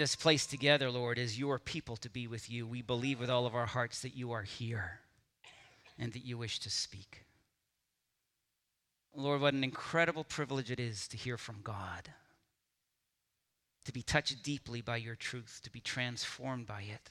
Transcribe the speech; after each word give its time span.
this 0.00 0.16
place 0.16 0.46
together, 0.46 0.90
Lord, 0.90 1.18
as 1.18 1.38
your 1.38 1.58
people 1.58 1.94
to 1.96 2.08
be 2.08 2.26
with 2.26 2.48
you. 2.48 2.66
We 2.66 2.80
believe 2.80 3.20
with 3.20 3.28
all 3.28 3.44
of 3.44 3.54
our 3.54 3.66
hearts 3.66 4.00
that 4.00 4.16
you 4.16 4.32
are 4.32 4.44
here 4.44 5.00
and 5.98 6.10
that 6.14 6.24
you 6.24 6.38
wish 6.38 6.58
to 6.60 6.70
speak. 6.70 7.26
Lord, 9.14 9.42
what 9.42 9.52
an 9.52 9.62
incredible 9.62 10.24
privilege 10.24 10.70
it 10.70 10.80
is 10.80 11.06
to 11.08 11.18
hear 11.18 11.36
from 11.36 11.56
God, 11.62 12.08
to 13.84 13.92
be 13.92 14.00
touched 14.00 14.42
deeply 14.42 14.80
by 14.80 14.96
your 14.96 15.16
truth, 15.16 15.60
to 15.64 15.70
be 15.70 15.80
transformed 15.80 16.66
by 16.66 16.80
it. 16.80 17.10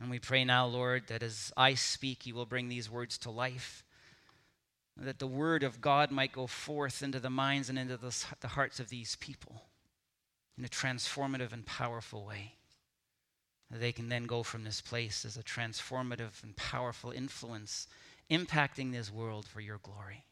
And 0.00 0.08
we 0.08 0.20
pray 0.20 0.44
now, 0.44 0.66
Lord, 0.66 1.08
that 1.08 1.24
as 1.24 1.52
I 1.56 1.74
speak, 1.74 2.24
you 2.24 2.36
will 2.36 2.46
bring 2.46 2.68
these 2.68 2.88
words 2.88 3.18
to 3.18 3.32
life, 3.32 3.82
that 4.96 5.18
the 5.18 5.26
word 5.26 5.64
of 5.64 5.80
God 5.80 6.12
might 6.12 6.30
go 6.30 6.46
forth 6.46 7.02
into 7.02 7.18
the 7.18 7.30
minds 7.30 7.68
and 7.68 7.76
into 7.76 7.96
the, 7.96 8.16
the 8.38 8.48
hearts 8.48 8.78
of 8.78 8.90
these 8.90 9.16
people 9.16 9.62
in 10.58 10.64
a 10.64 10.68
transformative 10.68 11.52
and 11.52 11.64
powerful 11.66 12.24
way. 12.24 12.54
They 13.70 13.92
can 13.92 14.08
then 14.08 14.24
go 14.24 14.42
from 14.42 14.64
this 14.64 14.80
place 14.80 15.24
as 15.24 15.36
a 15.36 15.42
transformative 15.42 16.42
and 16.42 16.56
powerful 16.56 17.10
influence, 17.10 17.88
impacting 18.30 18.92
this 18.92 19.12
world 19.12 19.46
for 19.46 19.60
your 19.60 19.78
glory. 19.78 20.24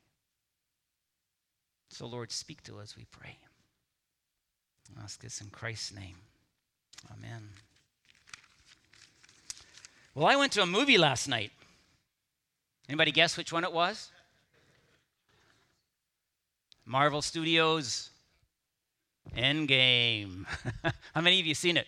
So, 1.88 2.06
Lord, 2.06 2.32
speak 2.32 2.62
to 2.64 2.78
us, 2.78 2.96
we 2.96 3.06
pray. 3.10 3.38
I 4.96 5.02
ask 5.02 5.20
this 5.20 5.40
in 5.40 5.48
Christ's 5.48 5.94
name. 5.94 6.16
Amen. 7.12 7.50
Well, 10.14 10.26
I 10.26 10.36
went 10.36 10.52
to 10.52 10.62
a 10.62 10.66
movie 10.66 10.98
last 10.98 11.28
night. 11.28 11.50
Anybody 12.88 13.10
guess 13.10 13.36
which 13.36 13.52
one 13.52 13.64
it 13.64 13.72
was? 13.72 14.10
Marvel 16.86 17.22
Studios 17.22 18.10
Endgame. 19.36 20.44
How 21.14 21.20
many 21.20 21.40
of 21.40 21.46
you 21.46 21.54
seen 21.54 21.76
it? 21.76 21.86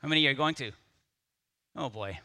How 0.00 0.08
many 0.08 0.26
are 0.26 0.34
going 0.34 0.54
to? 0.56 0.72
Oh 1.76 1.88
boy. 1.88 2.18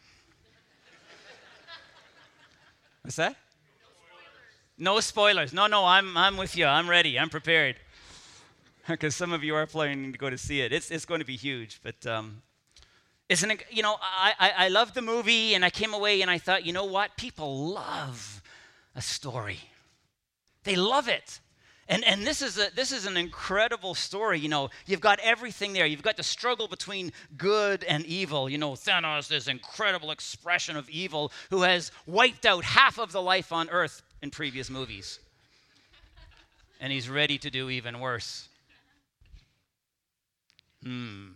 What's 3.02 3.16
that? 3.16 3.36
No 4.78 5.00
spoilers. 5.00 5.52
No, 5.52 5.68
no, 5.68 5.86
I'm, 5.86 6.16
I'm 6.16 6.38
with 6.38 6.56
you. 6.56 6.66
I'm 6.66 6.90
ready. 6.90 7.20
I'm 7.20 7.30
prepared. 7.30 7.76
Because 8.88 9.16
some 9.16 9.34
of 9.34 9.44
you 9.44 9.54
are 9.54 9.68
planning 9.68 10.12
to 10.14 10.18
go 10.18 10.32
to 10.32 10.38
see 10.38 10.62
it. 10.62 10.74
It's, 10.74 10.90
it's 10.90 11.06
going 11.06 11.20
to 11.20 11.26
be 11.26 11.36
huge. 11.36 11.80
But 11.84 12.08
um, 12.08 12.42
isn't 13.30 13.52
it, 13.52 13.66
you 13.70 13.84
know, 13.84 13.98
I, 14.02 14.34
I, 14.40 14.52
I 14.66 14.68
love 14.70 14.96
the 14.96 15.04
movie 15.04 15.54
and 15.54 15.64
I 15.64 15.70
came 15.70 15.94
away 15.94 16.24
and 16.24 16.32
I 16.32 16.40
thought, 16.40 16.66
you 16.66 16.74
know 16.74 16.86
what? 16.86 17.16
People 17.16 17.68
love 17.68 18.42
a 18.96 19.02
story, 19.02 19.60
they 20.64 20.76
love 20.76 21.08
it. 21.08 21.40
And, 21.90 22.06
and 22.06 22.26
this, 22.26 22.44
is 22.44 22.60
a, 22.60 22.68
this 22.76 22.92
is 22.92 23.08
an 23.08 23.18
incredible 23.18 23.96
story. 23.96 24.40
You 24.40 24.48
know, 24.48 24.70
you've 24.86 25.02
got 25.02 25.20
everything 25.22 25.74
there. 25.74 25.88
You've 25.88 26.04
got 26.04 26.18
the 26.18 26.24
struggle 26.24 26.68
between 26.68 27.12
good 27.36 27.84
and 27.84 28.06
evil. 28.06 28.48
You 28.48 28.60
know, 28.60 28.74
Thanos, 28.74 29.28
this 29.28 29.48
incredible 29.48 30.12
expression 30.12 30.78
of 30.78 30.88
evil 30.88 31.32
who 31.50 31.64
has 31.64 31.92
wiped 32.06 32.46
out 32.46 32.64
half 32.64 33.00
of 33.00 33.12
the 33.12 33.24
life 33.24 33.52
on 33.52 33.72
Earth 33.72 34.04
in 34.22 34.30
previous 34.30 34.70
movies. 34.70 35.20
And 36.80 36.94
he's 36.94 37.10
ready 37.10 37.40
to 37.40 37.50
do 37.50 37.72
even 37.72 38.00
worse. 38.00 38.48
Hmm. 40.84 41.30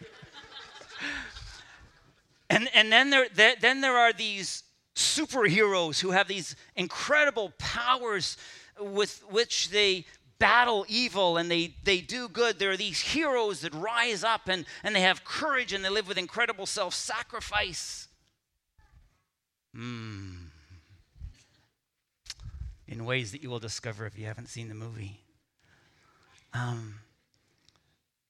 and, 2.50 2.68
and 2.74 2.90
then, 2.90 3.10
there, 3.10 3.54
then 3.60 3.80
there 3.80 3.96
are 3.96 4.12
these 4.12 4.64
superheroes 4.96 6.00
who 6.00 6.10
have 6.10 6.26
these 6.26 6.56
incredible 6.74 7.52
powers 7.58 8.36
with 8.80 9.22
which 9.30 9.70
they 9.70 10.04
battle 10.38 10.84
evil 10.88 11.36
and 11.36 11.50
they, 11.50 11.74
they 11.84 12.00
do 12.00 12.28
good. 12.28 12.58
There 12.58 12.70
are 12.70 12.76
these 12.76 13.00
heroes 13.00 13.60
that 13.62 13.74
rise 13.74 14.22
up 14.22 14.48
and, 14.48 14.64
and 14.82 14.94
they 14.94 15.00
have 15.00 15.24
courage 15.24 15.72
and 15.72 15.84
they 15.84 15.88
live 15.88 16.08
with 16.08 16.18
incredible 16.18 16.66
self 16.66 16.94
sacrifice. 16.94 18.08
Mm. 19.76 20.36
In 22.88 23.04
ways 23.04 23.32
that 23.32 23.42
you 23.42 23.50
will 23.50 23.58
discover 23.58 24.06
if 24.06 24.18
you 24.18 24.26
haven't 24.26 24.48
seen 24.48 24.68
the 24.68 24.74
movie. 24.74 25.20
Um, 26.54 27.00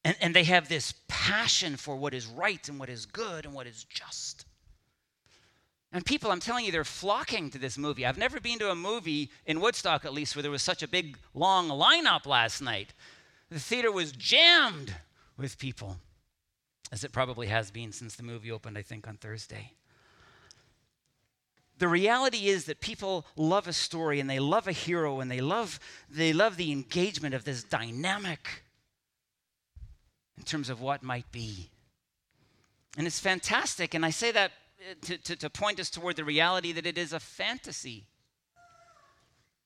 and, 0.05 0.17
and 0.21 0.35
they 0.35 0.45
have 0.45 0.69
this 0.69 0.95
passion 1.09 1.77
for 1.77 1.97
what 1.97 2.15
is 2.15 2.27
right 2.27 2.67
and 2.69 2.79
what 2.81 2.89
is 2.89 3.07
good 3.07 3.45
and 3.45 3.55
what 3.55 3.67
is 3.67 3.85
just. 3.85 4.46
And 5.97 6.05
people, 6.05 6.31
I'm 6.31 6.41
telling 6.41 6.67
you, 6.67 6.73
they're 6.73 6.85
flocking 6.85 7.49
to 7.49 7.59
this 7.59 7.79
movie. 7.79 8.05
I've 8.05 8.19
never 8.19 8.39
been 8.39 8.59
to 8.59 8.71
a 8.71 8.75
movie, 8.75 9.31
in 9.47 9.63
Woodstock 9.63 10.05
at 10.05 10.13
least, 10.13 10.37
where 10.37 10.43
there 10.43 10.51
was 10.51 10.61
such 10.61 10.83
a 10.83 10.89
big, 10.89 11.17
long 11.33 11.71
lineup 11.71 12.27
last 12.27 12.61
night. 12.61 12.93
The 13.49 13.59
theater 13.59 13.91
was 13.91 14.13
jammed 14.13 14.95
with 15.39 15.59
people, 15.59 15.97
as 16.93 17.03
it 17.03 17.13
probably 17.13 17.47
has 17.47 17.71
been 17.71 17.93
since 17.93 18.15
the 18.15 18.23
movie 18.23 18.53
opened, 18.53 18.77
I 18.77 18.83
think, 18.83 19.09
on 19.09 19.17
Thursday. 19.17 19.73
The 21.79 21.89
reality 21.89 22.49
is 22.49 22.67
that 22.67 22.83
people 22.83 23.25
love 23.35 23.67
a 23.67 23.73
story 23.73 24.21
and 24.21 24.29
they 24.29 24.39
love 24.39 24.69
a 24.69 24.73
hero 24.73 25.21
and 25.21 25.31
they 25.31 25.41
love, 25.41 25.81
they 26.11 26.35
love 26.35 26.59
the 26.59 26.73
engagement 26.73 27.35
of 27.35 27.45
this 27.45 27.65
dynamic 27.65 28.65
in 30.37 30.45
terms 30.45 30.69
of 30.69 30.83
what 30.83 31.03
might 31.03 31.33
be. 31.33 31.71
And 32.99 33.07
it's 33.07 33.19
fantastic. 33.19 33.95
And 33.95 34.05
I 34.05 34.11
say 34.11 34.31
that 34.33 34.53
to, 35.03 35.19
to, 35.19 35.37
to 35.37 35.51
point 35.51 35.81
us 35.81 35.91
toward 35.91 36.17
the 36.17 36.25
reality 36.25 36.73
that 36.73 36.87
it 36.87 36.99
is 36.99 37.13
a 37.13 37.21
fantasy. 37.21 38.07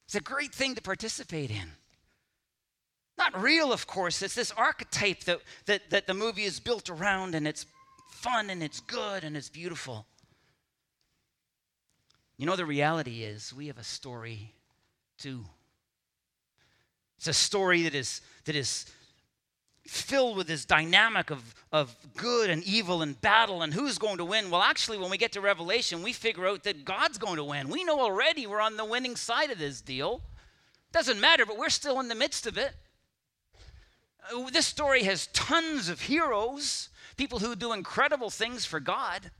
It's 0.06 0.14
a 0.14 0.20
great 0.20 0.52
thing 0.52 0.74
to 0.74 0.82
participate 0.82 1.50
in. 1.50 1.72
Not 3.18 3.40
real, 3.40 3.72
of 3.72 3.86
course. 3.86 4.22
It's 4.22 4.34
this 4.34 4.50
archetype 4.52 5.24
that, 5.24 5.40
that, 5.66 5.90
that 5.90 6.06
the 6.06 6.14
movie 6.14 6.44
is 6.44 6.58
built 6.58 6.88
around, 6.88 7.34
and 7.34 7.46
it's 7.46 7.66
fun, 8.10 8.50
and 8.50 8.62
it's 8.62 8.80
good, 8.80 9.24
and 9.24 9.36
it's 9.36 9.48
beautiful. 9.48 10.06
You 12.38 12.46
know, 12.46 12.56
the 12.56 12.64
reality 12.64 13.22
is 13.22 13.52
we 13.52 13.66
have 13.66 13.78
a 13.78 13.84
story 13.84 14.54
too. 15.18 15.44
It's 17.18 17.28
a 17.28 17.34
story 17.34 17.82
that 17.82 17.94
is, 17.94 18.22
that 18.46 18.56
is 18.56 18.86
filled 19.90 20.36
with 20.36 20.46
this 20.46 20.64
dynamic 20.64 21.30
of, 21.30 21.52
of 21.72 21.96
good 22.16 22.48
and 22.48 22.62
evil 22.62 23.02
and 23.02 23.20
battle 23.20 23.60
and 23.62 23.74
who's 23.74 23.98
going 23.98 24.18
to 24.18 24.24
win. 24.24 24.48
Well, 24.48 24.62
actually, 24.62 24.98
when 24.98 25.10
we 25.10 25.18
get 25.18 25.32
to 25.32 25.40
Revelation, 25.40 26.04
we 26.04 26.12
figure 26.12 26.46
out 26.46 26.62
that 26.62 26.84
God's 26.84 27.18
going 27.18 27.36
to 27.36 27.44
win. 27.44 27.68
We 27.68 27.82
know 27.82 28.00
already 28.00 28.46
we're 28.46 28.60
on 28.60 28.76
the 28.76 28.84
winning 28.84 29.16
side 29.16 29.50
of 29.50 29.58
this 29.58 29.80
deal. 29.80 30.22
Doesn't 30.92 31.20
matter, 31.20 31.44
but 31.44 31.58
we're 31.58 31.70
still 31.70 31.98
in 31.98 32.06
the 32.06 32.14
midst 32.14 32.46
of 32.46 32.56
it. 32.56 32.72
Uh, 34.32 34.48
this 34.50 34.66
story 34.66 35.02
has 35.02 35.26
tons 35.28 35.88
of 35.88 36.02
heroes, 36.02 36.90
people 37.16 37.40
who 37.40 37.56
do 37.56 37.72
incredible 37.72 38.30
things 38.30 38.64
for 38.64 38.78
God. 38.78 39.32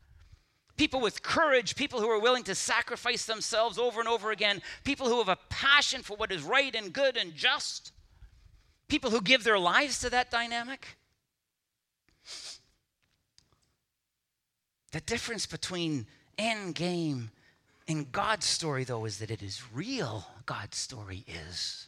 People 0.76 1.00
with 1.00 1.22
courage, 1.22 1.76
people 1.76 2.00
who 2.00 2.08
are 2.08 2.20
willing 2.20 2.42
to 2.44 2.56
sacrifice 2.56 3.24
themselves 3.24 3.78
over 3.78 4.00
and 4.00 4.08
over 4.08 4.32
again, 4.32 4.62
people 4.82 5.06
who 5.06 5.18
have 5.18 5.28
a 5.28 5.38
passion 5.48 6.02
for 6.02 6.16
what 6.16 6.32
is 6.32 6.42
right 6.42 6.74
and 6.74 6.92
good 6.92 7.16
and 7.16 7.36
just 7.36 7.92
people 8.90 9.10
who 9.10 9.22
give 9.22 9.44
their 9.44 9.58
lives 9.58 10.00
to 10.00 10.10
that 10.10 10.30
dynamic. 10.30 10.98
The 14.92 15.00
difference 15.00 15.46
between 15.46 16.06
end 16.36 16.74
game 16.74 17.30
and 17.86 18.10
God's 18.12 18.46
story, 18.46 18.84
though, 18.84 19.04
is 19.04 19.18
that 19.18 19.30
it 19.30 19.42
is 19.42 19.62
real. 19.72 20.26
God's 20.46 20.76
story 20.76 21.24
is. 21.26 21.86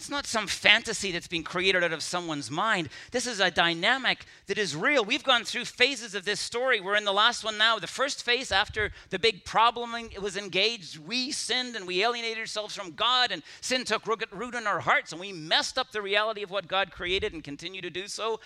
It's 0.00 0.08
not 0.08 0.24
some 0.24 0.46
fantasy 0.46 1.12
that's 1.12 1.28
being 1.28 1.42
created 1.42 1.84
out 1.84 1.92
of 1.92 2.02
someone's 2.02 2.50
mind. 2.50 2.88
This 3.10 3.26
is 3.26 3.38
a 3.38 3.50
dynamic 3.50 4.24
that 4.46 4.56
is 4.56 4.74
real. 4.74 5.04
We've 5.04 5.22
gone 5.22 5.44
through 5.44 5.66
phases 5.66 6.14
of 6.14 6.24
this 6.24 6.40
story. 6.40 6.80
We're 6.80 6.96
in 6.96 7.04
the 7.04 7.12
last 7.12 7.44
one 7.44 7.58
now. 7.58 7.78
The 7.78 7.86
first 7.86 8.22
phase, 8.22 8.50
after 8.50 8.92
the 9.10 9.18
big 9.18 9.44
problem 9.44 9.92
was 10.18 10.38
engaged, 10.38 10.96
we 10.96 11.32
sinned 11.32 11.76
and 11.76 11.86
we 11.86 12.02
alienated 12.02 12.38
ourselves 12.38 12.74
from 12.74 12.92
God, 12.92 13.30
and 13.30 13.42
sin 13.60 13.84
took 13.84 14.06
root 14.06 14.54
in 14.54 14.66
our 14.66 14.80
hearts, 14.80 15.12
and 15.12 15.20
we 15.20 15.34
messed 15.34 15.76
up 15.76 15.92
the 15.92 16.00
reality 16.00 16.42
of 16.42 16.50
what 16.50 16.66
God 16.66 16.92
created 16.92 17.34
and 17.34 17.44
continue 17.44 17.82
to 17.82 17.90
do 17.90 18.08
so. 18.08 18.40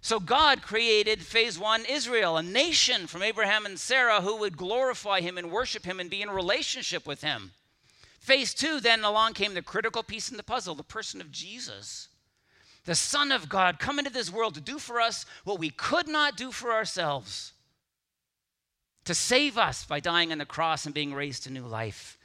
So, 0.00 0.18
God 0.18 0.60
created 0.60 1.20
phase 1.20 1.56
one 1.56 1.84
Israel, 1.84 2.36
a 2.36 2.42
nation 2.42 3.06
from 3.06 3.22
Abraham 3.22 3.64
and 3.64 3.78
Sarah 3.78 4.22
who 4.22 4.38
would 4.38 4.56
glorify 4.56 5.20
Him 5.20 5.38
and 5.38 5.52
worship 5.52 5.84
Him 5.84 6.00
and 6.00 6.10
be 6.10 6.20
in 6.20 6.30
relationship 6.30 7.06
with 7.06 7.20
Him. 7.20 7.52
Phase 8.20 8.52
two, 8.54 8.80
then 8.80 9.02
along 9.02 9.32
came 9.32 9.54
the 9.54 9.62
critical 9.62 10.02
piece 10.02 10.30
in 10.30 10.36
the 10.36 10.42
puzzle 10.42 10.74
the 10.74 10.84
person 10.84 11.20
of 11.20 11.32
Jesus. 11.32 12.08
The 12.84 12.94
Son 12.94 13.32
of 13.32 13.48
God 13.48 13.78
come 13.78 13.98
into 13.98 14.10
this 14.10 14.32
world 14.32 14.54
to 14.54 14.60
do 14.60 14.78
for 14.78 15.00
us 15.00 15.26
what 15.44 15.58
we 15.58 15.70
could 15.70 16.06
not 16.06 16.36
do 16.36 16.52
for 16.52 16.72
ourselves, 16.72 17.52
to 19.04 19.14
save 19.14 19.58
us 19.58 19.84
by 19.84 20.00
dying 20.00 20.32
on 20.32 20.38
the 20.38 20.44
cross 20.44 20.84
and 20.84 20.94
being 20.94 21.14
raised 21.14 21.44
to 21.44 21.52
new 21.52 21.66
life. 21.66 22.18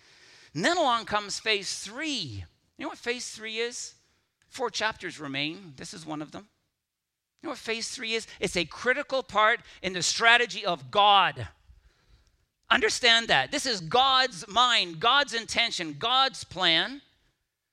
And 0.54 0.64
then 0.64 0.78
along 0.78 1.06
comes 1.06 1.40
phase 1.40 1.80
three. 1.80 2.44
You 2.78 2.84
know 2.84 2.90
what 2.90 2.98
phase 2.98 3.30
three 3.30 3.58
is? 3.58 3.96
Four 4.50 4.70
chapters 4.70 5.20
remain. 5.20 5.74
This 5.78 5.94
is 5.94 6.06
one 6.06 6.22
of 6.22 6.32
them. 6.32 6.48
You 7.42 7.48
know 7.48 7.52
what 7.52 7.60
phase 7.60 7.90
three 7.90 8.14
is? 8.14 8.28
It's 8.40 8.58
a 8.58 8.66
critical 8.66 9.24
part 9.24 9.62
in 9.82 9.94
the 9.94 10.02
strategy 10.02 10.66
of 10.66 10.92
God. 10.92 11.48
Understand 12.70 13.28
that. 13.28 13.52
This 13.52 13.66
is 13.66 13.80
God's 13.80 14.48
mind, 14.48 15.00
God's 15.00 15.34
intention, 15.34 15.96
God's 16.00 16.44
plan 16.44 17.02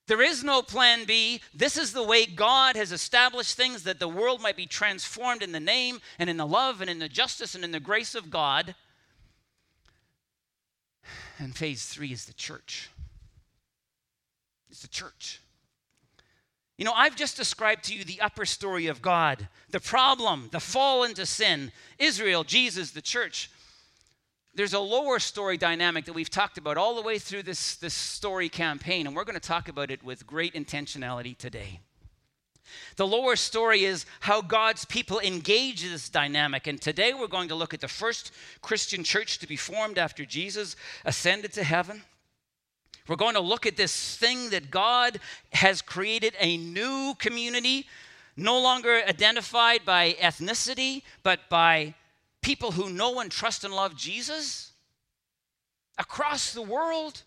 There 0.09 0.23
is 0.23 0.43
no 0.43 0.63
plan 0.63 1.05
B. 1.05 1.41
This 1.55 1.77
is 1.77 1.93
the 1.93 2.03
way 2.03 2.27
God 2.27 2.77
has 2.77 2.93
established 2.93 3.57
things 3.57 3.85
that 3.85 4.01
the 4.01 4.09
world 4.09 4.43
might 4.43 4.57
be 4.57 4.67
transformed 4.67 5.43
in 5.43 5.53
the 5.53 5.61
name 5.61 6.01
and 6.19 6.29
in 6.29 6.37
the 6.37 6.47
love 6.47 6.81
and 6.81 6.91
in 6.91 6.99
the 6.99 7.09
justice 7.09 7.55
and 7.55 7.65
in 7.65 7.71
the 7.71 7.81
grace 7.81 8.15
of 8.15 8.31
God. 8.31 8.75
And 11.39 11.57
phase 11.57 11.87
three 11.87 12.13
is 12.13 12.25
the 12.25 12.33
church. 12.33 12.91
It's 14.71 14.83
the 14.83 14.89
church. 14.89 15.41
You 16.79 16.85
know, 16.85 16.93
I've 16.93 17.17
just 17.17 17.37
described 17.37 17.85
to 17.85 17.95
you 17.95 18.05
the 18.05 18.21
upper 18.21 18.45
story 18.45 18.89
of 18.89 19.03
God, 19.03 19.49
the 19.71 19.81
problem, 19.81 20.49
the 20.51 20.61
fall 20.61 21.05
into 21.05 21.27
sin, 21.27 21.71
Israel, 21.99 22.43
Jesus, 22.43 22.91
the 22.91 23.03
church 23.03 23.51
there's 24.55 24.75
a 24.75 24.81
lower 24.81 25.19
story 25.19 25.57
dynamic 25.57 26.05
that 26.05 26.13
we've 26.13 26.31
talked 26.31 26.59
about 26.59 26.77
all 26.77 26.95
the 26.95 27.03
way 27.03 27.19
through 27.19 27.43
this, 27.43 27.77
this 27.77 27.95
story 27.95 28.49
campaign, 28.49 29.07
and 29.07 29.17
we're 29.17 29.25
going 29.25 29.39
to 29.39 29.41
talk 29.41 29.69
about 29.69 29.91
it 29.91 30.05
with 30.05 30.27
great 30.27 30.55
intentionality 30.55 31.37
today. 31.37 31.81
The 32.97 33.07
lower 33.07 33.37
story 33.37 33.85
is 33.85 34.07
how 34.21 34.41
God's 34.41 34.85
people 34.85 35.21
engage 35.21 35.83
this 35.83 36.09
dynamic. 36.09 36.67
And 36.67 36.81
today 36.81 37.13
we're 37.13 37.27
going 37.27 37.49
to 37.49 37.55
look 37.55 37.75
at 37.75 37.81
the 37.81 37.89
first 37.89 38.33
Christian 38.61 39.05
church 39.05 39.39
to 39.39 39.47
be 39.47 39.57
formed 39.57 39.99
after 39.99 40.25
Jesus 40.25 40.77
ascended 41.05 41.53
to 41.55 41.65
heaven. 41.65 42.03
We're 43.09 43.17
going 43.17 43.35
to 43.35 43.41
look 43.41 43.67
at 43.67 43.77
this 43.77 44.17
thing 44.17 44.51
that 44.51 44.71
God 44.71 45.19
has 45.53 45.83
created 45.83 46.35
a 46.39 46.57
new 46.57 47.15
community, 47.19 47.87
no 48.37 48.61
longer 48.61 49.03
identified 49.07 49.85
by 49.85 50.13
ethnicity, 50.21 51.03
but 51.23 51.41
by 51.49 51.95
people 52.43 52.73
who 52.73 52.91
know 52.91 53.21
and 53.21 53.31
trust 53.31 53.65
and 53.65 53.75
love 53.75 53.97
Jesus 53.97 54.73
across 55.99 56.53
the 56.53 56.63
world. 56.63 57.23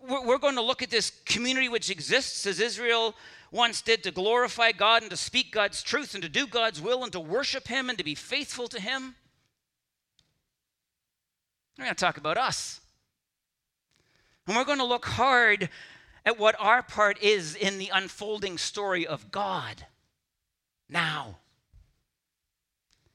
We're 0.00 0.38
going 0.38 0.54
to 0.54 0.62
look 0.62 0.82
at 0.82 0.90
this 0.90 1.10
community 1.26 1.68
which 1.68 1.90
exists 1.90 2.46
as 2.46 2.60
Israel 2.60 3.14
once 3.50 3.80
did 3.82 4.02
to 4.02 4.10
glorify 4.10 4.72
God 4.72 5.02
and 5.02 5.10
to 5.10 5.16
speak 5.16 5.52
God's 5.52 5.82
truth 5.82 6.14
and 6.14 6.22
to 6.22 6.28
do 6.28 6.46
God's 6.46 6.80
will 6.80 7.02
and 7.02 7.12
to 7.12 7.20
worship 7.20 7.68
Him 7.68 7.88
and 7.88 7.98
to 7.98 8.04
be 8.04 8.14
faithful 8.14 8.68
to 8.68 8.80
Him. 8.80 9.14
We're 11.76 11.84
going 11.84 11.94
to 11.94 12.00
talk 12.00 12.16
about 12.16 12.36
us. 12.36 12.80
And 14.46 14.56
we're 14.56 14.64
going 14.64 14.78
to 14.78 14.84
look 14.84 15.04
hard 15.04 15.68
at 16.24 16.38
what 16.38 16.56
our 16.58 16.82
part 16.82 17.22
is 17.22 17.54
in 17.54 17.78
the 17.78 17.90
unfolding 17.92 18.58
story 18.58 19.06
of 19.06 19.30
God 19.30 19.86
now. 20.88 21.38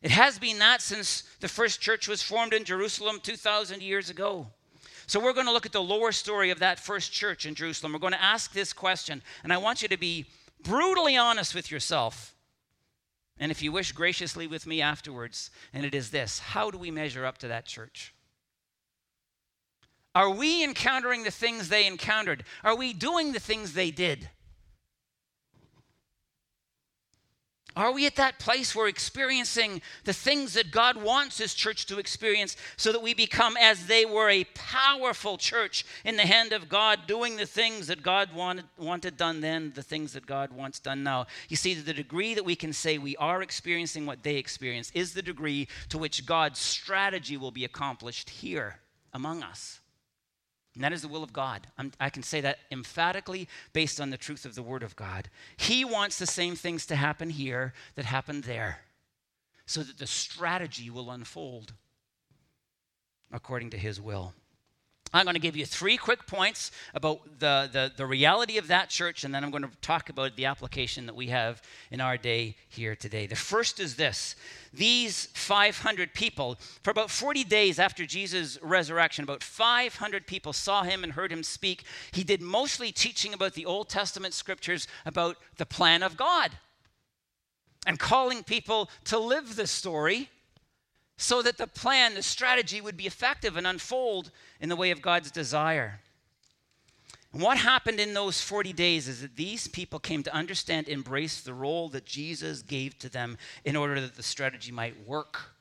It 0.04 0.12
has 0.12 0.38
been 0.38 0.60
that 0.60 0.82
since 0.82 1.24
the 1.40 1.48
first 1.48 1.80
church 1.80 2.10
was 2.10 2.22
formed 2.22 2.54
in 2.54 2.66
Jerusalem 2.66 3.22
2,000 3.24 3.82
years 3.82 4.10
ago. 4.10 4.48
So 5.08 5.20
we're 5.20 5.34
going 5.34 5.46
to 5.46 5.54
look 5.54 5.66
at 5.66 5.72
the 5.72 5.82
lower 5.82 6.12
story 6.12 6.50
of 6.50 6.60
that 6.60 6.78
first 6.78 7.14
church 7.14 7.46
in 7.46 7.56
Jerusalem. 7.56 7.94
We're 7.94 8.00
going 8.00 8.14
to 8.14 8.22
ask 8.22 8.52
this 8.52 8.74
question, 8.74 9.22
and 9.44 9.54
I 9.54 9.58
want 9.58 9.82
you 9.82 9.88
to 9.88 9.98
be 9.98 10.26
brutally 10.62 11.16
honest 11.16 11.56
with 11.56 11.72
yourself. 11.72 12.36
And 13.40 13.50
if 13.50 13.62
you 13.62 13.72
wish, 13.72 13.94
graciously 13.94 14.46
with 14.46 14.68
me 14.68 14.82
afterwards. 14.82 15.50
And 15.74 15.86
it 15.86 15.96
is 15.96 16.12
this 16.12 16.40
How 16.40 16.70
do 16.70 16.78
we 16.78 16.92
measure 16.92 17.26
up 17.26 17.38
to 17.40 17.48
that 17.48 17.66
church? 17.66 18.14
Are 20.14 20.30
we 20.30 20.64
encountering 20.64 21.24
the 21.24 21.32
things 21.32 21.70
they 21.70 21.88
encountered? 21.88 22.44
Are 22.64 22.76
we 22.76 22.92
doing 22.94 23.32
the 23.32 23.40
things 23.40 23.74
they 23.74 23.90
did? 23.90 24.30
Are 27.76 27.92
we 27.92 28.06
at 28.06 28.18
that 28.18 28.38
place 28.38 28.76
where 28.76 28.88
experiencing 28.88 29.82
the 30.04 30.14
things 30.14 30.54
that 30.54 30.72
God 30.72 30.96
wants 30.96 31.40
His 31.40 31.56
church 31.56 31.88
to 31.88 31.98
experience 31.98 32.56
so 32.78 32.92
that 32.92 33.02
we 33.02 33.16
become, 33.16 33.58
as 33.58 33.88
they 33.88 34.06
were, 34.06 34.30
a 34.30 34.44
powerful 34.54 35.38
church 35.38 35.84
in 36.06 36.16
the 36.16 36.24
hand 36.24 36.54
of 36.54 36.70
God, 36.70 37.02
doing 37.08 37.36
the 37.36 37.48
things 37.48 37.88
that 37.88 38.04
God 38.04 38.34
wanted, 38.34 38.66
wanted 38.78 39.18
done 39.18 39.42
then, 39.42 39.72
the 39.74 39.82
things 39.82 40.14
that 40.14 40.28
God 40.28 40.52
wants 40.52 40.80
done 40.80 41.04
now? 41.04 41.26
You 41.50 41.56
see, 41.56 41.74
the 41.74 41.94
degree 41.94 42.36
that 42.36 42.46
we 42.46 42.56
can 42.56 42.74
say 42.74 43.00
we 43.00 43.18
are 43.18 43.42
experiencing 43.42 44.06
what 44.06 44.22
they 44.22 44.36
experienced 44.36 44.96
is 44.96 45.14
the 45.14 45.24
degree 45.24 45.68
to 45.90 45.98
which 45.98 46.28
God's 46.28 46.60
strategy 46.60 47.38
will 47.38 47.52
be 47.52 47.66
accomplished 47.66 48.30
here 48.30 48.80
among 49.14 49.42
us. 49.42 49.80
And 50.76 50.84
that 50.84 50.94
is 50.94 51.04
the 51.04 51.08
will 51.08 51.24
of 51.24 51.34
God. 51.34 51.68
I'm, 51.78 51.92
i 52.00 52.10
can 52.10 52.24
say 52.24 52.42
that 52.42 52.60
emphatically 52.72 53.48
based 53.74 54.02
on 54.02 54.10
the 54.10 54.18
truth 54.18 54.46
of 54.46 54.56
the 54.56 54.64
Word 54.64 54.84
of 54.84 54.96
God. 54.96 55.30
He 55.56 55.86
wants 55.86 56.18
the 56.18 56.26
same 56.26 56.56
things 56.56 56.86
to 56.88 56.96
happen 56.96 57.30
here 57.30 57.74
that 57.96 58.06
happened 58.06 58.46
there 58.46 58.80
so 59.66 59.84
that 59.84 60.00
the 60.00 60.08
strategy 60.08 60.90
will 60.90 61.12
unfold 61.12 61.74
according 63.32 63.70
to 63.72 63.78
His 63.78 64.02
will. 64.02 64.34
I'm 65.14 65.26
going 65.26 65.36
to 65.36 65.40
give 65.40 65.56
you 65.56 65.66
three 65.66 65.96
quick 65.96 66.26
points 66.26 66.72
about 66.96 67.40
the, 67.40 67.70
the, 67.72 67.92
the, 67.96 68.06
reality 68.06 68.58
of 68.58 68.68
that 68.68 68.90
church, 68.90 69.24
and 69.24 69.34
then 69.34 69.44
I'm 69.44 69.52
going 69.52 69.64
to 69.64 69.70
talk 69.82 70.10
about 70.10 70.36
the 70.36 70.46
application 70.46 71.06
that 71.06 71.16
we 71.16 71.28
have 71.28 71.62
in 71.92 72.02
our 72.02 72.18
day 72.18 72.56
here 72.68 72.96
today. 72.96 73.28
The 73.28 73.36
first 73.36 73.80
is 73.80 73.96
this 73.96 74.36
these 74.74 75.28
500 75.36 76.16
people, 76.16 76.58
for 76.82 76.90
about 76.90 77.12
40 77.12 77.44
days 77.44 77.78
after 77.78 78.08
Jesus' 78.08 78.58
resurrection, 78.64 79.24
about 79.24 79.44
500 79.44 80.26
people 80.26 80.52
saw 80.52 80.82
him 80.82 81.04
and 81.04 81.14
heard 81.14 81.32
him 81.32 81.44
speak. 81.44 81.84
He 82.12 82.24
did 82.24 82.42
mostly 82.42 82.92
teaching 82.92 83.36
about 83.36 83.54
the 83.54 83.68
Old 83.68 83.90
Testament 83.90 84.34
scriptures 84.34 84.88
about 85.06 85.38
the 85.58 85.68
plan 85.68 86.02
of 86.02 86.18
God 86.18 86.52
and 87.86 88.00
calling 88.00 88.44
people 88.44 88.90
to 89.06 89.20
live 89.20 89.56
the 89.56 89.68
story 89.68 90.30
so 91.18 91.42
that 91.42 91.58
the 91.58 91.68
plan, 91.68 92.16
the 92.16 92.24
strategy 92.24 92.82
would 92.82 92.98
be 92.98 93.08
effective 93.08 93.56
and 93.56 93.68
unfold 93.68 94.32
in 94.60 94.70
the 94.70 94.76
way 94.76 94.92
of 94.92 95.02
God's 95.02 95.32
desire. 95.32 96.00
And 97.32 97.42
what 97.42 97.58
happened 97.58 98.00
in 98.00 98.14
those 98.14 98.42
40 98.42 98.74
days 98.74 99.08
is 99.08 99.22
that 99.22 99.36
these 99.36 99.68
people 99.68 100.00
came 100.00 100.22
to 100.24 100.34
understand, 100.34 100.88
embrace 100.88 101.42
the 101.42 101.54
role 101.54 101.90
that 101.90 102.06
Jesus 102.06 102.62
gave 102.62 102.98
to 103.00 103.10
them 103.10 103.38
in 103.66 103.76
order 103.76 104.00
that 104.02 104.16
the 104.16 104.24
strategy 104.24 104.72
might 104.72 105.08
work. 105.08 105.54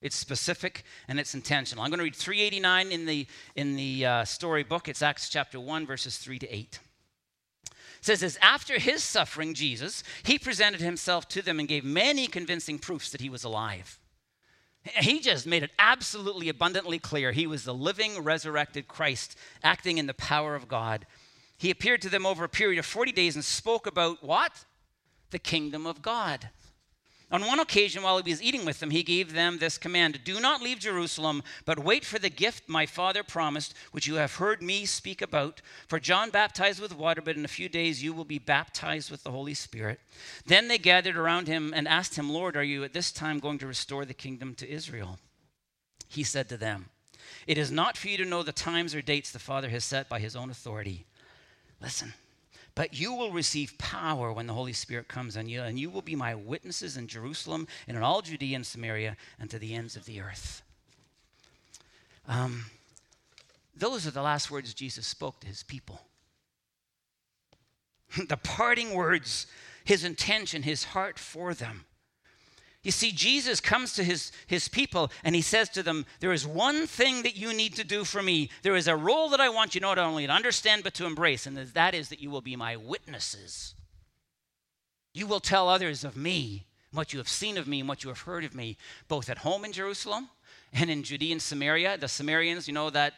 It's 0.00 0.16
specific 0.16 0.84
and 1.08 1.18
it's 1.18 1.34
intentional. 1.34 1.84
I'm 1.84 1.90
going 1.90 1.98
to 1.98 2.04
read 2.04 2.16
389 2.16 2.92
in 2.92 3.06
the, 3.06 3.26
in 3.56 3.76
the 3.76 4.06
uh, 4.06 4.24
storybook. 4.24 4.88
It's 4.88 5.02
Acts 5.02 5.28
chapter 5.28 5.58
1, 5.58 5.86
verses 5.86 6.18
3 6.18 6.38
to 6.40 6.54
8. 6.54 6.80
It 7.64 7.70
says 8.00 8.22
as 8.22 8.36
after 8.42 8.80
his 8.80 9.02
suffering, 9.04 9.54
Jesus, 9.54 10.02
he 10.24 10.38
presented 10.38 10.80
himself 10.80 11.28
to 11.28 11.42
them 11.42 11.60
and 11.60 11.68
gave 11.68 11.84
many 11.84 12.26
convincing 12.26 12.80
proofs 12.80 13.10
that 13.10 13.20
he 13.20 13.30
was 13.30 13.44
alive. 13.44 13.98
He 14.84 15.20
just 15.20 15.46
made 15.46 15.62
it 15.62 15.70
absolutely 15.78 16.48
abundantly 16.48 16.98
clear 16.98 17.30
he 17.30 17.46
was 17.46 17.64
the 17.64 17.74
living, 17.74 18.22
resurrected 18.22 18.88
Christ 18.88 19.38
acting 19.62 19.98
in 19.98 20.06
the 20.06 20.14
power 20.14 20.56
of 20.56 20.66
God. 20.66 21.06
He 21.56 21.70
appeared 21.70 22.02
to 22.02 22.08
them 22.08 22.26
over 22.26 22.42
a 22.42 22.48
period 22.48 22.80
of 22.80 22.86
40 22.86 23.12
days 23.12 23.36
and 23.36 23.44
spoke 23.44 23.86
about 23.86 24.24
what? 24.24 24.64
The 25.30 25.38
kingdom 25.38 25.86
of 25.86 26.02
God. 26.02 26.48
On 27.32 27.46
one 27.46 27.60
occasion, 27.60 28.02
while 28.02 28.22
he 28.22 28.30
was 28.30 28.42
eating 28.42 28.66
with 28.66 28.78
them, 28.78 28.90
he 28.90 29.02
gave 29.02 29.32
them 29.32 29.56
this 29.56 29.78
command 29.78 30.20
Do 30.22 30.38
not 30.38 30.60
leave 30.60 30.78
Jerusalem, 30.78 31.42
but 31.64 31.78
wait 31.78 32.04
for 32.04 32.18
the 32.18 32.28
gift 32.28 32.68
my 32.68 32.84
Father 32.84 33.22
promised, 33.22 33.72
which 33.90 34.06
you 34.06 34.16
have 34.16 34.34
heard 34.34 34.62
me 34.62 34.84
speak 34.84 35.22
about. 35.22 35.62
For 35.88 35.98
John 35.98 36.28
baptized 36.28 36.78
with 36.78 36.94
water, 36.94 37.22
but 37.22 37.36
in 37.36 37.46
a 37.46 37.48
few 37.48 37.70
days 37.70 38.02
you 38.02 38.12
will 38.12 38.26
be 38.26 38.38
baptized 38.38 39.10
with 39.10 39.22
the 39.22 39.30
Holy 39.30 39.54
Spirit. 39.54 39.98
Then 40.44 40.68
they 40.68 40.76
gathered 40.76 41.16
around 41.16 41.48
him 41.48 41.72
and 41.74 41.88
asked 41.88 42.16
him, 42.16 42.28
Lord, 42.28 42.54
are 42.54 42.62
you 42.62 42.84
at 42.84 42.92
this 42.92 43.10
time 43.10 43.38
going 43.38 43.58
to 43.60 43.66
restore 43.66 44.04
the 44.04 44.12
kingdom 44.12 44.54
to 44.56 44.70
Israel? 44.70 45.18
He 46.08 46.24
said 46.24 46.50
to 46.50 46.58
them, 46.58 46.90
It 47.46 47.56
is 47.56 47.72
not 47.72 47.96
for 47.96 48.08
you 48.08 48.18
to 48.18 48.26
know 48.26 48.42
the 48.42 48.52
times 48.52 48.94
or 48.94 49.00
dates 49.00 49.32
the 49.32 49.38
Father 49.38 49.70
has 49.70 49.84
set 49.84 50.06
by 50.06 50.18
his 50.18 50.36
own 50.36 50.50
authority. 50.50 51.06
Listen. 51.80 52.12
But 52.74 52.98
you 52.98 53.12
will 53.12 53.32
receive 53.32 53.76
power 53.76 54.32
when 54.32 54.46
the 54.46 54.54
Holy 54.54 54.72
Spirit 54.72 55.08
comes 55.08 55.36
on 55.36 55.48
you, 55.48 55.62
and 55.62 55.78
you 55.78 55.90
will 55.90 56.02
be 56.02 56.16
my 56.16 56.34
witnesses 56.34 56.96
in 56.96 57.06
Jerusalem 57.06 57.68
and 57.86 57.96
in 57.96 58.02
all 58.02 58.22
Judea 58.22 58.56
and 58.56 58.66
Samaria 58.66 59.16
and 59.38 59.50
to 59.50 59.58
the 59.58 59.74
ends 59.74 59.94
of 59.94 60.06
the 60.06 60.20
earth. 60.20 60.62
Um, 62.26 62.66
those 63.76 64.06
are 64.06 64.10
the 64.10 64.22
last 64.22 64.50
words 64.50 64.72
Jesus 64.74 65.06
spoke 65.06 65.40
to 65.40 65.46
his 65.46 65.62
people. 65.62 66.00
the 68.28 68.36
parting 68.36 68.94
words, 68.94 69.46
his 69.84 70.04
intention, 70.04 70.62
his 70.62 70.84
heart 70.84 71.18
for 71.18 71.54
them. 71.54 71.84
You 72.82 72.90
see, 72.90 73.12
Jesus 73.12 73.60
comes 73.60 73.92
to 73.92 74.02
his, 74.02 74.32
his 74.48 74.66
people 74.66 75.12
and 75.22 75.36
he 75.36 75.42
says 75.42 75.68
to 75.70 75.84
them, 75.84 76.04
There 76.18 76.32
is 76.32 76.46
one 76.46 76.88
thing 76.88 77.22
that 77.22 77.36
you 77.36 77.54
need 77.54 77.76
to 77.76 77.84
do 77.84 78.02
for 78.02 78.22
me. 78.22 78.50
There 78.62 78.74
is 78.74 78.88
a 78.88 78.96
role 78.96 79.28
that 79.28 79.40
I 79.40 79.50
want 79.50 79.74
you 79.74 79.80
not 79.80 79.98
only 79.98 80.26
to 80.26 80.32
understand, 80.32 80.82
but 80.82 80.94
to 80.94 81.06
embrace, 81.06 81.46
and 81.46 81.56
that 81.56 81.94
is 81.94 82.08
that 82.08 82.20
you 82.20 82.30
will 82.30 82.40
be 82.40 82.56
my 82.56 82.76
witnesses. 82.76 83.74
You 85.14 85.28
will 85.28 85.40
tell 85.40 85.68
others 85.68 86.02
of 86.02 86.16
me, 86.16 86.66
what 86.92 87.12
you 87.12 87.18
have 87.18 87.28
seen 87.28 87.56
of 87.56 87.68
me, 87.68 87.80
and 87.80 87.88
what 87.88 88.02
you 88.02 88.08
have 88.08 88.22
heard 88.22 88.44
of 88.44 88.54
me, 88.54 88.76
both 89.06 89.30
at 89.30 89.38
home 89.38 89.64
in 89.64 89.72
Jerusalem 89.72 90.28
and 90.72 90.90
in 90.90 91.04
Judea 91.04 91.32
and 91.32 91.42
Samaria. 91.42 91.98
The 91.98 92.08
Samaritans, 92.08 92.66
you 92.66 92.74
know, 92.74 92.90
that 92.90 93.14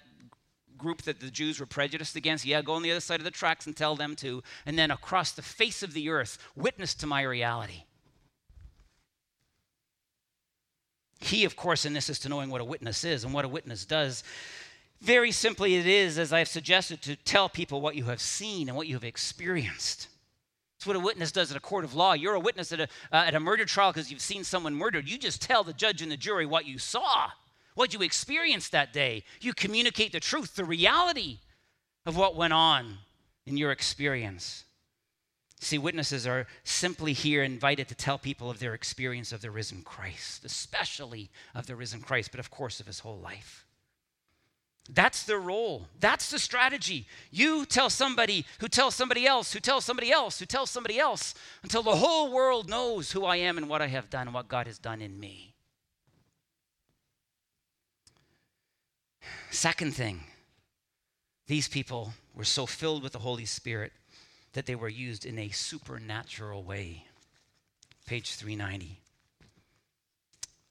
group 0.76 1.02
that 1.02 1.21
the 1.21 1.30
Jews 1.30 1.59
were 1.59 1.66
prejudiced 1.66 2.16
against. 2.16 2.44
Yeah, 2.44 2.61
go 2.61 2.75
on 2.75 2.83
the 2.83 2.90
other 2.90 3.00
side 3.00 3.21
of 3.21 3.25
the 3.25 3.30
tracks 3.30 3.66
and 3.66 3.75
tell 3.75 3.97
them 3.97 4.14
to. 4.16 4.42
And 4.66 4.78
then 4.78 4.90
across 4.90 5.33
the 5.33 5.42
face 5.42 5.83
of 5.83 5.94
the 5.94 6.11
earth, 6.11 6.37
witness 6.54 6.94
to 6.97 7.06
my 7.06 7.23
reality. 7.23 7.85
Key, 11.24 11.46
of 11.46 11.56
course, 11.56 11.86
in 11.86 11.94
this 11.94 12.10
is 12.10 12.18
to 12.20 12.28
knowing 12.28 12.50
what 12.50 12.60
a 12.60 12.64
witness 12.64 13.02
is 13.02 13.24
and 13.24 13.32
what 13.32 13.46
a 13.46 13.48
witness 13.48 13.86
does. 13.86 14.22
Very 15.00 15.32
simply, 15.32 15.76
it 15.76 15.86
is, 15.86 16.18
as 16.18 16.34
I've 16.34 16.48
suggested, 16.48 17.00
to 17.00 17.16
tell 17.16 17.48
people 17.48 17.80
what 17.80 17.94
you 17.94 18.04
have 18.04 18.20
seen 18.20 18.68
and 18.68 18.76
what 18.76 18.88
you 18.88 18.94
have 18.94 19.04
experienced. 19.04 20.08
It's 20.76 20.86
what 20.86 20.96
a 20.96 21.00
witness 21.00 21.32
does 21.32 21.50
at 21.50 21.56
a 21.56 21.60
court 21.60 21.84
of 21.84 21.94
law. 21.94 22.12
You're 22.12 22.34
a 22.34 22.40
witness 22.40 22.72
at 22.72 22.80
a, 22.80 22.88
uh, 23.10 23.24
at 23.26 23.34
a 23.34 23.40
murder 23.40 23.64
trial 23.64 23.90
because 23.90 24.10
you've 24.10 24.20
seen 24.20 24.44
someone 24.44 24.74
murdered. 24.74 25.08
You 25.08 25.16
just 25.16 25.40
tell 25.40 25.64
the 25.64 25.72
judge 25.72 26.02
and 26.02 26.12
the 26.12 26.16
jury 26.18 26.44
what 26.44 26.66
you 26.66 26.78
saw, 26.78 27.30
what 27.74 27.94
you 27.94 28.02
experienced 28.02 28.72
that 28.72 28.92
day. 28.92 29.24
You 29.40 29.54
communicate 29.54 30.12
the 30.12 30.20
truth, 30.20 30.54
the 30.54 30.64
reality 30.66 31.38
of 32.04 32.18
what 32.18 32.36
went 32.36 32.52
on 32.52 32.98
in 33.46 33.56
your 33.56 33.72
experience. 33.72 34.64
See, 35.61 35.78
witnesses 35.78 36.26
are 36.26 36.46
simply 36.62 37.12
here 37.12 37.42
invited 37.42 37.88
to 37.88 37.94
tell 37.94 38.18
people 38.18 38.50
of 38.50 38.58
their 38.58 38.75
experience 38.75 39.32
of 39.32 39.40
the 39.40 39.50
risen 39.50 39.82
Christ, 39.82 40.44
especially 40.44 41.30
of 41.54 41.66
the 41.66 41.76
risen 41.76 42.00
Christ, 42.00 42.30
but 42.30 42.40
of 42.40 42.50
course 42.50 42.80
of 42.80 42.87
his 42.87 43.00
whole 43.00 43.18
life. 43.18 43.64
That's 44.90 45.23
their 45.25 45.38
role. 45.38 45.88
That's 45.99 46.30
the 46.30 46.38
strategy. 46.38 47.06
You 47.30 47.64
tell 47.64 47.88
somebody 47.88 48.44
who 48.58 48.68
tells 48.68 48.94
somebody 48.94 49.26
else, 49.26 49.54
who 49.54 49.61
tells 49.61 49.84
somebody 49.84 50.12
else, 50.12 50.38
who 50.38 50.44
tells 50.44 50.68
somebody 50.68 50.99
else, 50.99 51.34
until 51.62 51.82
the 51.82 51.96
whole 51.96 52.30
world 52.30 52.68
knows 52.68 53.12
who 53.12 53.25
I 53.25 53.37
am 53.37 53.56
and 53.56 53.68
what 53.68 53.80
I 53.80 53.87
have 53.87 54.11
done 54.11 54.26
and 54.26 54.34
what 54.34 54.49
God 54.49 54.66
has 54.66 54.78
done 54.78 55.00
in 55.00 55.18
me. 55.18 55.54
Second 59.50 59.94
thing, 59.94 60.25
these 61.46 61.68
people 61.68 62.12
were 62.34 62.44
so 62.44 62.66
filled 62.66 63.02
with 63.02 63.12
the 63.12 63.20
Holy 63.20 63.46
Spirit 63.46 63.92
that 64.54 64.66
they 64.66 64.75
were 64.75 64.88
used 64.88 65.26
in 65.26 65.38
a 65.38 65.50
supernatural 65.50 66.64
way. 66.64 67.04
Page 68.06 68.34
390. 68.34 69.00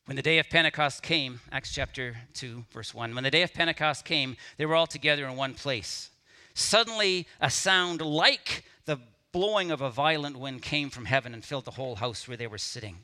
When 0.05 0.17
the 0.17 0.21
day 0.21 0.39
of 0.39 0.49
Pentecost 0.49 1.01
came, 1.01 1.39
Acts 1.51 1.73
chapter 1.73 2.17
2, 2.33 2.65
verse 2.73 2.93
1, 2.93 3.15
when 3.15 3.23
the 3.23 3.31
day 3.31 3.43
of 3.43 3.53
Pentecost 3.53 4.03
came, 4.03 4.35
they 4.57 4.65
were 4.65 4.75
all 4.75 4.87
together 4.87 5.25
in 5.25 5.37
one 5.37 5.53
place. 5.53 6.09
Suddenly, 6.53 7.27
a 7.39 7.49
sound 7.49 8.01
like 8.01 8.65
the 8.85 8.99
blowing 9.31 9.71
of 9.71 9.81
a 9.81 9.89
violent 9.89 10.37
wind 10.37 10.61
came 10.61 10.89
from 10.89 11.05
heaven 11.05 11.33
and 11.33 11.43
filled 11.43 11.65
the 11.65 11.71
whole 11.71 11.95
house 11.95 12.27
where 12.27 12.37
they 12.37 12.47
were 12.47 12.57
sitting. 12.57 12.97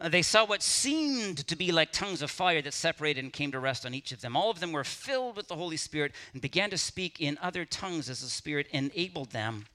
Uh, 0.00 0.08
they 0.08 0.22
saw 0.22 0.46
what 0.46 0.62
seemed 0.62 1.46
to 1.48 1.56
be 1.56 1.72
like 1.72 1.90
tongues 1.90 2.22
of 2.22 2.30
fire 2.30 2.62
that 2.62 2.72
separated 2.72 3.24
and 3.24 3.32
came 3.32 3.50
to 3.50 3.58
rest 3.58 3.84
on 3.84 3.94
each 3.94 4.12
of 4.12 4.20
them. 4.20 4.36
All 4.36 4.50
of 4.50 4.60
them 4.60 4.72
were 4.72 4.84
filled 4.84 5.36
with 5.36 5.48
the 5.48 5.56
Holy 5.56 5.76
Spirit 5.76 6.12
and 6.32 6.40
began 6.40 6.70
to 6.70 6.78
speak 6.78 7.20
in 7.20 7.36
other 7.42 7.64
tongues 7.64 8.08
as 8.08 8.20
the 8.20 8.28
Spirit 8.28 8.68
enabled 8.70 9.30
them. 9.30 9.66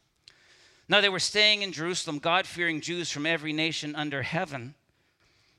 Now 0.88 1.01
they 1.01 1.10
were 1.10 1.20
staying 1.20 1.62
in 1.62 1.72
Jerusalem, 1.72 2.20
God 2.20 2.46
fearing 2.46 2.80
Jews 2.80 3.12
from 3.12 3.25
every 3.25 3.53
nation 3.53 3.96
under 3.96 4.22
heaven. 4.22 4.75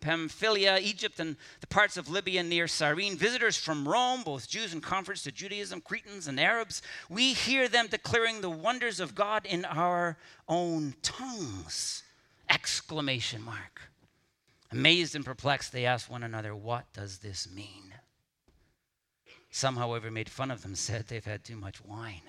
Pamphylia, 0.00 0.78
Egypt, 0.80 1.18
and 1.18 1.36
the 1.60 1.66
parts 1.66 1.96
of 1.96 2.08
Libya 2.08 2.42
near 2.42 2.68
Cyrene, 2.68 3.16
visitors 3.16 3.56
from 3.56 3.88
Rome, 3.88 4.22
both 4.22 4.48
Jews 4.48 4.72
and 4.72 4.82
converts 4.82 5.22
to 5.24 5.32
Judaism, 5.32 5.80
Cretans 5.80 6.28
and 6.28 6.38
Arabs, 6.38 6.82
we 7.08 7.32
hear 7.32 7.68
them 7.68 7.88
declaring 7.88 8.40
the 8.40 8.50
wonders 8.50 9.00
of 9.00 9.14
God 9.14 9.44
in 9.46 9.64
our 9.64 10.16
own 10.48 10.94
tongues. 11.02 12.02
Exclamation 12.48 13.42
mark. 13.42 13.90
Amazed 14.70 15.14
and 15.14 15.24
perplexed, 15.24 15.72
they 15.72 15.86
asked 15.86 16.10
one 16.10 16.22
another, 16.22 16.54
What 16.54 16.92
does 16.92 17.18
this 17.18 17.48
mean? 17.50 17.94
Some, 19.50 19.76
however, 19.76 20.10
made 20.10 20.28
fun 20.28 20.50
of 20.50 20.62
them, 20.62 20.74
said 20.74 21.06
they've 21.08 21.24
had 21.24 21.42
too 21.42 21.56
much 21.56 21.82
wine. 21.84 22.22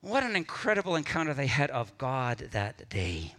What 0.00 0.22
an 0.24 0.36
incredible 0.36 0.96
encounter 0.96 1.34
they 1.34 1.46
had 1.46 1.70
of 1.70 1.96
God 1.98 2.48
that 2.52 2.88
day. 2.88 3.34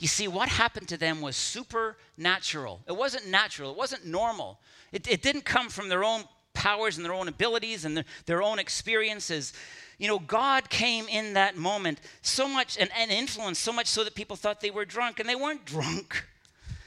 You 0.00 0.08
see, 0.08 0.28
what 0.28 0.48
happened 0.48 0.88
to 0.88 0.96
them 0.96 1.20
was 1.20 1.36
supernatural. 1.36 2.80
It 2.88 2.96
wasn't 2.96 3.28
natural, 3.28 3.70
it 3.70 3.76
wasn't 3.76 4.06
normal. 4.06 4.58
It, 4.92 5.06
it 5.06 5.22
didn't 5.22 5.44
come 5.44 5.68
from 5.68 5.90
their 5.90 6.02
own 6.02 6.24
powers 6.54 6.96
and 6.96 7.04
their 7.04 7.12
own 7.12 7.28
abilities 7.28 7.84
and 7.84 7.94
their, 7.94 8.04
their 8.24 8.42
own 8.42 8.58
experiences. 8.58 9.52
You 9.98 10.08
know, 10.08 10.18
God 10.18 10.70
came 10.70 11.06
in 11.06 11.34
that 11.34 11.58
moment 11.58 12.00
so 12.22 12.48
much 12.48 12.78
and, 12.78 12.88
and 12.98 13.10
influenced 13.10 13.62
so 13.62 13.72
much 13.74 13.88
so 13.88 14.02
that 14.02 14.14
people 14.14 14.36
thought 14.36 14.62
they 14.62 14.70
were 14.70 14.86
drunk, 14.86 15.20
and 15.20 15.28
they 15.28 15.36
weren't 15.36 15.64
drunk. 15.66 16.24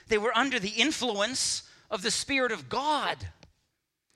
They 0.08 0.18
were 0.18 0.36
under 0.36 0.58
the 0.60 0.70
influence 0.70 1.64
of 1.92 2.02
the 2.02 2.12
Spirit 2.12 2.52
of 2.52 2.68
God. 2.68 3.18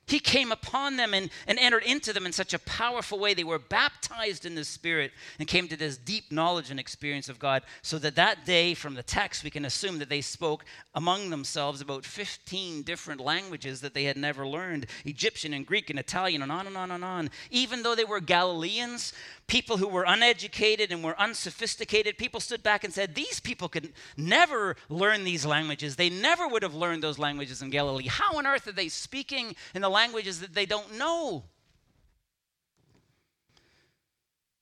He 0.08 0.20
came 0.20 0.54
upon 0.54 0.96
them 0.96 1.14
and, 1.14 1.30
and 1.48 1.60
entered 1.60 1.84
into 1.84 2.14
them 2.14 2.26
in 2.26 2.32
such 2.32 2.54
a 2.54 2.60
powerful 2.60 3.20
way. 3.20 3.34
They 3.34 3.44
were 3.44 3.60
baptized 3.60 4.46
in 4.46 4.56
the 4.56 4.64
Spirit 4.64 5.12
and 5.38 5.48
came 5.48 5.68
to 5.68 5.76
this 5.76 5.98
deep 5.98 6.32
knowledge 6.32 6.72
and 6.72 6.80
experience 6.80 7.28
of 7.28 7.40
God. 7.40 7.64
So 7.82 8.00
that 8.00 8.16
that 8.16 8.46
day, 8.46 8.74
from 8.74 8.96
the 8.96 9.04
text, 9.04 9.44
we 9.44 9.50
can 9.50 9.66
assume 9.66 10.00
that 10.00 10.08
they 10.08 10.22
spoke 10.22 10.64
among 10.96 11.30
themselves 11.30 11.82
about 11.82 12.06
15 12.06 12.84
different 12.84 13.20
languages 13.20 13.82
that 13.82 13.94
they 13.94 14.06
had 14.06 14.16
never 14.16 14.48
learned 14.48 14.86
Egyptian 15.04 15.54
and 15.54 15.66
Greek 15.66 15.90
and 15.90 16.00
Italian 16.00 16.42
and 16.42 16.54
on 16.54 16.68
and 16.68 16.78
on 16.78 16.92
and 16.92 17.04
on. 17.04 17.30
Even 17.52 17.84
though 17.84 17.96
they 17.96 18.06
were 18.06 18.22
Galileans, 18.22 19.12
people 19.48 19.76
who 19.76 19.90
were 19.90 20.06
uneducated 20.08 20.90
and 20.90 21.04
were 21.04 21.20
unsophisticated, 21.20 22.18
people 22.18 22.40
stood 22.40 22.64
back 22.64 22.86
and 22.86 22.94
said, 22.94 23.14
These 23.14 23.42
people 23.42 23.68
could 23.68 23.92
never 24.16 24.78
learn 24.88 25.26
these 25.26 25.46
languages. 25.46 25.98
They 25.98 26.10
never 26.10 26.48
would 26.48 26.64
have 26.64 26.76
learned 26.76 27.04
those 27.04 27.20
languages 27.20 27.62
in 27.62 27.72
Galilee. 27.72 28.08
How 28.08 28.38
on 28.38 28.48
earth 28.48 28.68
are 28.68 28.72
they 28.72 28.88
speaking 28.88 29.54
in 29.76 29.82
the 29.82 29.97
languages 30.01 30.39
that 30.42 30.54
they 30.54 30.68
don't 30.68 30.98
know? 30.98 31.44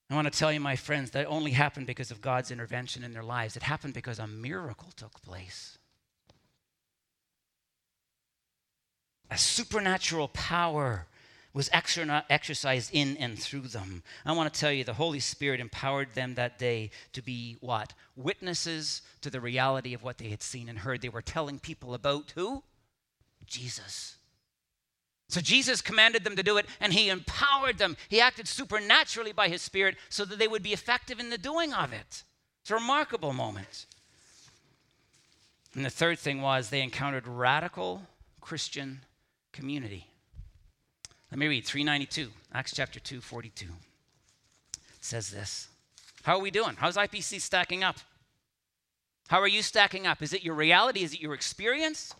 I 0.09 0.15
want 0.15 0.31
to 0.31 0.39
tell 0.39 0.53
you, 0.53 0.61
my 0.61 0.77
friends, 0.77 1.11
that 1.11 1.25
only 1.27 1.51
happened 1.51 1.87
because 1.87 2.11
of 2.11 2.21
God's 2.21 2.51
intervention 2.51 3.03
in 3.03 3.11
their 3.11 3.23
lives. 3.23 3.57
It 3.57 3.63
happened 3.63 3.93
because 3.93 4.19
a 4.19 4.27
miracle 4.27 4.91
took 4.95 5.21
place. 5.23 5.77
A 9.29 9.37
supernatural 9.37 10.29
power 10.29 11.07
was 11.53 11.69
exercised 11.73 12.89
in 12.93 13.17
and 13.17 13.37
through 13.37 13.67
them. 13.77 14.03
I 14.25 14.31
want 14.33 14.53
to 14.53 14.59
tell 14.59 14.71
you, 14.71 14.83
the 14.83 15.01
Holy 15.03 15.19
Spirit 15.19 15.59
empowered 15.59 16.13
them 16.13 16.35
that 16.35 16.59
day 16.59 16.91
to 17.13 17.21
be 17.21 17.57
what? 17.59 17.93
Witnesses 18.15 19.01
to 19.21 19.29
the 19.29 19.41
reality 19.41 19.93
of 19.93 20.03
what 20.03 20.17
they 20.17 20.29
had 20.29 20.43
seen 20.43 20.69
and 20.69 20.79
heard. 20.79 21.01
They 21.01 21.09
were 21.09 21.21
telling 21.21 21.59
people 21.59 21.93
about 21.93 22.31
who? 22.35 22.63
Jesus. 23.47 24.17
So 25.27 25.41
Jesus 25.41 25.81
commanded 25.81 26.23
them 26.23 26.35
to 26.35 26.43
do 26.43 26.57
it, 26.57 26.67
and 26.79 26.93
he 26.93 27.09
empowered 27.09 27.77
them. 27.77 27.97
He 28.09 28.21
acted 28.21 28.47
supernaturally 28.47 29.31
by 29.31 29.47
his 29.47 29.61
Spirit 29.61 29.95
so 30.09 30.23
that 30.25 30.37
they 30.37 30.47
would 30.47 30.63
be 30.63 30.73
effective 30.73 31.19
in 31.19 31.29
the 31.29 31.37
doing 31.37 31.73
of 31.73 31.93
it. 31.93 32.23
It's 32.61 32.71
a 32.71 32.75
remarkable 32.75 33.33
moment. 33.33 33.85
And 35.73 35.83
the 35.83 35.89
third 35.89 36.19
thing 36.19 36.41
was 36.41 36.69
they 36.69 36.81
encountered 36.81 37.27
radical 37.27 38.03
Christian 38.39 39.01
community. 39.51 40.07
Let 41.31 41.39
me 41.39 41.47
read 41.47 41.65
392, 41.65 42.31
Acts 42.53 42.73
chapter 42.73 42.99
2, 42.99 43.19
42. 43.19 43.65
It 43.65 43.71
says 45.01 45.31
this. 45.31 45.67
How 46.23 46.37
are 46.37 46.41
we 46.41 46.51
doing? 46.51 46.75
How's 46.77 46.97
IPC 46.97 47.41
stacking 47.41 47.83
up? 47.83 47.97
How 49.27 49.41
are 49.41 49.47
you 49.47 49.61
stacking 49.61 50.07
up? 50.07 50.21
Is 50.21 50.33
it 50.33 50.43
your 50.43 50.55
reality? 50.55 51.03
Is 51.03 51.13
it 51.13 51.19
your 51.19 51.33
experience? 51.33 52.13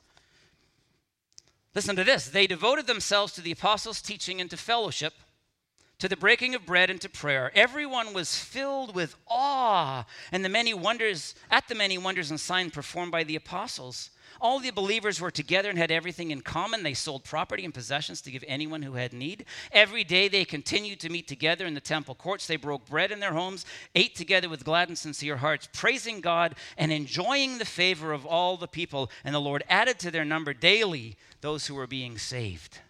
Listen 1.75 1.97
to 1.97 2.05
this. 2.05 2.29
They 2.29 2.47
devoted 2.47 2.87
themselves 2.87 3.33
to 3.33 3.41
the 3.41 3.51
apostles' 3.51 4.01
teaching 4.01 4.39
and 4.39 4.49
to 4.49 4.57
fellowship, 4.57 5.13
to 6.05 6.09
the 6.09 6.15
breaking 6.15 6.53
of 6.53 6.67
bread 6.67 6.91
and 6.91 7.01
to 7.01 7.09
prayer. 7.09 7.51
Everyone 7.55 8.13
was 8.13 8.37
filled 8.37 8.93
with 8.93 9.15
awe 9.27 10.05
and 10.31 10.45
the 10.45 10.49
many 10.49 10.71
wonders 10.71 11.33
at 11.49 11.67
the 11.67 11.73
many 11.73 11.97
wonders 11.97 12.29
and 12.29 12.39
signs 12.39 12.73
performed 12.73 13.11
by 13.11 13.23
the 13.23 13.35
apostles. 13.35 14.11
All 14.39 14.59
the 14.59 14.69
believers 14.69 15.19
were 15.19 15.31
together 15.31 15.67
and 15.67 15.79
had 15.79 15.89
everything 15.89 16.29
in 16.29 16.41
common. 16.41 16.83
They 16.83 16.93
sold 16.93 17.23
property 17.23 17.65
and 17.65 17.73
possessions 17.73 18.21
to 18.21 18.29
give 18.29 18.43
anyone 18.47 18.83
who 18.83 18.93
had 18.93 19.13
need. 19.13 19.45
Every 19.71 20.03
day 20.03 20.27
they 20.27 20.45
continued 20.45 20.99
to 20.99 21.09
meet 21.09 21.27
together 21.27 21.65
in 21.65 21.73
the 21.73 21.81
temple 21.81 22.13
courts. 22.13 22.45
They 22.45 22.55
broke 22.55 22.85
bread 22.85 23.11
in 23.11 23.19
their 23.19 23.33
homes, 23.33 23.65
ate 23.95 24.13
together 24.13 24.47
with 24.47 24.63
glad 24.63 24.89
and 24.89 24.97
sincere 24.99 25.37
hearts, 25.37 25.67
praising 25.73 26.21
God 26.21 26.53
and 26.77 26.91
enjoying 26.91 27.57
the 27.57 27.65
favor 27.65 28.13
of 28.13 28.27
all 28.27 28.57
the 28.57 28.67
people. 28.67 29.09
And 29.23 29.33
the 29.33 29.41
Lord 29.41 29.63
added 29.67 29.97
to 29.99 30.11
their 30.11 30.23
number 30.23 30.53
daily 30.53 31.17
those 31.41 31.65
who 31.65 31.73
were 31.73 31.87
being 31.87 32.19
saved. 32.19 32.81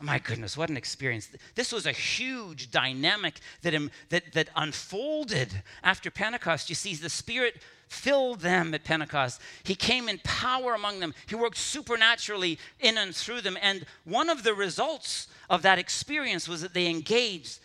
My 0.00 0.18
goodness, 0.18 0.56
what 0.56 0.68
an 0.68 0.76
experience. 0.76 1.30
This 1.54 1.72
was 1.72 1.86
a 1.86 1.92
huge 1.92 2.70
dynamic 2.70 3.40
that, 3.62 3.74
that, 4.10 4.32
that 4.34 4.50
unfolded 4.54 5.62
after 5.82 6.10
Pentecost. 6.10 6.68
You 6.68 6.74
see, 6.74 6.94
the 6.94 7.08
Spirit 7.08 7.62
filled 7.88 8.40
them 8.40 8.74
at 8.74 8.84
Pentecost. 8.84 9.40
He 9.64 9.74
came 9.74 10.08
in 10.08 10.20
power 10.22 10.74
among 10.74 11.00
them. 11.00 11.14
He 11.26 11.34
worked 11.34 11.56
supernaturally 11.56 12.58
in 12.78 12.98
and 12.98 13.14
through 13.14 13.40
them. 13.40 13.56
And 13.62 13.86
one 14.04 14.28
of 14.28 14.42
the 14.42 14.54
results 14.54 15.28
of 15.48 15.62
that 15.62 15.78
experience 15.78 16.46
was 16.46 16.60
that 16.60 16.74
they 16.74 16.88
engaged 16.88 17.60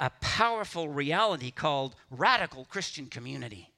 a 0.00 0.10
powerful 0.20 0.88
reality 0.88 1.52
called 1.52 1.94
radical 2.10 2.64
Christian 2.64 3.06
community. 3.06 3.70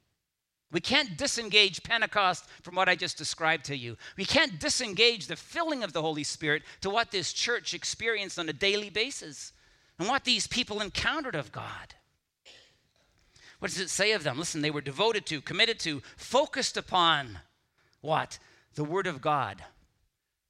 We 0.70 0.80
can't 0.80 1.16
disengage 1.16 1.82
Pentecost 1.82 2.44
from 2.62 2.74
what 2.74 2.88
I 2.88 2.94
just 2.94 3.16
described 3.16 3.64
to 3.66 3.76
you. 3.76 3.96
We 4.16 4.26
can't 4.26 4.60
disengage 4.60 5.26
the 5.26 5.36
filling 5.36 5.82
of 5.82 5.94
the 5.94 6.02
Holy 6.02 6.24
Spirit 6.24 6.62
to 6.82 6.90
what 6.90 7.10
this 7.10 7.32
church 7.32 7.72
experienced 7.72 8.38
on 8.38 8.48
a 8.48 8.52
daily 8.52 8.90
basis 8.90 9.52
and 9.98 10.08
what 10.08 10.24
these 10.24 10.46
people 10.46 10.80
encountered 10.80 11.34
of 11.34 11.52
God. 11.52 11.94
What 13.60 13.70
does 13.70 13.80
it 13.80 13.90
say 13.90 14.12
of 14.12 14.24
them? 14.24 14.38
Listen, 14.38 14.60
they 14.60 14.70
were 14.70 14.82
devoted 14.82 15.26
to, 15.26 15.40
committed 15.40 15.80
to, 15.80 16.02
focused 16.16 16.76
upon 16.76 17.40
what? 18.00 18.38
The 18.74 18.84
Word 18.84 19.06
of 19.06 19.20
God 19.20 19.64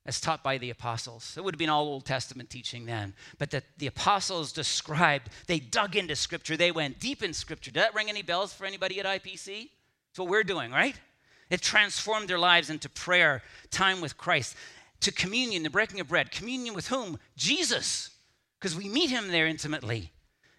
as 0.05 0.21
taught 0.21 0.43
by 0.43 0.57
the 0.57 0.71
apostles. 0.71 1.35
It 1.37 1.45
would 1.45 1.55
have 1.55 1.59
been 1.59 1.69
all 1.69 1.85
Old 1.85 2.07
Testament 2.07 2.49
teaching 2.49 2.87
then. 2.87 3.15
But 3.37 3.51
that 3.51 3.65
the 3.77 3.87
apostles 3.87 4.53
described, 4.53 5.29
they 5.47 5.59
dug 5.59 5.97
into 5.97 6.17
Scripture, 6.17 6.57
they 6.57 6.73
went 6.73 6.99
deep 6.99 7.23
in 7.23 7.35
Scripture. 7.35 7.71
Did 7.71 7.83
that 7.83 7.95
ring 7.95 8.09
any 8.09 8.23
bells 8.23 8.55
for 8.55 8.65
anybody 8.65 8.99
at 9.01 9.07
IPC? 9.07 9.69
That's 10.19 10.27
what 10.27 10.33
we're 10.33 10.43
doing, 10.43 10.73
right? 10.73 10.97
It 11.49 11.63
transformed 11.63 12.27
their 12.27 12.41
lives 12.41 12.71
into 12.71 12.89
prayer, 12.89 13.41
time 13.71 14.01
with 14.01 14.19
Christ, 14.19 14.57
to 15.03 15.13
communion, 15.13 15.63
the 15.63 15.71
breaking 15.71 16.01
of 16.01 16.09
bread. 16.09 16.33
Communion 16.33 16.75
with 16.75 16.89
whom? 16.89 17.21
Jesus, 17.37 18.11
because 18.59 18.77
we 18.77 18.89
meet 18.89 19.11
him 19.11 19.29
there 19.29 19.47
intimately. 19.47 20.11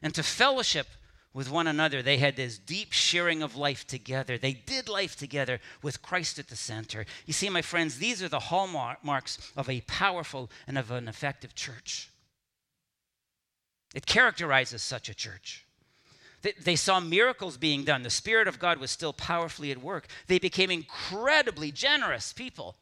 And 0.02 0.16
to 0.16 0.24
fellowship 0.24 0.88
with 1.34 1.52
one 1.52 1.68
another. 1.68 2.02
They 2.02 2.16
had 2.20 2.38
this 2.38 2.58
deep 2.58 2.94
sharing 2.94 3.44
of 3.44 3.58
life 3.58 3.86
together. 3.86 4.38
They 4.38 4.54
did 4.54 4.88
life 4.88 5.18
together 5.18 5.60
with 5.84 6.02
Christ 6.02 6.40
at 6.40 6.48
the 6.48 6.56
center. 6.56 7.06
You 7.26 7.34
see, 7.34 7.50
my 7.50 7.62
friends, 7.62 7.98
these 7.98 8.24
are 8.24 8.30
the 8.30 8.40
hallmarks 8.40 9.52
of 9.58 9.70
a 9.70 9.82
powerful 9.82 10.50
and 10.68 10.78
of 10.78 10.90
an 10.90 11.10
effective 11.10 11.54
church. 11.54 12.10
It 13.94 14.06
characterizes 14.06 14.82
such 14.84 15.10
a 15.10 15.14
church. 15.14 15.66
They 16.42 16.76
saw 16.76 17.00
miracles 17.00 17.58
being 17.58 17.84
done. 17.84 18.04
The 18.04 18.10
Spirit 18.10 18.48
of 18.48 18.60
God 18.60 18.80
was 18.80 18.92
still 18.92 19.14
powerfully 19.14 19.72
at 19.72 19.84
work. 19.84 20.08
They 20.28 20.40
became 20.40 20.72
incredibly 20.72 21.72
generous 21.72 22.32
people. 22.34 22.76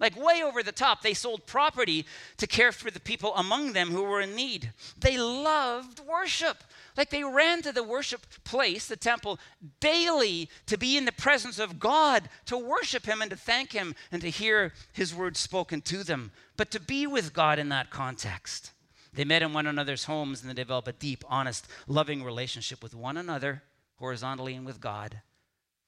Like 0.00 0.22
way 0.22 0.42
over 0.42 0.62
the 0.62 0.72
top, 0.72 1.02
they 1.02 1.14
sold 1.14 1.46
property 1.46 2.04
to 2.38 2.48
care 2.48 2.72
for 2.72 2.90
the 2.90 3.00
people 3.00 3.32
among 3.36 3.72
them 3.72 3.90
who 3.90 4.02
were 4.02 4.20
in 4.20 4.34
need. 4.34 4.72
They 4.98 5.16
loved 5.16 6.00
worship. 6.00 6.64
Like 6.96 7.10
they 7.10 7.22
ran 7.22 7.62
to 7.62 7.72
the 7.72 7.84
worship 7.84 8.26
place, 8.42 8.86
the 8.86 8.96
temple, 8.96 9.38
daily 9.78 10.50
to 10.66 10.76
be 10.76 10.96
in 10.96 11.04
the 11.04 11.12
presence 11.12 11.60
of 11.60 11.78
God, 11.78 12.28
to 12.46 12.58
worship 12.58 13.06
Him 13.06 13.22
and 13.22 13.30
to 13.30 13.36
thank 13.36 13.72
Him 13.72 13.94
and 14.10 14.20
to 14.22 14.30
hear 14.30 14.72
His 14.92 15.14
word 15.14 15.36
spoken 15.36 15.80
to 15.82 16.02
them, 16.02 16.32
but 16.56 16.72
to 16.72 16.80
be 16.80 17.06
with 17.06 17.32
God 17.32 17.60
in 17.60 17.68
that 17.68 17.90
context. 17.90 18.72
They 19.14 19.24
met 19.24 19.42
in 19.42 19.52
one 19.52 19.66
another's 19.66 20.04
homes 20.04 20.42
and 20.42 20.50
they 20.50 20.54
developed 20.54 20.88
a 20.88 20.92
deep, 20.92 21.24
honest, 21.28 21.66
loving 21.86 22.24
relationship 22.24 22.82
with 22.82 22.94
one 22.94 23.16
another, 23.16 23.62
horizontally, 23.96 24.54
and 24.54 24.66
with 24.66 24.80
God, 24.80 25.20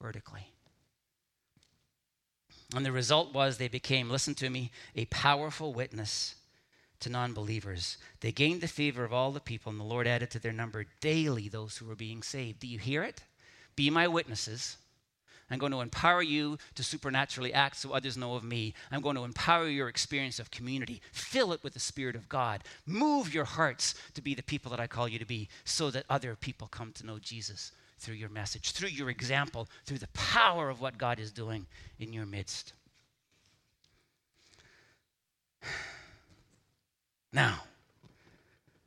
vertically. 0.01 0.53
And 2.75 2.85
the 2.85 2.93
result 2.93 3.33
was 3.33 3.59
they 3.59 3.69
became, 3.69 4.11
listen 4.11 4.35
to 4.37 4.51
me, 4.51 4.71
a 4.95 5.05
powerful 5.07 5.73
witness 5.73 6.37
to 7.01 7.11
non 7.11 7.33
believers. 7.33 7.99
They 8.21 8.33
gained 8.33 8.61
the 8.61 8.69
favor 8.69 9.05
of 9.05 9.13
all 9.13 9.33
the 9.33 9.41
people, 9.41 9.71
and 9.71 9.81
the 9.81 9.85
Lord 9.85 10.07
added 10.07 10.31
to 10.33 10.39
their 10.39 10.53
number 10.53 10.87
daily 11.01 11.49
those 11.49 11.77
who 11.77 11.87
were 11.87 11.95
being 11.95 12.23
saved. 12.23 12.61
Do 12.61 12.67
you 12.67 12.79
hear 12.79 13.03
it? 13.03 13.23
Be 13.77 13.91
my 13.91 14.09
witnesses. 14.09 14.79
I'm 15.51 15.59
going 15.59 15.73
to 15.73 15.81
empower 15.81 16.23
you 16.23 16.59
to 16.75 16.83
supernaturally 16.83 17.53
act 17.53 17.77
so 17.77 17.93
others 17.93 18.17
know 18.17 18.35
of 18.35 18.43
me. 18.43 18.75
I'm 18.91 19.01
going 19.01 19.17
to 19.17 19.25
empower 19.25 19.69
your 19.69 19.89
experience 19.89 20.41
of 20.41 20.51
community. 20.51 21.01
Fill 21.13 21.53
it 21.53 21.63
with 21.63 21.75
the 21.75 21.81
Spirit 21.81 22.17
of 22.17 22.29
God. 22.29 22.65
Move 22.85 23.33
your 23.33 23.45
hearts 23.45 23.95
to 24.15 24.23
be 24.23 24.35
the 24.35 24.43
people 24.43 24.71
that 24.71 24.81
I 24.81 24.89
call 24.89 25.09
you 25.09 25.19
to 25.21 25.25
be 25.25 25.49
so 25.65 25.91
that 25.91 26.05
other 26.11 26.35
people 26.35 26.67
come 26.67 26.93
to 26.93 27.07
know 27.07 27.19
Jesus 27.21 27.71
through 27.99 28.17
your 28.17 28.29
message, 28.29 28.73
through 28.73 28.89
your 28.89 29.09
example, 29.09 29.69
through 29.85 29.99
the 29.99 30.09
power 30.09 30.69
of 30.69 30.81
what 30.81 30.99
God 30.99 31.21
is 31.21 31.31
doing 31.31 31.67
in 31.99 32.13
your 32.13 32.27
midst. 32.27 32.73
Now, 37.33 37.65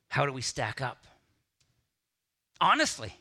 how 0.07 0.25
do 0.25 0.33
we 0.33 0.41
stack 0.41 0.81
up? 0.81 1.05
Honestly, 2.59 3.15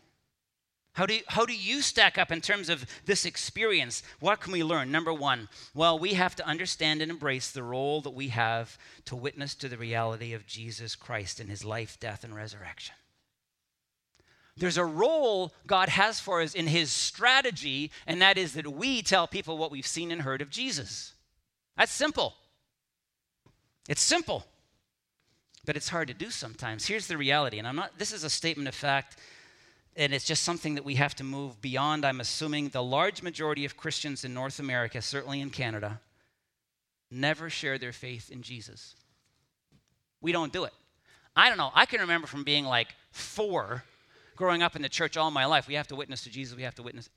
how 0.99 1.07
do, 1.07 1.15
you, 1.15 1.21
how 1.29 1.47
do 1.47 1.55
you 1.55 1.81
stack 1.81 2.19
up 2.19 2.33
in 2.33 2.41
terms 2.41 2.69
of 2.69 2.85
this 3.07 3.25
experience? 3.25 4.03
What 4.19 4.41
can 4.41 4.53
we 4.53 4.65
learn? 4.65 4.91
Number 4.91 5.15
one, 5.15 5.49
well, 5.73 5.97
we 5.97 6.15
have 6.15 6.35
to 6.35 6.45
understand 6.45 7.01
and 7.01 7.09
embrace 7.09 7.53
the 7.53 7.63
role 7.63 8.01
that 8.01 8.11
we 8.11 8.31
have 8.31 8.77
to 9.05 9.15
witness 9.15 9.55
to 9.55 9.69
the 9.69 9.77
reality 9.77 10.33
of 10.33 10.45
Jesus 10.45 10.97
Christ 10.97 11.39
in 11.39 11.47
his 11.47 11.65
life, 11.65 12.01
death, 12.01 12.25
and 12.25 12.35
resurrection. 12.35 12.97
There's 14.57 14.77
a 14.77 14.85
role 14.85 15.53
God 15.69 15.89
has 15.89 16.19
for 16.19 16.43
us 16.43 16.53
in 16.53 16.67
his 16.67 16.91
strategy, 16.91 17.93
and 18.05 18.21
that 18.21 18.37
is 18.37 18.55
that 18.55 18.67
we 18.67 19.01
tell 19.01 19.29
people 19.29 19.57
what 19.57 19.71
we've 19.71 19.87
seen 19.87 20.11
and 20.11 20.23
heard 20.23 20.43
of 20.43 20.51
Jesus. 20.51 21.13
That's 21.77 21.93
simple. 21.93 22.35
It's 23.89 24.03
simple 24.03 24.45
but 25.69 25.77
it's 25.77 25.91
hard 25.91 26.09
to 26.09 26.15
do 26.15 26.31
sometimes. 26.31 26.87
Here's 26.87 27.09
the 27.09 27.19
reality, 27.19 27.59
and 27.59 27.69
I'm 27.69 27.77
not, 27.77 27.99
this 27.99 28.11
is 28.11 28.25
a 28.25 28.31
statement 28.31 28.69
of 28.69 28.75
fact, 28.75 29.19
and 29.99 30.15
it's 30.15 30.25
just 30.25 30.45
something 30.45 30.77
that 30.77 30.85
we 30.85 30.95
have 30.95 31.17
to 31.17 31.25
move 31.25 31.61
beyond. 31.61 32.07
I'm 32.07 32.21
assuming 32.21 32.69
the 32.69 32.83
large 32.83 33.21
majority 33.21 33.65
of 33.65 33.77
Christians 33.77 34.25
in 34.25 34.33
North 34.33 34.61
America, 34.61 35.03
certainly 35.03 35.41
in 35.41 35.51
Canada, 35.51 36.01
never 37.11 37.51
share 37.51 37.79
their 37.79 37.93
faith 37.93 38.31
in 38.31 38.43
Jesus. 38.43 38.95
We 40.21 40.31
don't 40.31 40.53
do 40.53 40.65
it. 40.65 40.73
I 41.35 41.49
don't 41.49 41.59
know. 41.59 41.73
I 41.75 41.85
can 41.85 42.01
remember 42.01 42.29
from 42.29 42.45
being 42.45 42.65
like 42.65 42.89
four, 43.11 43.83
growing 44.37 44.63
up 44.63 44.77
in 44.77 44.83
the 44.83 44.89
church 44.89 45.17
all 45.17 45.33
my 45.33 45.47
life, 45.47 45.67
we 45.67 45.75
have 45.75 45.89
to 45.89 45.97
witness 45.97 46.23
to 46.23 46.31
Jesus, 46.31 46.57
we 46.57 46.63
have 46.63 46.77
to 46.77 46.83
witness. 46.83 47.11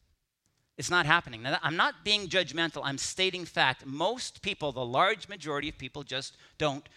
It's 0.77 0.89
not 0.89 1.05
happening. 1.05 1.43
Now, 1.43 1.59
I'm 1.61 1.75
not 1.75 2.03
being 2.03 2.27
judgmental. 2.27 2.81
I'm 2.83 2.97
stating 2.97 3.45
fact. 3.45 3.85
Most 3.85 4.41
people, 4.41 4.71
the 4.71 4.83
large 4.83 5.29
majority 5.29 5.69
of 5.69 5.77
people, 5.77 6.01
just 6.01 6.35
don't 6.57 6.87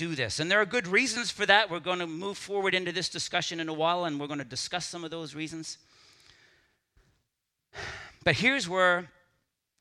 do 0.00 0.14
this. 0.14 0.40
And 0.40 0.50
there 0.50 0.58
are 0.58 0.66
good 0.66 0.88
reasons 0.88 1.30
for 1.30 1.44
that. 1.44 1.70
We're 1.70 1.78
going 1.78 1.98
to 1.98 2.06
move 2.06 2.38
forward 2.38 2.74
into 2.74 2.90
this 2.90 3.10
discussion 3.10 3.60
in 3.60 3.68
a 3.68 3.74
while, 3.74 4.06
and 4.06 4.18
we're 4.18 4.28
going 4.28 4.38
to 4.38 4.46
discuss 4.46 4.86
some 4.86 5.04
of 5.04 5.10
those 5.10 5.34
reasons. 5.34 5.76
But 8.24 8.36
here's 8.36 8.66
where 8.66 9.10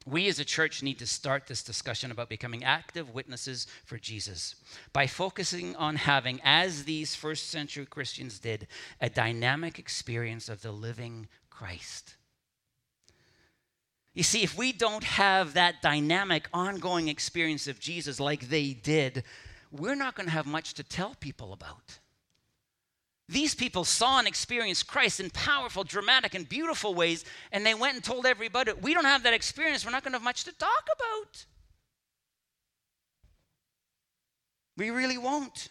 we 0.05 0.27
as 0.27 0.37
a 0.37 0.43
church 0.43 0.83
need 0.83 0.99
to 0.99 1.07
start 1.07 1.47
this 1.47 1.63
discussion 1.63 2.11
about 2.11 2.27
becoming 2.27 2.65
active 2.65 3.13
witnesses 3.13 3.65
for 3.85 3.97
Jesus 3.97 4.55
by 4.91 5.07
focusing 5.07 5.73
on 5.77 5.95
having, 5.95 6.41
as 6.43 6.83
these 6.83 7.15
first 7.15 7.49
century 7.49 7.85
Christians 7.85 8.39
did, 8.39 8.67
a 8.99 9.09
dynamic 9.09 9.79
experience 9.79 10.49
of 10.49 10.61
the 10.61 10.73
living 10.73 11.29
Christ. 11.49 12.15
You 14.13 14.23
see, 14.23 14.43
if 14.43 14.57
we 14.57 14.73
don't 14.73 15.05
have 15.05 15.53
that 15.53 15.81
dynamic, 15.81 16.49
ongoing 16.53 17.07
experience 17.07 17.67
of 17.67 17.79
Jesus 17.79 18.19
like 18.19 18.49
they 18.49 18.73
did, 18.73 19.23
we're 19.71 19.95
not 19.95 20.15
going 20.15 20.25
to 20.25 20.31
have 20.31 20.45
much 20.45 20.73
to 20.75 20.83
tell 20.83 21.15
people 21.19 21.53
about. 21.53 21.99
These 23.27 23.53
people 23.53 23.83
saw 23.83 24.17
and 24.17 24.27
experienced 24.27 24.87
Christ 24.87 25.19
in 25.19 25.29
powerful, 25.29 25.83
dramatic, 25.83 26.33
and 26.33 26.49
beautiful 26.49 26.95
ways, 26.95 27.23
and 27.51 27.63
they 27.63 27.75
went 27.75 27.93
and 27.93 28.03
told 28.03 28.25
everybody, 28.25 28.73
We 28.81 28.95
don't 28.95 29.05
have 29.05 29.23
that 29.23 29.35
experience. 29.35 29.85
We're 29.85 29.91
not 29.91 30.03
going 30.03 30.13
to 30.13 30.17
have 30.17 30.23
much 30.23 30.45
to 30.45 30.51
talk 30.51 30.87
about. 30.95 31.45
We 34.75 34.89
really 34.89 35.17
won't. 35.17 35.69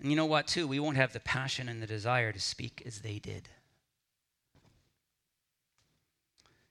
And 0.00 0.10
you 0.10 0.16
know 0.16 0.26
what, 0.26 0.46
too? 0.46 0.68
We 0.68 0.78
won't 0.78 0.96
have 0.96 1.12
the 1.12 1.20
passion 1.20 1.68
and 1.68 1.82
the 1.82 1.86
desire 1.86 2.32
to 2.32 2.40
speak 2.40 2.82
as 2.86 3.00
they 3.00 3.18
did. 3.18 3.48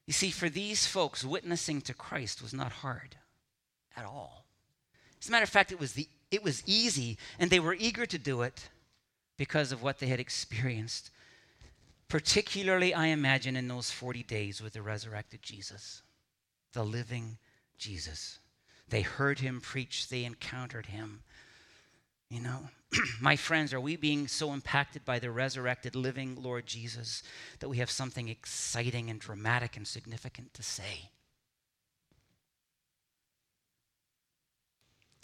You 0.09 0.13
see, 0.13 0.31
for 0.31 0.49
these 0.49 0.87
folks, 0.87 1.23
witnessing 1.23 1.81
to 1.81 1.93
Christ 1.93 2.41
was 2.41 2.51
not 2.51 2.71
hard 2.71 3.15
at 3.95 4.05
all. 4.05 4.43
As 5.21 5.29
a 5.29 5.31
matter 5.31 5.43
of 5.43 5.49
fact, 5.49 5.71
it 5.71 5.79
was, 5.79 5.93
the, 5.93 6.07
it 6.31 6.41
was 6.41 6.63
easy, 6.65 7.19
and 7.37 7.51
they 7.51 7.59
were 7.59 7.75
eager 7.75 8.07
to 8.07 8.17
do 8.17 8.41
it 8.41 8.69
because 9.37 9.71
of 9.71 9.83
what 9.83 9.99
they 9.99 10.07
had 10.07 10.19
experienced. 10.19 11.11
Particularly, 12.07 12.91
I 12.91 13.05
imagine, 13.09 13.55
in 13.55 13.67
those 13.67 13.91
40 13.91 14.23
days 14.23 14.63
with 14.63 14.73
the 14.73 14.81
resurrected 14.81 15.43
Jesus, 15.43 16.01
the 16.73 16.83
living 16.83 17.37
Jesus. 17.77 18.39
They 18.87 19.01
heard 19.01 19.37
him 19.37 19.61
preach, 19.61 20.07
they 20.07 20.25
encountered 20.25 20.87
him. 20.87 21.21
You 22.29 22.41
know, 22.41 22.69
my 23.21 23.35
friends, 23.35 23.73
are 23.73 23.79
we 23.79 23.95
being 23.95 24.27
so 24.27 24.53
impacted 24.53 25.03
by 25.03 25.19
the 25.19 25.31
resurrected, 25.31 25.95
living 25.95 26.37
Lord 26.41 26.67
Jesus 26.67 27.23
that 27.59 27.69
we 27.69 27.77
have 27.77 27.89
something 27.89 28.29
exciting 28.29 29.09
and 29.09 29.19
dramatic 29.19 29.77
and 29.77 29.87
significant 29.87 30.53
to 30.53 30.63
say? 30.63 31.09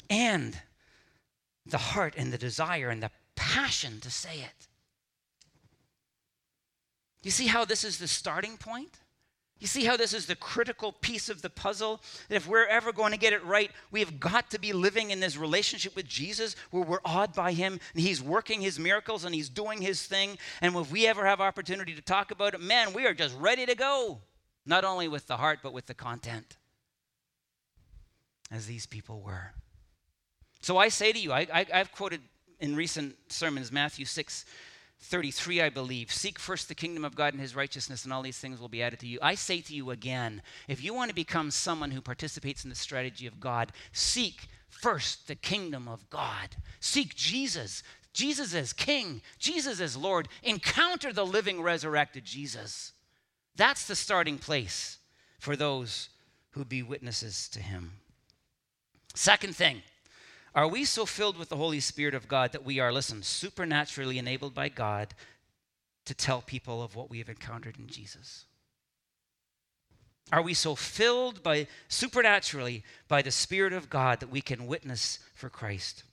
And 0.09 0.59
the 1.65 1.77
heart 1.77 2.13
and 2.17 2.31
the 2.31 2.37
desire 2.37 2.89
and 2.89 3.01
the 3.01 3.11
passion 3.35 3.99
to 4.01 4.09
say 4.11 4.39
it. 4.39 4.67
You 7.23 7.31
see 7.31 7.47
how 7.47 7.65
this 7.65 7.83
is 7.83 7.97
the 7.97 8.07
starting 8.07 8.57
point? 8.57 8.99
You 9.59 9.67
see 9.67 9.85
how 9.85 9.95
this 9.95 10.13
is 10.13 10.25
the 10.25 10.35
critical 10.35 10.91
piece 10.91 11.29
of 11.29 11.41
the 11.41 11.49
puzzle? 11.49 12.01
That 12.27 12.35
if 12.35 12.47
we're 12.47 12.65
ever 12.65 12.91
going 12.91 13.13
to 13.13 13.17
get 13.17 13.31
it 13.31 13.43
right, 13.45 13.71
we 13.89 14.01
have 14.01 14.19
got 14.19 14.51
to 14.51 14.59
be 14.59 14.73
living 14.73 15.11
in 15.11 15.21
this 15.21 15.37
relationship 15.37 15.95
with 15.95 16.07
Jesus 16.07 16.55
where 16.71 16.83
we're 16.83 16.99
awed 17.05 17.33
by 17.33 17.53
Him 17.53 17.79
and 17.93 18.01
He's 18.01 18.21
working 18.21 18.61
His 18.61 18.77
miracles 18.77 19.23
and 19.23 19.33
He's 19.33 19.47
doing 19.47 19.81
His 19.81 20.03
thing. 20.03 20.37
And 20.61 20.75
if 20.75 20.91
we 20.91 21.07
ever 21.07 21.25
have 21.25 21.39
opportunity 21.39 21.95
to 21.95 22.01
talk 22.01 22.31
about 22.31 22.53
it, 22.53 22.59
man, 22.59 22.93
we 22.93 23.05
are 23.05 23.13
just 23.13 23.37
ready 23.37 23.65
to 23.65 23.75
go. 23.75 24.19
Not 24.65 24.83
only 24.83 25.07
with 25.07 25.27
the 25.27 25.37
heart, 25.37 25.59
but 25.63 25.73
with 25.73 25.85
the 25.85 25.93
content, 25.93 26.57
as 28.51 28.65
these 28.65 28.85
people 28.85 29.21
were. 29.21 29.53
So 30.61 30.77
I 30.77 30.89
say 30.89 31.13
to 31.13 31.19
you, 31.19 31.31
I, 31.31 31.47
I've 31.71 31.91
quoted 31.91 32.21
in 32.59 32.75
recent 32.75 33.15
sermons 33.29 33.71
Matthew 33.71 34.05
6 34.05 34.45
33, 35.01 35.61
I 35.61 35.69
believe. 35.69 36.11
Seek 36.11 36.39
first 36.39 36.67
the 36.67 36.75
kingdom 36.75 37.05
of 37.05 37.15
God 37.15 37.33
and 37.33 37.41
his 37.41 37.55
righteousness, 37.55 38.03
and 38.03 38.13
all 38.13 38.21
these 38.21 38.39
things 38.39 38.59
will 38.59 38.69
be 38.69 38.81
added 38.81 38.99
to 38.99 39.07
you. 39.07 39.19
I 39.21 39.35
say 39.35 39.61
to 39.61 39.73
you 39.73 39.91
again 39.91 40.41
if 40.67 40.83
you 40.83 40.93
want 40.93 41.09
to 41.09 41.15
become 41.15 41.51
someone 41.51 41.91
who 41.91 42.01
participates 42.01 42.63
in 42.63 42.69
the 42.69 42.75
strategy 42.75 43.27
of 43.27 43.39
God, 43.39 43.71
seek 43.91 44.47
first 44.69 45.27
the 45.27 45.35
kingdom 45.35 45.87
of 45.87 46.09
God. 46.09 46.55
Seek 46.79 47.15
Jesus. 47.15 47.83
Jesus 48.13 48.55
as 48.55 48.73
King, 48.73 49.21
Jesus 49.37 49.79
as 49.81 49.97
Lord. 49.97 50.29
Encounter 50.41 51.11
the 51.11 51.25
living, 51.25 51.61
resurrected 51.61 52.23
Jesus. 52.23 52.93
That's 53.55 53.87
the 53.87 53.95
starting 53.95 54.37
place 54.37 54.99
for 55.39 55.55
those 55.55 56.09
who 56.51 56.65
be 56.65 56.81
witnesses 56.81 57.49
to 57.49 57.59
him. 57.59 57.91
Second 59.13 59.55
thing, 59.55 59.81
are 60.55 60.69
we 60.69 60.85
so 60.85 61.05
filled 61.05 61.37
with 61.37 61.49
the 61.49 61.57
Holy 61.57 61.81
Spirit 61.81 62.15
of 62.15 62.29
God 62.29 62.53
that 62.53 62.63
we 62.63 62.79
are, 62.79 62.93
listen, 62.93 63.21
supernaturally 63.21 64.17
enabled 64.17 64.55
by 64.55 64.69
God 64.69 65.13
to 66.05 66.13
tell 66.13 66.41
people 66.41 66.81
of 66.81 66.95
what 66.95 67.09
we 67.09 67.17
have 67.17 67.27
encountered 67.27 67.77
in 67.77 67.87
Jesus? 67.87 68.45
Are 70.31 70.41
we 70.41 70.53
so 70.53 70.73
filled 70.73 71.43
by 71.43 71.67
supernaturally 71.89 72.83
by 73.09 73.21
the 73.21 73.31
Spirit 73.31 73.73
of 73.73 73.89
God 73.89 74.21
that 74.21 74.31
we 74.31 74.39
can 74.39 74.65
witness 74.65 75.19
for 75.35 75.49
Christ? 75.49 76.03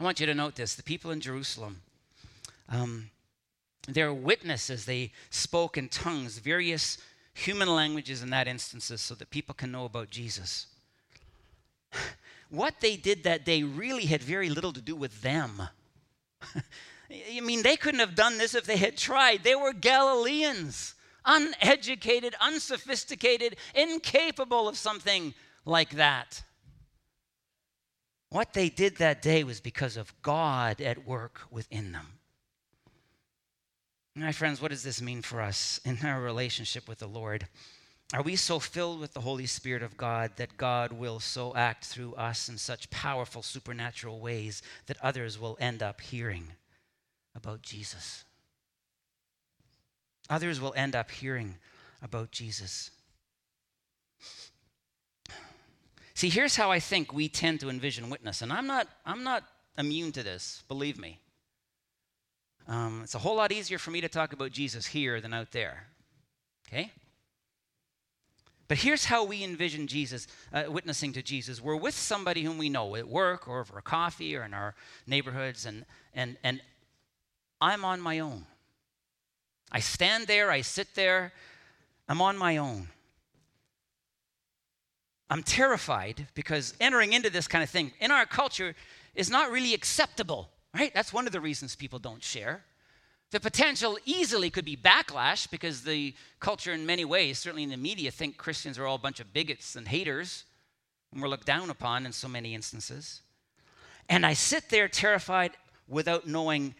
I 0.00 0.04
want 0.04 0.18
you 0.18 0.26
to 0.26 0.34
note 0.34 0.56
this: 0.56 0.74
the 0.74 0.82
people 0.82 1.12
in 1.12 1.20
Jerusalem, 1.20 1.82
um, 2.68 3.10
their 3.86 4.12
witnesses, 4.12 4.86
they 4.86 5.12
spoke 5.30 5.78
in 5.78 5.88
tongues, 5.88 6.38
various 6.38 6.98
human 7.32 7.68
languages 7.68 8.22
in 8.22 8.30
that 8.30 8.48
instances, 8.48 9.00
so 9.00 9.14
that 9.14 9.30
people 9.30 9.54
can 9.54 9.70
know 9.70 9.84
about 9.84 10.10
Jesus 10.10 10.66
what 12.50 12.80
they 12.80 12.96
did 12.96 13.24
that 13.24 13.44
day 13.44 13.62
really 13.62 14.06
had 14.06 14.22
very 14.22 14.50
little 14.50 14.72
to 14.72 14.80
do 14.80 14.96
with 14.96 15.22
them. 15.22 15.62
I 17.10 17.40
mean, 17.40 17.62
they 17.62 17.76
couldn't 17.76 18.00
have 18.00 18.14
done 18.14 18.38
this 18.38 18.54
if 18.54 18.64
they 18.64 18.76
had 18.76 18.96
tried. 18.96 19.42
They 19.42 19.54
were 19.54 19.72
Galileans, 19.72 20.94
uneducated, 21.24 22.34
unsophisticated, 22.40 23.56
incapable 23.74 24.68
of 24.68 24.76
something 24.76 25.34
like 25.64 25.90
that. 25.90 26.42
What 28.30 28.52
they 28.52 28.68
did 28.68 28.96
that 28.98 29.22
day 29.22 29.42
was 29.42 29.60
because 29.60 29.96
of 29.96 30.14
God 30.22 30.80
at 30.80 31.04
work 31.04 31.40
within 31.50 31.90
them. 31.90 32.20
My 34.14 34.32
friends, 34.32 34.60
what 34.60 34.70
does 34.70 34.82
this 34.82 35.00
mean 35.00 35.22
for 35.22 35.40
us 35.40 35.80
in 35.84 35.98
our 36.04 36.20
relationship 36.20 36.88
with 36.88 36.98
the 36.98 37.08
Lord? 37.08 37.48
Are 38.12 38.22
we 38.22 38.34
so 38.34 38.58
filled 38.58 38.98
with 38.98 39.12
the 39.12 39.20
Holy 39.20 39.46
Spirit 39.46 39.84
of 39.84 39.96
God 39.96 40.32
that 40.36 40.56
God 40.56 40.92
will 40.92 41.20
so 41.20 41.54
act 41.54 41.84
through 41.84 42.14
us 42.14 42.48
in 42.48 42.58
such 42.58 42.90
powerful 42.90 43.42
supernatural 43.42 44.18
ways 44.18 44.62
that 44.86 44.96
others 45.00 45.38
will 45.38 45.56
end 45.60 45.80
up 45.80 46.00
hearing 46.00 46.48
about 47.36 47.62
Jesus? 47.62 48.24
Others 50.28 50.60
will 50.60 50.74
end 50.76 50.96
up 50.96 51.10
hearing 51.10 51.54
about 52.02 52.32
Jesus. 52.32 52.90
See, 56.14 56.30
here's 56.30 56.56
how 56.56 56.70
I 56.72 56.80
think 56.80 57.12
we 57.12 57.28
tend 57.28 57.60
to 57.60 57.70
envision 57.70 58.10
witness, 58.10 58.42
and 58.42 58.52
I'm 58.52 58.66
not, 58.66 58.88
I'm 59.06 59.22
not 59.22 59.44
immune 59.78 60.10
to 60.12 60.22
this, 60.24 60.64
believe 60.66 60.98
me. 60.98 61.20
Um, 62.66 63.02
it's 63.04 63.14
a 63.14 63.18
whole 63.18 63.36
lot 63.36 63.52
easier 63.52 63.78
for 63.78 63.90
me 63.92 64.00
to 64.00 64.08
talk 64.08 64.32
about 64.32 64.50
Jesus 64.50 64.86
here 64.86 65.20
than 65.20 65.32
out 65.32 65.52
there. 65.52 65.86
Okay? 66.68 66.90
But 68.70 68.78
here's 68.78 69.06
how 69.06 69.24
we 69.24 69.42
envision 69.42 69.88
Jesus, 69.88 70.28
uh, 70.52 70.62
witnessing 70.68 71.12
to 71.14 71.22
Jesus. 71.22 71.60
We're 71.60 71.74
with 71.74 71.96
somebody 71.96 72.44
whom 72.44 72.56
we 72.56 72.68
know 72.68 72.94
at 72.94 73.08
work 73.08 73.48
or 73.48 73.58
over 73.58 73.78
a 73.78 73.82
coffee 73.82 74.36
or 74.36 74.44
in 74.44 74.54
our 74.54 74.76
neighborhoods, 75.08 75.66
and, 75.66 75.84
and, 76.14 76.36
and 76.44 76.62
I'm 77.60 77.84
on 77.84 78.00
my 78.00 78.20
own. 78.20 78.46
I 79.72 79.80
stand 79.80 80.28
there, 80.28 80.52
I 80.52 80.60
sit 80.60 80.94
there, 80.94 81.32
I'm 82.08 82.22
on 82.22 82.38
my 82.38 82.58
own. 82.58 82.86
I'm 85.28 85.42
terrified 85.42 86.28
because 86.34 86.74
entering 86.80 87.12
into 87.12 87.28
this 87.28 87.48
kind 87.48 87.64
of 87.64 87.70
thing 87.70 87.90
in 87.98 88.12
our 88.12 88.24
culture 88.24 88.76
is 89.16 89.28
not 89.28 89.50
really 89.50 89.74
acceptable, 89.74 90.48
right? 90.72 90.94
That's 90.94 91.12
one 91.12 91.26
of 91.26 91.32
the 91.32 91.40
reasons 91.40 91.74
people 91.74 91.98
don't 91.98 92.22
share. 92.22 92.62
The 93.30 93.40
potential 93.40 93.96
easily 94.04 94.50
could 94.50 94.64
be 94.64 94.76
backlash 94.76 95.48
because 95.50 95.82
the 95.82 96.14
culture, 96.40 96.72
in 96.72 96.84
many 96.84 97.04
ways, 97.04 97.38
certainly 97.38 97.62
in 97.62 97.70
the 97.70 97.76
media, 97.76 98.10
think 98.10 98.36
Christians 98.36 98.78
are 98.78 98.86
all 98.86 98.96
a 98.96 98.98
bunch 98.98 99.20
of 99.20 99.32
bigots 99.32 99.76
and 99.76 99.86
haters, 99.86 100.44
and 101.12 101.22
we're 101.22 101.28
looked 101.28 101.46
down 101.46 101.70
upon 101.70 102.06
in 102.06 102.12
so 102.12 102.26
many 102.26 102.54
instances. 102.54 103.22
And 104.08 104.26
I 104.26 104.32
sit 104.32 104.68
there 104.68 104.88
terrified 104.88 105.52
without 105.86 106.26
knowing, 106.26 106.74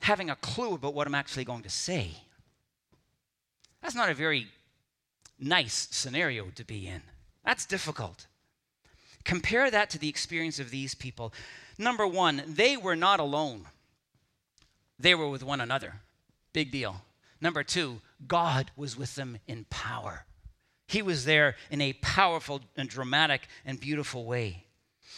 having 0.00 0.28
a 0.28 0.36
clue 0.36 0.74
about 0.74 0.92
what 0.92 1.06
I'm 1.06 1.14
actually 1.14 1.44
going 1.44 1.62
to 1.62 1.70
say. 1.70 2.10
That's 3.80 3.94
not 3.94 4.10
a 4.10 4.14
very 4.14 4.48
nice 5.38 5.88
scenario 5.90 6.46
to 6.54 6.64
be 6.64 6.86
in. 6.86 7.02
That's 7.44 7.64
difficult. 7.64 8.26
Compare 9.24 9.70
that 9.70 9.88
to 9.90 9.98
the 9.98 10.08
experience 10.08 10.58
of 10.58 10.70
these 10.70 10.94
people. 10.94 11.32
Number 11.78 12.06
one, 12.06 12.42
they 12.46 12.76
were 12.76 12.96
not 12.96 13.20
alone. 13.20 13.66
They 14.98 15.14
were 15.14 15.28
with 15.28 15.42
one 15.42 15.60
another. 15.60 15.94
Big 16.52 16.70
deal. 16.70 17.02
Number 17.40 17.62
two, 17.62 18.00
God 18.26 18.70
was 18.76 18.96
with 18.96 19.14
them 19.16 19.38
in 19.46 19.66
power. 19.68 20.24
He 20.86 21.02
was 21.02 21.24
there 21.24 21.56
in 21.70 21.80
a 21.80 21.94
powerful 21.94 22.60
and 22.76 22.88
dramatic 22.88 23.48
and 23.64 23.80
beautiful 23.80 24.24
way. 24.24 24.64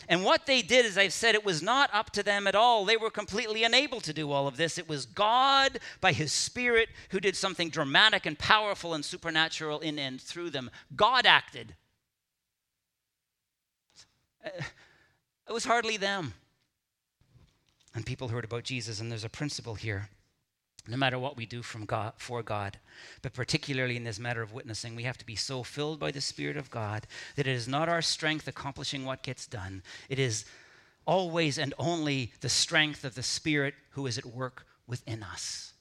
And 0.09 0.25
what 0.25 0.47
they 0.47 0.62
did, 0.62 0.85
as 0.85 0.99
I've 0.99 1.12
said, 1.12 1.35
it 1.35 1.45
was 1.45 1.62
not 1.62 1.91
up 1.93 2.11
to 2.11 2.23
them 2.23 2.47
at 2.47 2.55
all. 2.55 2.85
They 2.85 2.97
were 2.97 3.11
completely 3.11 3.65
unable 3.65 4.01
to 4.03 4.12
do 4.12 4.31
all 4.31 4.47
of 4.47 4.57
this. 4.57 4.79
It 4.79 4.89
was 4.89 5.07
God, 5.07 5.79
by 6.01 6.12
His 6.12 6.33
Spirit, 6.33 6.91
who 7.11 7.21
did 7.21 7.35
something 7.35 7.71
dramatic 7.71 8.27
and 8.27 8.39
powerful 8.39 8.95
and 8.95 9.05
supernatural 9.05 9.81
in 9.81 9.99
and 9.99 10.21
through 10.21 10.51
them. 10.51 10.71
God 10.95 11.25
acted. 11.27 11.75
Uh, 14.45 14.51
it 15.49 15.53
was 15.53 15.65
hardly 15.65 15.97
them 15.97 16.35
and 17.97 18.05
people 18.05 18.29
heard 18.29 18.45
about 18.45 18.63
Jesus. 18.63 19.01
And 19.01 19.11
there's 19.11 19.25
a 19.25 19.29
principle 19.31 19.75
here. 19.75 20.11
No 20.87 20.97
matter 20.97 21.19
what 21.19 21.37
we 21.37 21.47
do 21.47 21.63
from 21.63 21.85
God, 21.85 22.13
for 22.17 22.45
God, 22.45 22.79
but 23.21 23.33
particularly 23.33 23.97
in 23.97 24.05
this 24.05 24.21
matter 24.21 24.43
of 24.43 24.53
witnessing, 24.53 24.95
we 24.95 25.03
have 25.03 25.19
to 25.19 25.27
be 25.27 25.35
so 25.35 25.65
filled 25.65 25.99
by 25.99 26.13
the 26.13 26.21
Spirit 26.21 26.57
of 26.57 26.71
God 26.71 27.09
that 27.35 27.49
it 27.49 27.53
is 27.53 27.67
not 27.67 27.89
our 27.89 28.03
strength 28.03 28.47
accomplishing 28.47 29.05
what 29.05 29.25
gets 29.25 29.47
done. 29.47 29.83
It 30.09 30.21
is 30.21 30.45
always 31.05 31.59
and 31.59 31.75
only 31.77 32.33
the 32.41 32.49
strength 32.49 33.03
of 33.03 33.17
the 33.17 33.23
Spirit 33.23 33.75
who 33.91 34.07
is 34.07 34.17
at 34.17 34.27
work 34.27 34.67
within 34.87 35.25
us. 35.25 35.73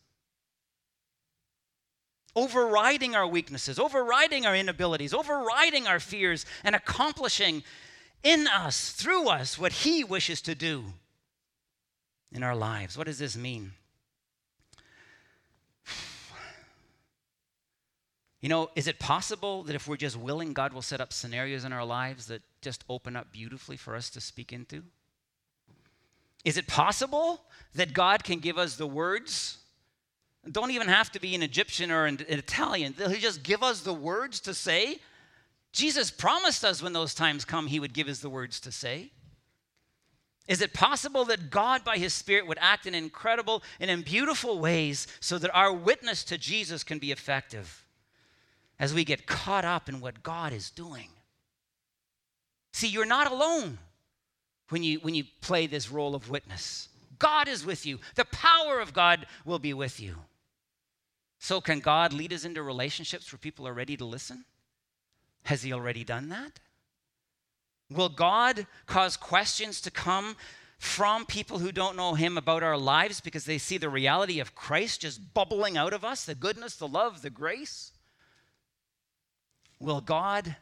Overriding 2.35 3.15
our 3.15 3.27
weaknesses, 3.27 3.77
overriding 3.77 4.45
our 4.45 4.55
inabilities, 4.55 5.13
overriding 5.13 5.85
our 5.85 5.99
fears, 5.99 6.47
and 6.63 6.75
accomplishing 6.75 7.63
in 8.23 8.47
us, 8.47 8.91
through 8.91 9.27
us, 9.27 9.59
what 9.59 9.71
He 9.71 10.03
wishes 10.03 10.41
to 10.41 10.55
do 10.55 10.85
in 12.31 12.43
our 12.43 12.55
lives. 12.55 12.97
What 12.97 13.07
does 13.07 13.19
this 13.19 13.35
mean? 13.35 13.71
You 18.41 18.49
know, 18.49 18.69
is 18.75 18.87
it 18.87 18.99
possible 18.99 19.63
that 19.63 19.75
if 19.75 19.87
we're 19.87 19.97
just 19.97 20.15
willing, 20.15 20.53
God 20.53 20.71
will 20.71 20.83
set 20.83 21.01
up 21.01 21.11
scenarios 21.11 21.65
in 21.65 21.73
our 21.73 21.85
lives 21.85 22.27
that 22.27 22.43
just 22.61 22.83
open 22.87 23.15
up 23.15 23.31
beautifully 23.31 23.75
for 23.75 23.95
us 23.95 24.11
to 24.11 24.21
speak 24.21 24.53
into? 24.53 24.83
Is 26.43 26.55
it 26.55 26.67
possible 26.67 27.41
that 27.73 27.93
God 27.93 28.23
can 28.23 28.37
give 28.39 28.59
us 28.59 28.75
the 28.75 28.85
words? 28.85 29.57
Don't 30.49 30.69
even 30.69 30.87
have 30.87 31.11
to 31.13 31.19
be 31.19 31.33
an 31.33 31.41
Egyptian 31.41 31.91
or 31.91 32.05
an 32.05 32.23
Italian. 32.29 32.93
He'll 32.95 33.09
just 33.13 33.41
give 33.41 33.63
us 33.63 33.81
the 33.81 33.93
words 33.93 34.39
to 34.41 34.53
say. 34.53 34.99
Jesus 35.71 36.11
promised 36.11 36.63
us 36.63 36.83
when 36.83 36.93
those 36.93 37.15
times 37.15 37.45
come, 37.45 37.65
He 37.65 37.79
would 37.79 37.93
give 37.93 38.07
us 38.07 38.19
the 38.19 38.29
words 38.29 38.59
to 38.61 38.71
say. 38.71 39.11
Is 40.47 40.61
it 40.61 40.73
possible 40.73 41.25
that 41.25 41.49
God, 41.49 41.83
by 41.83 41.97
His 41.97 42.13
Spirit, 42.13 42.45
would 42.47 42.59
act 42.61 42.85
in 42.85 42.93
incredible 42.93 43.63
and 43.79 43.89
in 43.89 44.01
beautiful 44.03 44.59
ways 44.59 45.07
so 45.19 45.39
that 45.39 45.55
our 45.55 45.73
witness 45.73 46.23
to 46.25 46.37
Jesus 46.37 46.83
can 46.83 46.99
be 46.99 47.11
effective 47.11 47.83
as 48.79 48.93
we 48.93 49.03
get 49.03 49.25
caught 49.25 49.65
up 49.65 49.89
in 49.89 50.01
what 50.01 50.21
God 50.21 50.53
is 50.53 50.69
doing? 50.69 51.09
See, 52.73 52.87
you're 52.87 53.05
not 53.05 53.31
alone 53.31 53.79
when 54.69 54.83
you, 54.83 54.99
when 54.99 55.15
you 55.15 55.23
play 55.41 55.65
this 55.65 55.89
role 55.89 56.13
of 56.13 56.29
witness. 56.29 56.89
God 57.17 57.47
is 57.47 57.65
with 57.65 57.85
you, 57.85 57.99
the 58.15 58.25
power 58.25 58.79
of 58.79 58.93
God 58.93 59.25
will 59.45 59.59
be 59.59 59.73
with 59.73 59.99
you. 59.99 60.17
So, 61.39 61.61
can 61.61 61.79
God 61.79 62.13
lead 62.13 62.33
us 62.33 62.45
into 62.45 62.61
relationships 62.61 63.31
where 63.31 63.39
people 63.39 63.67
are 63.67 63.73
ready 63.73 63.95
to 63.97 64.05
listen? 64.05 64.45
Has 65.43 65.63
He 65.63 65.73
already 65.73 66.03
done 66.03 66.29
that? 66.29 66.59
Will 67.91 68.09
God 68.09 68.65
cause 68.87 69.15
questions 69.15 69.79
to 69.81 69.91
come 69.91 70.35
from 70.77 71.25
people 71.25 71.59
who 71.59 71.71
don't 71.71 71.95
know 71.95 72.15
Him 72.15 72.37
about 72.37 72.63
our 72.63 72.77
lives 72.77 73.21
because 73.21 73.45
they 73.45 73.57
see 73.57 73.77
the 73.77 73.89
reality 73.89 74.39
of 74.39 74.55
Christ 74.55 75.01
just 75.01 75.33
bubbling 75.33 75.77
out 75.77 75.93
of 75.93 76.03
us 76.03 76.25
the 76.25 76.35
goodness, 76.35 76.75
the 76.75 76.87
love, 76.87 77.21
the 77.21 77.29
grace? 77.29 77.91
Will 79.79 80.01
God 80.01 80.55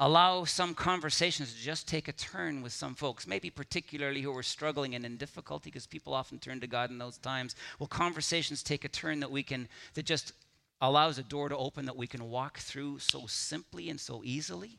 allow 0.00 0.44
some 0.44 0.72
conversations 0.72 1.52
to 1.52 1.60
just 1.60 1.86
take 1.86 2.08
a 2.08 2.12
turn 2.12 2.62
with 2.62 2.72
some 2.72 2.94
folks, 2.94 3.26
maybe 3.26 3.50
particularly 3.50 4.22
who 4.22 4.34
are 4.34 4.42
struggling 4.42 4.94
and 4.94 5.04
in 5.04 5.18
difficulty, 5.18 5.70
because 5.70 5.86
people 5.86 6.14
often 6.14 6.38
turn 6.38 6.58
to 6.58 6.66
God 6.66 6.90
in 6.90 6.96
those 6.96 7.18
times. 7.18 7.54
Will 7.78 7.86
conversations 7.86 8.62
take 8.62 8.86
a 8.86 8.88
turn 8.88 9.20
that 9.20 9.30
we 9.30 9.42
can, 9.42 9.68
that 9.92 10.06
just 10.06 10.32
allows 10.80 11.18
a 11.18 11.22
door 11.22 11.50
to 11.50 11.56
open 11.56 11.84
that 11.84 11.96
we 11.96 12.06
can 12.06 12.30
walk 12.30 12.58
through 12.58 12.98
so 12.98 13.26
simply 13.26 13.90
and 13.90 14.00
so 14.00 14.22
easily? 14.24 14.78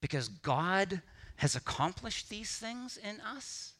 Because 0.00 0.28
God 0.28 1.02
has 1.36 1.56
accomplished 1.56 2.30
these 2.30 2.50
things 2.56 2.96
in 2.96 3.20
us? 3.20 3.72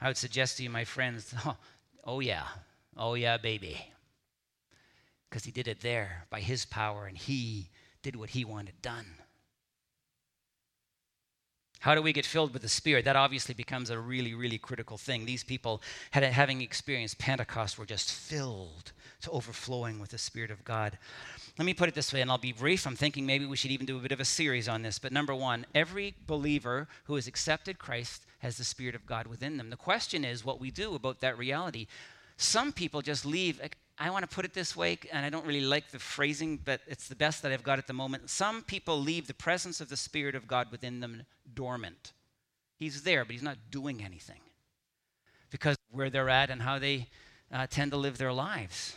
I 0.00 0.08
would 0.08 0.16
suggest 0.16 0.56
to 0.56 0.64
you, 0.64 0.70
my 0.70 0.84
friends, 0.84 1.34
oh, 1.46 1.56
oh 2.04 2.20
yeah, 2.20 2.46
oh 2.96 3.14
yeah, 3.14 3.36
baby 3.36 3.92
because 5.32 5.44
he 5.46 5.50
did 5.50 5.66
it 5.66 5.80
there 5.80 6.26
by 6.28 6.40
his 6.40 6.66
power 6.66 7.06
and 7.06 7.16
he 7.16 7.70
did 8.02 8.14
what 8.14 8.28
he 8.28 8.44
wanted 8.44 8.74
done. 8.82 9.06
How 11.82 11.96
do 11.96 12.02
we 12.02 12.12
get 12.12 12.24
filled 12.24 12.52
with 12.52 12.62
the 12.62 12.68
Spirit? 12.68 13.04
That 13.06 13.16
obviously 13.16 13.54
becomes 13.54 13.90
a 13.90 13.98
really, 13.98 14.34
really 14.34 14.56
critical 14.56 14.96
thing. 14.96 15.26
These 15.26 15.42
people, 15.42 15.82
had, 16.12 16.22
having 16.22 16.62
experienced 16.62 17.18
Pentecost, 17.18 17.76
were 17.76 17.84
just 17.84 18.12
filled 18.12 18.92
to 19.22 19.30
overflowing 19.32 19.98
with 19.98 20.10
the 20.10 20.18
Spirit 20.18 20.52
of 20.52 20.64
God. 20.64 20.96
Let 21.58 21.64
me 21.64 21.74
put 21.74 21.88
it 21.88 21.96
this 21.96 22.12
way, 22.12 22.20
and 22.20 22.30
I'll 22.30 22.38
be 22.38 22.52
brief. 22.52 22.86
I'm 22.86 22.94
thinking 22.94 23.26
maybe 23.26 23.46
we 23.46 23.56
should 23.56 23.72
even 23.72 23.84
do 23.84 23.98
a 23.98 24.00
bit 24.00 24.12
of 24.12 24.20
a 24.20 24.24
series 24.24 24.68
on 24.68 24.82
this. 24.82 25.00
But 25.00 25.10
number 25.10 25.34
one, 25.34 25.66
every 25.74 26.14
believer 26.28 26.86
who 27.04 27.16
has 27.16 27.26
accepted 27.26 27.80
Christ 27.80 28.26
has 28.38 28.56
the 28.56 28.64
Spirit 28.64 28.94
of 28.94 29.04
God 29.04 29.26
within 29.26 29.56
them. 29.56 29.70
The 29.70 29.76
question 29.76 30.24
is 30.24 30.44
what 30.44 30.60
we 30.60 30.70
do 30.70 30.94
about 30.94 31.18
that 31.20 31.36
reality. 31.36 31.88
Some 32.36 32.70
people 32.70 33.02
just 33.02 33.26
leave 33.26 33.60
I 33.98 34.10
want 34.10 34.28
to 34.28 34.34
put 34.34 34.44
it 34.44 34.54
this 34.54 34.74
way, 34.74 34.98
and 35.12 35.24
I 35.24 35.30
don't 35.30 35.46
really 35.46 35.60
like 35.60 35.90
the 35.90 35.98
phrasing, 35.98 36.58
but 36.64 36.80
it's 36.86 37.08
the 37.08 37.14
best 37.14 37.42
that 37.42 37.52
I've 37.52 37.62
got 37.62 37.78
at 37.78 37.86
the 37.86 37.92
moment. 37.92 38.30
Some 38.30 38.62
people 38.62 38.98
leave 38.98 39.26
the 39.26 39.34
presence 39.34 39.80
of 39.80 39.88
the 39.88 39.96
Spirit 39.96 40.34
of 40.34 40.46
God 40.46 40.70
within 40.70 41.00
them 41.00 41.24
dormant. 41.54 42.12
He's 42.78 43.02
there, 43.02 43.24
but 43.24 43.32
he's 43.32 43.42
not 43.42 43.58
doing 43.70 44.02
anything 44.02 44.40
because 45.50 45.76
where 45.90 46.10
they're 46.10 46.30
at 46.30 46.50
and 46.50 46.62
how 46.62 46.78
they 46.78 47.06
uh, 47.52 47.66
tend 47.68 47.92
to 47.92 47.96
live 47.96 48.18
their 48.18 48.32
lives. 48.32 48.96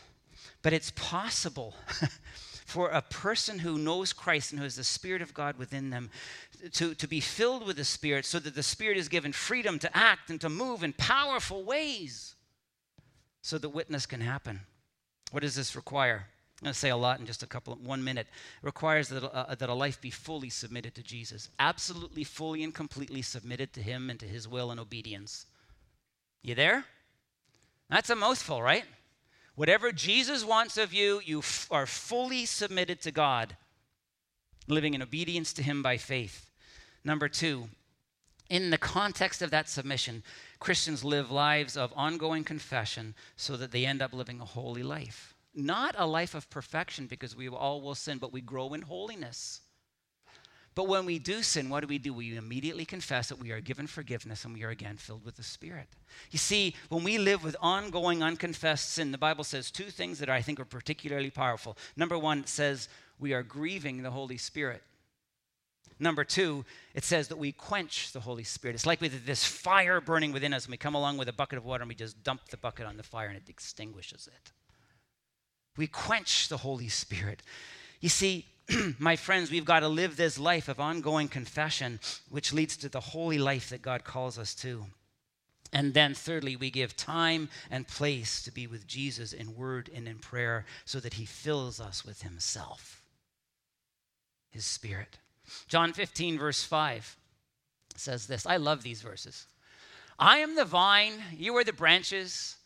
But 0.61 0.73
it's 0.73 0.91
possible 0.95 1.75
for 2.65 2.89
a 2.89 3.01
person 3.01 3.59
who 3.59 3.77
knows 3.77 4.13
Christ 4.13 4.51
and 4.51 4.59
who 4.59 4.63
has 4.63 4.77
the 4.77 4.83
Spirit 4.83 5.21
of 5.21 5.33
God 5.33 5.57
within 5.57 5.91
them 5.91 6.09
to, 6.73 6.95
to 6.95 7.07
be 7.07 7.19
filled 7.19 7.65
with 7.65 7.75
the 7.75 7.85
Spirit 7.85 8.25
so 8.25 8.39
that 8.39 8.55
the 8.55 8.63
Spirit 8.63 8.97
is 8.97 9.09
given 9.09 9.33
freedom 9.33 9.77
to 9.79 9.95
act 9.95 10.29
and 10.29 10.41
to 10.41 10.49
move 10.49 10.83
in 10.83 10.93
powerful 10.93 11.63
ways 11.63 12.35
so 13.41 13.57
that 13.57 13.69
witness 13.69 14.05
can 14.05 14.21
happen. 14.21 14.61
What 15.35 15.41
does 15.41 15.55
this 15.55 15.75
require? 15.75 16.27
I'm 16.61 16.67
going 16.67 16.73
to 16.73 16.79
say 16.79 16.91
a 16.91 16.95
lot 16.95 17.19
in 17.19 17.25
just 17.25 17.43
a 17.43 17.45
couple, 17.45 17.73
of, 17.73 17.85
one 17.85 18.01
minute. 18.01 18.27
It 18.63 18.65
requires 18.65 19.09
that, 19.09 19.21
uh, 19.21 19.53
that 19.53 19.67
a 19.67 19.73
life 19.73 19.99
be 19.99 20.09
fully 20.09 20.49
submitted 20.49 20.95
to 20.95 21.03
Jesus, 21.03 21.49
absolutely, 21.59 22.23
fully, 22.23 22.63
and 22.63 22.73
completely 22.73 23.21
submitted 23.21 23.73
to 23.73 23.81
Him 23.81 24.09
and 24.09 24.17
to 24.21 24.25
His 24.25 24.47
will 24.47 24.71
and 24.71 24.79
obedience. 24.79 25.45
You 26.41 26.55
there? 26.55 26.85
That's 27.89 28.09
a 28.09 28.15
mouthful, 28.15 28.61
right? 28.61 28.85
Whatever 29.55 29.91
Jesus 29.91 30.45
wants 30.45 30.77
of 30.77 30.93
you, 30.93 31.19
you 31.25 31.39
f- 31.39 31.67
are 31.69 31.85
fully 31.85 32.45
submitted 32.45 33.01
to 33.01 33.11
God, 33.11 33.57
living 34.69 34.93
in 34.93 35.01
obedience 35.01 35.51
to 35.51 35.63
Him 35.63 35.83
by 35.83 35.97
faith. 35.97 36.49
Number 37.03 37.27
two, 37.27 37.67
in 38.49 38.69
the 38.69 38.77
context 38.77 39.41
of 39.41 39.51
that 39.51 39.69
submission, 39.69 40.23
Christians 40.59 41.03
live 41.03 41.31
lives 41.31 41.75
of 41.75 41.93
ongoing 41.95 42.43
confession 42.43 43.15
so 43.35 43.57
that 43.57 43.71
they 43.71 43.85
end 43.85 44.01
up 44.01 44.13
living 44.13 44.39
a 44.39 44.45
holy 44.45 44.83
life. 44.83 45.33
Not 45.53 45.95
a 45.97 46.05
life 46.05 46.35
of 46.35 46.49
perfection 46.49 47.07
because 47.07 47.35
we 47.35 47.47
all 47.47 47.81
will 47.81 47.95
sin, 47.95 48.17
but 48.17 48.33
we 48.33 48.41
grow 48.41 48.73
in 48.73 48.81
holiness. 48.81 49.61
But 50.75 50.89
when 50.89 51.05
we 51.05 51.19
do 51.19 51.41
sin, 51.41 51.69
what 51.69 51.79
do 51.79 51.87
we 51.87 51.97
do? 51.97 52.13
We 52.13 52.35
immediately 52.35 52.83
confess 52.83 53.29
that 53.29 53.39
we 53.39 53.51
are 53.51 53.61
given 53.61 53.87
forgiveness 53.87 54.43
and 54.43 54.53
we 54.53 54.63
are 54.63 54.69
again 54.69 54.97
filled 54.97 55.23
with 55.23 55.37
the 55.37 55.43
Spirit. 55.43 55.87
You 56.31 56.37
see, 56.37 56.75
when 56.89 57.05
we 57.05 57.17
live 57.17 57.45
with 57.45 57.55
ongoing 57.61 58.21
unconfessed 58.21 58.91
sin, 58.91 59.13
the 59.13 59.17
Bible 59.17 59.45
says 59.45 59.71
two 59.71 59.85
things 59.85 60.19
that 60.19 60.29
I 60.29 60.41
think 60.41 60.59
are 60.59 60.65
particularly 60.65 61.29
powerful. 61.29 61.77
Number 61.95 62.19
one, 62.19 62.39
it 62.39 62.49
says 62.49 62.89
we 63.17 63.31
are 63.31 63.41
grieving 63.41 64.03
the 64.03 64.11
Holy 64.11 64.37
Spirit. 64.37 64.83
Number 65.99 66.23
two, 66.25 66.65
it 66.93 67.03
says 67.03 67.29
that 67.29 67.37
we 67.37 67.51
quench 67.53 68.11
the 68.11 68.19
Holy 68.19 68.43
Spirit. 68.43 68.75
It's 68.75 68.85
like 68.85 68.99
with 68.99 69.25
this 69.25 69.45
fire 69.45 70.01
burning 70.01 70.33
within 70.33 70.53
us, 70.53 70.65
and 70.65 70.71
we 70.71 70.77
come 70.77 70.95
along 70.95 71.17
with 71.17 71.29
a 71.29 71.33
bucket 71.33 71.57
of 71.57 71.65
water 71.65 71.83
and 71.83 71.89
we 71.89 71.95
just 71.95 72.21
dump 72.23 72.49
the 72.49 72.57
bucket 72.57 72.85
on 72.85 72.97
the 72.97 73.03
fire 73.03 73.27
and 73.27 73.37
it 73.37 73.49
extinguishes 73.49 74.27
it. 74.27 74.51
We 75.77 75.87
quench 75.87 76.49
the 76.49 76.57
Holy 76.57 76.89
Spirit. 76.89 77.41
You 78.01 78.09
see, 78.09 78.45
my 78.99 79.15
friends, 79.15 79.51
we've 79.51 79.65
got 79.65 79.81
to 79.81 79.87
live 79.87 80.17
this 80.17 80.37
life 80.37 80.67
of 80.67 80.79
ongoing 80.79 81.27
confession, 81.27 81.99
which 82.29 82.53
leads 82.53 82.75
to 82.77 82.89
the 82.89 82.99
holy 82.99 83.37
life 83.37 83.69
that 83.69 83.81
God 83.81 84.03
calls 84.03 84.37
us 84.37 84.53
to. 84.55 84.85
And 85.71 85.93
then, 85.93 86.13
thirdly, 86.13 86.55
we 86.55 86.71
give 86.71 86.95
time 86.95 87.49
and 87.69 87.87
place 87.87 88.41
to 88.43 88.51
be 88.51 88.67
with 88.67 88.87
Jesus 88.87 89.33
in 89.33 89.55
word 89.55 89.89
and 89.93 90.07
in 90.07 90.19
prayer 90.19 90.65
so 90.85 90.99
that 90.99 91.15
he 91.15 91.25
fills 91.25 91.79
us 91.79 92.05
with 92.05 92.21
himself, 92.21 93.01
his 94.51 94.65
spirit. 94.65 95.17
John 95.67 95.93
15, 95.93 96.37
verse 96.37 96.63
5 96.63 97.17
says 97.95 98.27
this. 98.27 98.45
I 98.45 98.57
love 98.57 98.83
these 98.83 99.01
verses. 99.01 99.47
I 100.17 100.37
am 100.37 100.55
the 100.55 100.65
vine, 100.65 101.13
you 101.35 101.55
are 101.57 101.63
the 101.63 101.73
branches. 101.73 102.57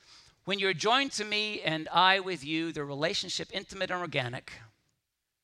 When 0.46 0.60
you're 0.60 0.74
joined 0.74 1.12
to 1.14 1.26
me 1.26 1.62
and 1.62 1.88
I 1.90 2.20
with 2.20 2.44
you, 2.44 2.72
the 2.72 2.84
relationship 2.84 3.50
intimate 3.54 3.92
and 3.92 4.02
organic. 4.02 4.54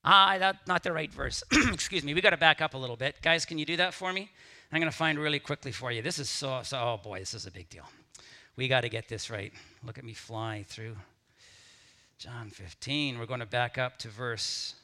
Ah, 0.04 0.38
that's 0.38 0.68
not 0.68 0.84
the 0.84 0.92
right 0.92 1.12
verse. 1.12 1.44
Excuse 1.52 2.04
me. 2.04 2.14
We 2.14 2.22
got 2.22 2.30
to 2.30 2.38
back 2.38 2.62
up 2.62 2.76
a 2.76 2.78
little 2.78 2.96
bit. 2.96 3.16
Guys, 3.22 3.44
can 3.46 3.58
you 3.58 3.66
do 3.66 3.78
that 3.78 3.94
for 3.94 4.14
me? 4.14 4.30
I'm 4.72 4.80
going 4.80 4.92
to 4.92 4.98
find 4.98 5.18
really 5.18 5.40
quickly 5.40 5.72
for 5.72 5.92
you. 5.92 6.02
This 6.02 6.20
is 6.20 6.30
so, 6.30 6.62
so, 6.64 6.78
oh 6.78 7.00
boy, 7.04 7.20
this 7.20 7.34
is 7.34 7.46
a 7.46 7.52
big 7.52 7.70
deal. 7.70 7.86
We 8.56 8.68
got 8.68 8.82
to 8.82 8.90
get 8.90 9.10
this 9.10 9.30
right. 9.30 9.52
Look 9.84 9.98
at 9.98 10.04
me 10.04 10.14
fly 10.14 10.66
through 10.68 10.96
John 12.20 12.50
15. 12.50 13.18
We're 13.18 13.26
going 13.26 13.40
to 13.40 13.46
back 13.46 13.78
up 13.78 13.98
to 14.00 14.08
verse 14.08 14.76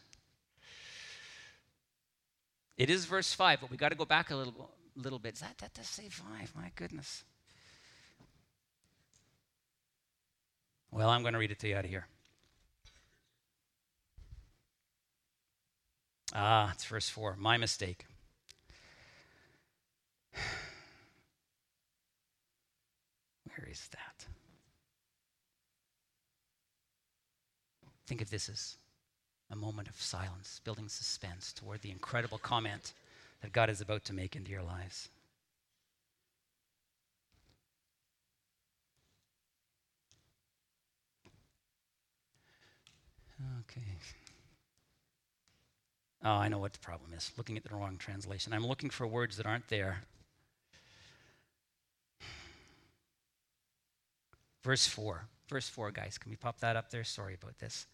it 2.77 2.89
is 2.89 3.05
verse 3.05 3.33
5, 3.33 3.61
but 3.61 3.71
we 3.71 3.77
got 3.77 3.89
to 3.89 3.95
go 3.95 4.05
back 4.05 4.31
a 4.31 4.35
little, 4.35 4.71
little 4.95 5.19
bit. 5.19 5.35
Is 5.35 5.41
that, 5.41 5.57
that 5.59 5.73
does 5.73 5.87
say 5.87 6.09
5? 6.09 6.53
My 6.55 6.71
goodness. 6.75 7.23
Well, 10.91 11.09
I'm 11.09 11.21
going 11.21 11.33
to 11.33 11.39
read 11.39 11.51
it 11.51 11.59
to 11.59 11.67
you 11.67 11.75
out 11.75 11.85
of 11.85 11.89
here. 11.89 12.07
Ah, 16.33 16.71
it's 16.73 16.85
verse 16.85 17.09
4. 17.09 17.35
My 17.37 17.57
mistake. 17.57 18.05
Where 23.45 23.67
is 23.69 23.87
that? 23.91 24.25
Think 28.07 28.21
of 28.21 28.29
this 28.29 28.49
as 28.49 28.75
a 29.51 29.55
moment 29.55 29.89
of 29.89 30.01
silence, 30.01 30.61
building 30.63 30.87
suspense 30.87 31.51
toward 31.53 31.81
the 31.81 31.91
incredible 31.91 32.37
comment 32.37 32.93
that 33.41 33.51
God 33.51 33.69
is 33.69 33.81
about 33.81 34.05
to 34.05 34.13
make 34.13 34.35
into 34.35 34.51
your 34.51 34.63
lives. 34.63 35.09
Okay. 43.61 43.81
Oh, 46.23 46.29
I 46.29 46.47
know 46.49 46.59
what 46.59 46.73
the 46.73 46.79
problem 46.79 47.13
is. 47.13 47.31
Looking 47.35 47.57
at 47.57 47.63
the 47.63 47.75
wrong 47.75 47.97
translation. 47.97 48.53
I'm 48.53 48.65
looking 48.65 48.91
for 48.91 49.07
words 49.07 49.37
that 49.37 49.47
aren't 49.47 49.67
there. 49.69 50.03
Verse 54.63 54.87
4. 54.87 55.25
Verse 55.49 55.67
4, 55.67 55.91
guys. 55.91 56.17
Can 56.17 56.29
we 56.29 56.37
pop 56.37 56.59
that 56.61 56.75
up 56.75 56.91
there? 56.91 57.03
Sorry 57.03 57.33
about 57.33 57.59
this. 57.59 57.85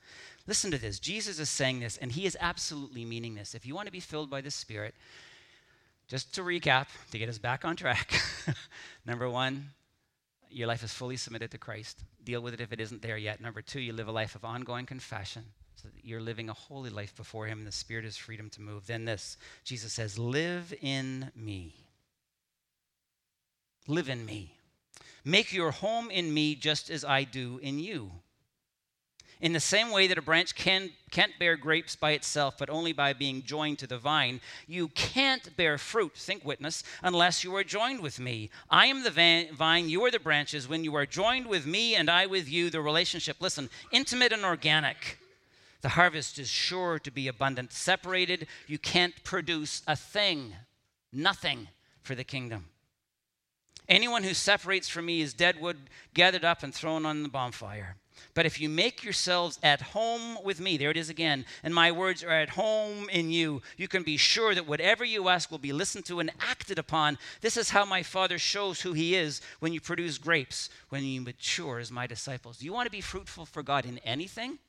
Listen 0.46 0.70
to 0.72 0.78
this. 0.78 1.00
Jesus 1.00 1.40
is 1.40 1.50
saying 1.50 1.80
this, 1.80 1.98
and 1.98 2.12
he 2.12 2.26
is 2.26 2.38
absolutely 2.40 3.04
meaning 3.04 3.34
this. 3.34 3.56
If 3.56 3.66
you 3.66 3.74
want 3.74 3.88
to 3.88 3.92
be 3.92 4.00
filled 4.00 4.30
by 4.30 4.42
the 4.42 4.52
Spirit, 4.52 4.94
just 6.08 6.36
to 6.36 6.42
recap, 6.42 6.88
to 7.12 7.18
get 7.18 7.30
us 7.30 7.40
back 7.40 7.66
on 7.66 7.76
track, 7.76 8.14
number 9.06 9.28
one, 9.28 9.72
your 10.50 10.68
life 10.68 10.84
is 10.84 10.94
fully 10.94 11.18
submitted 11.18 11.52
to 11.52 11.58
Christ. 11.58 12.04
Deal 12.24 12.42
with 12.42 12.54
it 12.54 12.62
if 12.62 12.72
it 12.72 12.80
isn't 12.80 13.02
there 13.02 13.18
yet. 13.18 13.42
Number 13.42 13.62
two, 13.62 13.82
you 13.82 13.92
live 13.92 14.08
a 14.08 14.12
life 14.12 14.36
of 14.36 14.46
ongoing 14.46 14.86
confession 14.86 15.44
so 15.76 15.88
that 15.90 16.06
you're 16.06 16.22
living 16.22 16.50
a 16.50 16.54
holy 16.54 16.90
life 16.90 17.16
before 17.16 17.48
Him 17.48 17.60
and 17.60 17.68
the 17.68 17.72
Spirit 17.72 18.06
is 18.06 18.18
freedom 18.18 18.50
to 18.52 18.62
move. 18.62 18.88
Then 18.88 19.06
this, 19.06 19.38
Jesus 19.64 19.94
says, 19.94 20.18
Live 20.18 20.74
in 20.82 21.32
me. 21.36 21.76
Live 23.88 24.10
in 24.10 24.26
me. 24.26 24.57
Make 25.26 25.54
your 25.54 25.72
home 25.72 26.10
in 26.10 26.34
me 26.34 26.56
just 26.56 26.90
as 26.90 27.04
I 27.04 27.24
do 27.24 27.60
in 27.62 27.80
you. 27.80 28.12
In 29.40 29.54
the 29.54 29.60
same 29.60 29.92
way 29.92 30.08
that 30.08 30.18
a 30.18 30.22
branch 30.22 30.56
can, 30.56 30.90
can't 31.12 31.38
bear 31.38 31.58
grapes 31.58 31.96
by 31.96 32.12
itself, 32.12 32.56
but 32.58 32.72
only 32.72 32.92
by 32.92 33.14
being 33.14 33.44
joined 33.44 33.78
to 33.80 33.88
the 33.88 34.00
vine, 34.00 34.42
you 34.68 34.88
can't 34.90 35.56
bear 35.56 35.78
fruit, 35.78 36.14
think 36.16 36.44
witness, 36.44 36.84
unless 37.04 37.44
you 37.44 37.56
are 37.56 37.64
joined 37.64 38.00
with 38.00 38.20
me. 38.20 38.50
I 38.70 38.88
am 38.88 39.04
the 39.04 39.50
vine, 39.54 39.90
you 39.90 40.04
are 40.06 40.12
the 40.12 40.20
branches. 40.20 40.68
When 40.68 40.84
you 40.84 40.96
are 40.96 41.06
joined 41.06 41.46
with 41.46 41.68
me 41.68 41.94
and 41.94 42.10
I 42.10 42.26
with 42.26 42.50
you, 42.50 42.72
the 42.72 42.82
relationship, 42.82 43.38
listen, 43.40 43.70
intimate 43.92 44.32
and 44.32 44.44
organic. 44.44 45.20
The 45.82 45.90
harvest 45.90 46.40
is 46.40 46.50
sure 46.50 46.98
to 46.98 47.12
be 47.12 47.28
abundant. 47.28 47.72
Separated, 47.72 48.48
you 48.66 48.80
can't 48.80 49.24
produce 49.24 49.84
a 49.88 49.96
thing, 49.96 50.54
nothing 51.14 51.68
for 52.02 52.16
the 52.16 52.24
kingdom. 52.24 52.70
Anyone 53.90 54.24
who 54.24 54.34
separates 54.34 54.90
from 54.90 55.06
me 55.06 55.22
is 55.22 55.34
dead 55.34 55.62
wood 55.62 55.90
gathered 56.14 56.44
up 56.44 56.62
and 56.64 56.74
thrown 56.74 57.06
on 57.06 57.24
the 57.24 57.30
bonfire. 57.30 57.96
But 58.34 58.46
if 58.46 58.60
you 58.60 58.70
make 58.70 59.04
yourselves 59.04 59.60
at 59.64 59.82
home 59.82 60.38
with 60.44 60.60
me, 60.60 60.78
there 60.78 60.92
it 60.92 60.98
is 60.98 61.10
again, 61.10 61.46
and 61.64 61.74
my 61.74 61.92
words 61.92 62.24
are 62.24 62.32
at 62.32 62.50
home 62.50 63.10
in 63.10 63.32
you, 63.32 63.62
you 63.78 63.88
can 63.88 64.04
be 64.04 64.18
sure 64.18 64.54
that 64.54 64.68
whatever 64.68 65.06
you 65.06 65.30
ask 65.30 65.50
will 65.52 65.58
be 65.58 65.74
listened 65.74 66.06
to 66.06 66.20
and 66.20 66.32
acted 66.40 66.80
upon. 66.80 67.18
This 67.42 67.58
is 67.58 67.70
how 67.70 67.86
my 67.86 68.04
Father 68.04 68.38
shows 68.38 68.82
who 68.82 68.94
he 68.94 69.16
is 69.16 69.42
when 69.60 69.74
you 69.74 69.80
produce 69.80 70.18
grapes, 70.18 70.70
when 70.90 71.04
you 71.04 71.22
mature 71.22 71.80
as 71.80 71.92
my 71.92 72.08
disciples. 72.08 72.58
Do 72.58 72.66
you 72.66 72.74
want 72.74 72.88
to 72.88 72.92
be 72.92 73.02
fruitful 73.02 73.46
for 73.46 73.64
God 73.64 73.86
in 73.86 74.00
anything? 74.00 74.60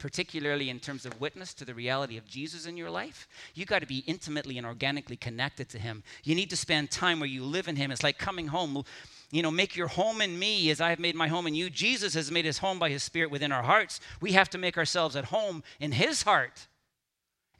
Particularly 0.00 0.68
in 0.68 0.80
terms 0.80 1.06
of 1.06 1.20
witness 1.20 1.54
to 1.54 1.64
the 1.64 1.74
reality 1.74 2.16
of 2.16 2.26
Jesus 2.26 2.66
in 2.66 2.76
your 2.76 2.90
life, 2.90 3.28
you 3.54 3.64
got 3.64 3.78
to 3.78 3.86
be 3.86 3.98
intimately 4.06 4.58
and 4.58 4.66
organically 4.66 5.16
connected 5.16 5.68
to 5.68 5.78
him. 5.78 6.02
You 6.24 6.34
need 6.34 6.50
to 6.50 6.56
spend 6.56 6.90
time 6.90 7.20
where 7.20 7.28
you 7.28 7.44
live 7.44 7.68
in 7.68 7.76
him. 7.76 7.92
It's 7.92 8.02
like 8.02 8.18
coming 8.18 8.48
home 8.48 8.84
you 9.32 9.42
know, 9.42 9.50
make 9.50 9.76
your 9.76 9.86
home 9.86 10.20
in 10.20 10.38
me 10.38 10.70
as 10.70 10.80
I 10.80 10.90
have 10.90 10.98
made 10.98 11.14
my 11.14 11.28
home 11.28 11.46
in 11.46 11.54
you. 11.54 11.70
Jesus 11.70 12.14
has 12.14 12.32
made 12.32 12.44
his 12.44 12.58
home 12.58 12.80
by 12.80 12.90
his 12.90 13.04
spirit 13.04 13.30
within 13.30 13.52
our 13.52 13.62
hearts. 13.62 14.00
We 14.20 14.32
have 14.32 14.50
to 14.50 14.58
make 14.58 14.76
ourselves 14.76 15.14
at 15.14 15.26
home 15.26 15.62
in 15.78 15.92
his 15.92 16.22
heart. 16.22 16.66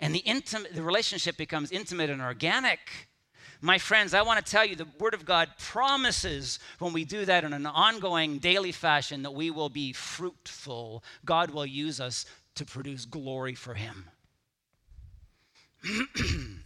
And 0.00 0.14
the 0.14 0.20
intimate 0.20 0.74
the 0.74 0.82
relationship 0.82 1.36
becomes 1.36 1.70
intimate 1.70 2.10
and 2.10 2.20
organic. 2.20 3.09
My 3.60 3.78
friends, 3.78 4.14
I 4.14 4.22
want 4.22 4.44
to 4.44 4.50
tell 4.50 4.64
you 4.64 4.74
the 4.74 4.86
word 4.98 5.12
of 5.12 5.24
God 5.24 5.50
promises 5.58 6.58
when 6.78 6.92
we 6.92 7.04
do 7.04 7.24
that 7.26 7.44
in 7.44 7.52
an 7.52 7.66
ongoing 7.66 8.38
daily 8.38 8.72
fashion 8.72 9.22
that 9.22 9.34
we 9.34 9.50
will 9.50 9.68
be 9.68 9.92
fruitful. 9.92 11.04
God 11.24 11.50
will 11.50 11.66
use 11.66 12.00
us 12.00 12.24
to 12.54 12.64
produce 12.64 13.04
glory 13.04 13.54
for 13.54 13.74
him. 13.74 14.06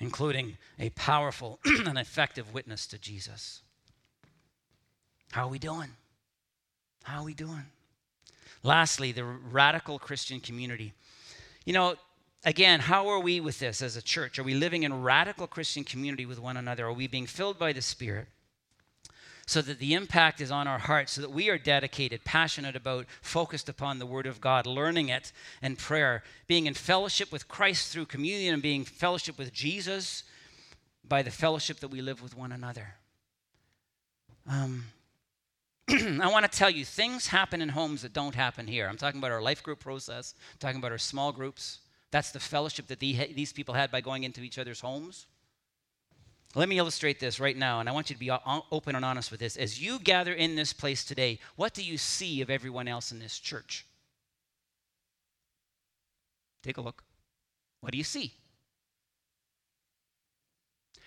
including 0.00 0.56
a 0.78 0.90
powerful 0.90 1.58
and 1.64 1.98
effective 1.98 2.52
witness 2.52 2.86
to 2.88 2.98
Jesus. 2.98 3.62
How 5.32 5.46
are 5.46 5.50
we 5.50 5.58
doing? 5.58 5.90
How 7.02 7.20
are 7.20 7.24
we 7.24 7.34
doing? 7.34 7.64
Lastly, 8.62 9.12
the 9.12 9.24
radical 9.24 9.98
Christian 9.98 10.40
community. 10.40 10.92
You 11.64 11.72
know, 11.72 11.96
again, 12.46 12.80
how 12.80 13.08
are 13.08 13.18
we 13.18 13.40
with 13.40 13.58
this 13.58 13.82
as 13.82 13.96
a 13.96 14.02
church? 14.02 14.38
Are 14.38 14.44
we 14.44 14.54
living 14.54 14.84
in 14.84 15.02
radical 15.02 15.46
Christian 15.46 15.84
community 15.84 16.24
with 16.24 16.40
one 16.40 16.56
another? 16.56 16.86
Are 16.86 16.92
we 16.92 17.08
being 17.08 17.26
filled 17.26 17.58
by 17.58 17.74
the 17.74 17.82
Spirit? 17.82 18.28
so 19.48 19.62
that 19.62 19.78
the 19.78 19.94
impact 19.94 20.40
is 20.40 20.50
on 20.50 20.66
our 20.66 20.80
hearts, 20.80 21.12
so 21.12 21.20
that 21.20 21.30
we 21.30 21.48
are 21.48 21.56
dedicated, 21.56 22.24
passionate 22.24 22.74
about, 22.74 23.06
focused 23.22 23.68
upon 23.68 24.00
the 24.00 24.04
Word 24.06 24.26
of 24.26 24.40
God, 24.40 24.66
learning 24.66 25.08
it 25.08 25.30
and 25.62 25.78
prayer, 25.78 26.24
being 26.48 26.66
in 26.66 26.74
fellowship 26.74 27.30
with 27.30 27.46
Christ 27.46 27.92
through 27.92 28.06
communion 28.06 28.54
and 28.54 28.62
being 28.62 28.84
fellowship 28.84 29.38
with 29.38 29.52
Jesus 29.52 30.24
by 31.06 31.22
the 31.22 31.30
fellowship 31.30 31.78
that 31.78 31.92
we 31.92 32.02
live 32.02 32.20
with 32.20 32.36
one 32.36 32.50
another. 32.50 32.94
Um, 34.50 34.86
I 35.88 36.28
want 36.28 36.50
to 36.50 36.58
tell 36.58 36.70
you, 36.70 36.84
things 36.84 37.28
happen 37.28 37.62
in 37.62 37.68
homes 37.68 38.02
that 38.02 38.12
don't 38.12 38.34
happen 38.34 38.66
here. 38.66 38.88
I'm 38.88 38.96
talking 38.96 39.20
about 39.20 39.30
our 39.30 39.42
life 39.42 39.62
group 39.62 39.78
process, 39.78 40.34
I'm 40.54 40.58
talking 40.58 40.78
about 40.78 40.90
our 40.90 40.98
small 40.98 41.30
groups. 41.30 41.78
That's 42.10 42.30
the 42.30 42.40
fellowship 42.40 42.86
that 42.86 43.00
these 43.00 43.52
people 43.52 43.74
had 43.74 43.90
by 43.90 44.00
going 44.00 44.24
into 44.24 44.42
each 44.42 44.58
other's 44.58 44.80
homes. 44.80 45.26
Let 46.54 46.68
me 46.68 46.78
illustrate 46.78 47.20
this 47.20 47.38
right 47.38 47.56
now, 47.56 47.80
and 47.80 47.88
I 47.88 47.92
want 47.92 48.08
you 48.08 48.14
to 48.14 48.20
be 48.20 48.30
open 48.70 48.96
and 48.96 49.04
honest 49.04 49.30
with 49.30 49.40
this. 49.40 49.56
As 49.56 49.82
you 49.82 49.98
gather 49.98 50.32
in 50.32 50.54
this 50.54 50.72
place 50.72 51.04
today, 51.04 51.38
what 51.56 51.74
do 51.74 51.82
you 51.82 51.98
see 51.98 52.40
of 52.40 52.48
everyone 52.48 52.88
else 52.88 53.12
in 53.12 53.18
this 53.18 53.38
church? 53.38 53.84
Take 56.62 56.78
a 56.78 56.80
look. 56.80 57.04
What 57.80 57.92
do 57.92 57.98
you 57.98 58.04
see? 58.04 58.32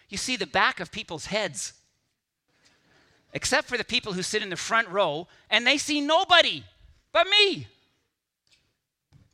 You 0.10 0.18
see 0.18 0.36
the 0.36 0.46
back 0.46 0.80
of 0.80 0.92
people's 0.92 1.28
heads, 1.28 1.74
except 3.34 3.68
for 3.68 3.78
the 3.78 3.84
people 3.84 4.14
who 4.14 4.22
sit 4.22 4.44
in 4.44 4.50
the 4.50 4.56
front 4.56 4.90
row, 4.90 5.28
and 5.50 5.66
they 5.66 5.78
see 5.78 6.02
nobody 6.02 6.64
but 7.12 7.28
me. 7.28 7.68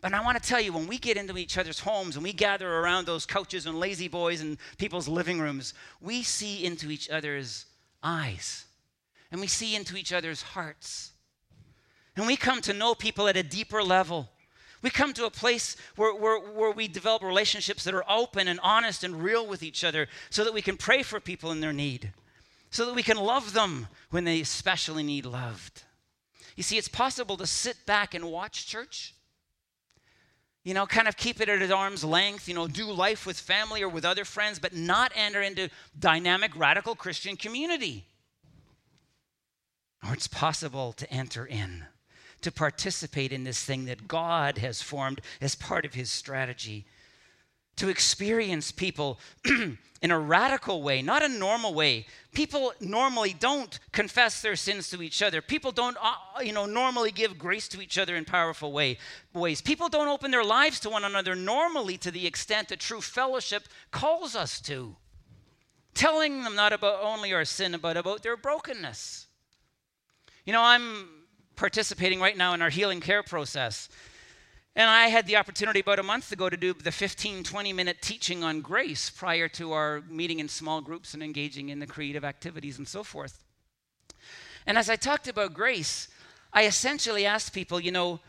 But 0.05 0.13
I 0.13 0.21
want 0.21 0.39
to 0.39 0.47
tell 0.47 0.61
you, 0.61 0.71
when 0.71 0.85
we 0.85 0.99
get 0.99 1.17
into 1.17 1.35
each 1.35 1.57
other's 1.57 1.79
homes 1.79 2.15
and 2.15 2.23
we 2.23 2.31
gather 2.31 2.71
around 2.71 3.07
those 3.07 3.25
couches 3.25 3.65
and 3.65 3.79
lazy 3.79 4.07
boys 4.07 4.39
and 4.39 4.59
people's 4.77 5.07
living 5.07 5.39
rooms, 5.39 5.73
we 5.99 6.21
see 6.21 6.63
into 6.63 6.91
each 6.91 7.09
other's 7.09 7.65
eyes 8.03 8.65
and 9.31 9.41
we 9.41 9.47
see 9.47 9.75
into 9.75 9.97
each 9.97 10.13
other's 10.13 10.43
hearts. 10.43 11.13
And 12.15 12.27
we 12.27 12.37
come 12.37 12.61
to 12.61 12.73
know 12.73 12.93
people 12.93 13.27
at 13.27 13.35
a 13.35 13.41
deeper 13.41 13.81
level. 13.81 14.29
We 14.83 14.91
come 14.91 15.11
to 15.13 15.25
a 15.25 15.31
place 15.31 15.75
where, 15.95 16.13
where, 16.13 16.39
where 16.39 16.69
we 16.69 16.87
develop 16.87 17.23
relationships 17.23 17.83
that 17.85 17.95
are 17.95 18.05
open 18.07 18.47
and 18.47 18.59
honest 18.61 19.03
and 19.03 19.23
real 19.23 19.47
with 19.47 19.63
each 19.63 19.83
other 19.83 20.07
so 20.29 20.43
that 20.43 20.53
we 20.53 20.61
can 20.61 20.77
pray 20.77 21.01
for 21.01 21.19
people 21.19 21.51
in 21.51 21.61
their 21.61 21.73
need, 21.73 22.13
so 22.69 22.85
that 22.85 22.93
we 22.93 23.01
can 23.01 23.17
love 23.17 23.53
them 23.53 23.87
when 24.11 24.23
they 24.23 24.39
especially 24.39 25.01
need 25.01 25.25
loved. 25.25 25.81
You 26.55 26.61
see, 26.61 26.77
it's 26.77 26.87
possible 26.87 27.37
to 27.37 27.47
sit 27.47 27.87
back 27.87 28.13
and 28.13 28.25
watch 28.25 28.67
church 28.67 29.14
you 30.65 30.73
know, 30.73 30.87
kind 30.87 31.07
of 31.07 31.15
keep 31.15 31.39
it 31.39 31.47
at 31.47 31.71
arm's 31.71 32.03
length, 32.03 32.49
you 32.49 32.55
know, 32.55 32.67
do 32.67 32.91
life 32.91 33.27
with 33.27 33.39
family 33.39 33.83
or 33.83 33.87
with 33.87 34.03
other 34.03 34.25
friends, 34.25 34.57
but 34.57 34.73
not 34.73 35.11
enter 35.15 35.41
into 35.41 35.69
dynamic, 35.97 36.51
radical 36.55 36.95
Christian 36.95 37.37
community. 37.37 38.07
Or 40.03 40.13
it's 40.13 40.27
possible 40.27 40.91
to 40.93 41.09
enter 41.11 41.45
in, 41.45 41.85
to 42.41 42.51
participate 42.51 43.31
in 43.31 43.43
this 43.43 43.63
thing 43.63 43.85
that 43.85 44.07
God 44.07 44.57
has 44.57 44.81
formed 44.81 45.21
as 45.39 45.53
part 45.53 45.85
of 45.85 45.93
his 45.93 46.11
strategy 46.11 46.85
to 47.77 47.89
experience 47.89 48.71
people 48.71 49.19
in 50.01 50.11
a 50.11 50.19
radical 50.19 50.83
way, 50.83 51.01
not 51.01 51.23
a 51.23 51.27
normal 51.27 51.73
way. 51.73 52.05
People 52.33 52.73
normally 52.79 53.33
don't 53.33 53.79
confess 53.91 54.41
their 54.41 54.55
sins 54.55 54.89
to 54.89 55.01
each 55.01 55.21
other. 55.21 55.41
People 55.41 55.71
don't, 55.71 55.97
uh, 56.01 56.41
you 56.41 56.53
know, 56.53 56.65
normally 56.65 57.11
give 57.11 57.39
grace 57.39 57.67
to 57.69 57.81
each 57.81 57.97
other 57.97 58.15
in 58.15 58.25
powerful 58.25 58.71
way, 58.71 58.97
ways. 59.33 59.61
People 59.61 59.89
don't 59.89 60.07
open 60.07 60.31
their 60.31 60.43
lives 60.43 60.79
to 60.81 60.89
one 60.89 61.05
another 61.05 61.35
normally 61.35 61.97
to 61.97 62.11
the 62.11 62.27
extent 62.27 62.69
that 62.69 62.79
true 62.79 63.01
fellowship 63.01 63.63
calls 63.91 64.35
us 64.35 64.61
to. 64.61 64.95
Telling 65.93 66.43
them 66.43 66.55
not 66.55 66.73
about 66.73 67.01
only 67.01 67.33
our 67.33 67.45
sin, 67.45 67.77
but 67.81 67.95
about 67.97 68.21
their 68.21 68.35
brokenness. 68.35 69.27
You 70.45 70.53
know, 70.53 70.61
I'm 70.61 71.07
participating 71.55 72.19
right 72.19 72.37
now 72.37 72.53
in 72.53 72.61
our 72.61 72.69
healing 72.69 72.99
care 72.99 73.23
process. 73.23 73.89
And 74.75 74.89
I 74.89 75.07
had 75.07 75.25
the 75.25 75.37
opportunity 75.37 75.79
about 75.79 75.99
a 75.99 76.03
month 76.03 76.31
ago 76.33 76.49
to 76.49 76.57
do 76.57 76.73
the 76.73 76.91
15, 76.91 77.43
20 77.43 77.73
minute 77.73 78.01
teaching 78.01 78.43
on 78.43 78.59
grace 78.59 79.09
prior 79.09 79.47
to 79.49 79.71
our 79.71 80.01
meeting 80.09 80.39
in 80.39 80.49
small 80.49 80.81
groups 80.81 81.13
and 81.13 81.23
engaging 81.23 81.69
in 81.69 81.79
the 81.79 81.87
creative 81.87 82.25
activities 82.25 82.77
and 82.77 82.87
so 82.87 83.03
forth. 83.03 83.43
And 84.67 84.77
as 84.77 84.89
I 84.89 84.97
talked 84.97 85.29
about 85.29 85.53
grace, 85.53 86.09
I 86.51 86.65
essentially 86.65 87.25
asked 87.25 87.53
people, 87.53 87.79
you 87.79 87.91
know, 87.91 88.19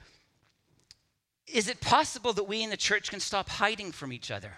is 1.47 1.69
it 1.69 1.81
possible 1.81 2.33
that 2.35 2.45
we 2.45 2.63
in 2.63 2.71
the 2.71 2.77
church 2.77 3.11
can 3.11 3.21
stop 3.21 3.49
hiding 3.49 3.91
from 3.91 4.13
each 4.13 4.31
other? 4.31 4.53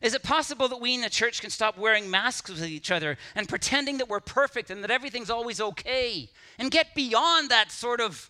Is 0.00 0.14
it 0.14 0.22
possible 0.22 0.68
that 0.68 0.80
we 0.80 0.94
in 0.94 1.00
the 1.00 1.08
church 1.08 1.40
can 1.40 1.50
stop 1.50 1.78
wearing 1.78 2.10
masks 2.10 2.50
with 2.50 2.64
each 2.64 2.90
other 2.90 3.16
and 3.34 3.48
pretending 3.48 3.98
that 3.98 4.08
we're 4.08 4.20
perfect 4.20 4.70
and 4.70 4.84
that 4.84 4.90
everything's 4.90 5.30
always 5.30 5.60
okay 5.60 6.28
and 6.58 6.70
get 6.70 6.94
beyond 6.94 7.50
that 7.50 7.72
sort 7.72 8.00
of 8.00 8.28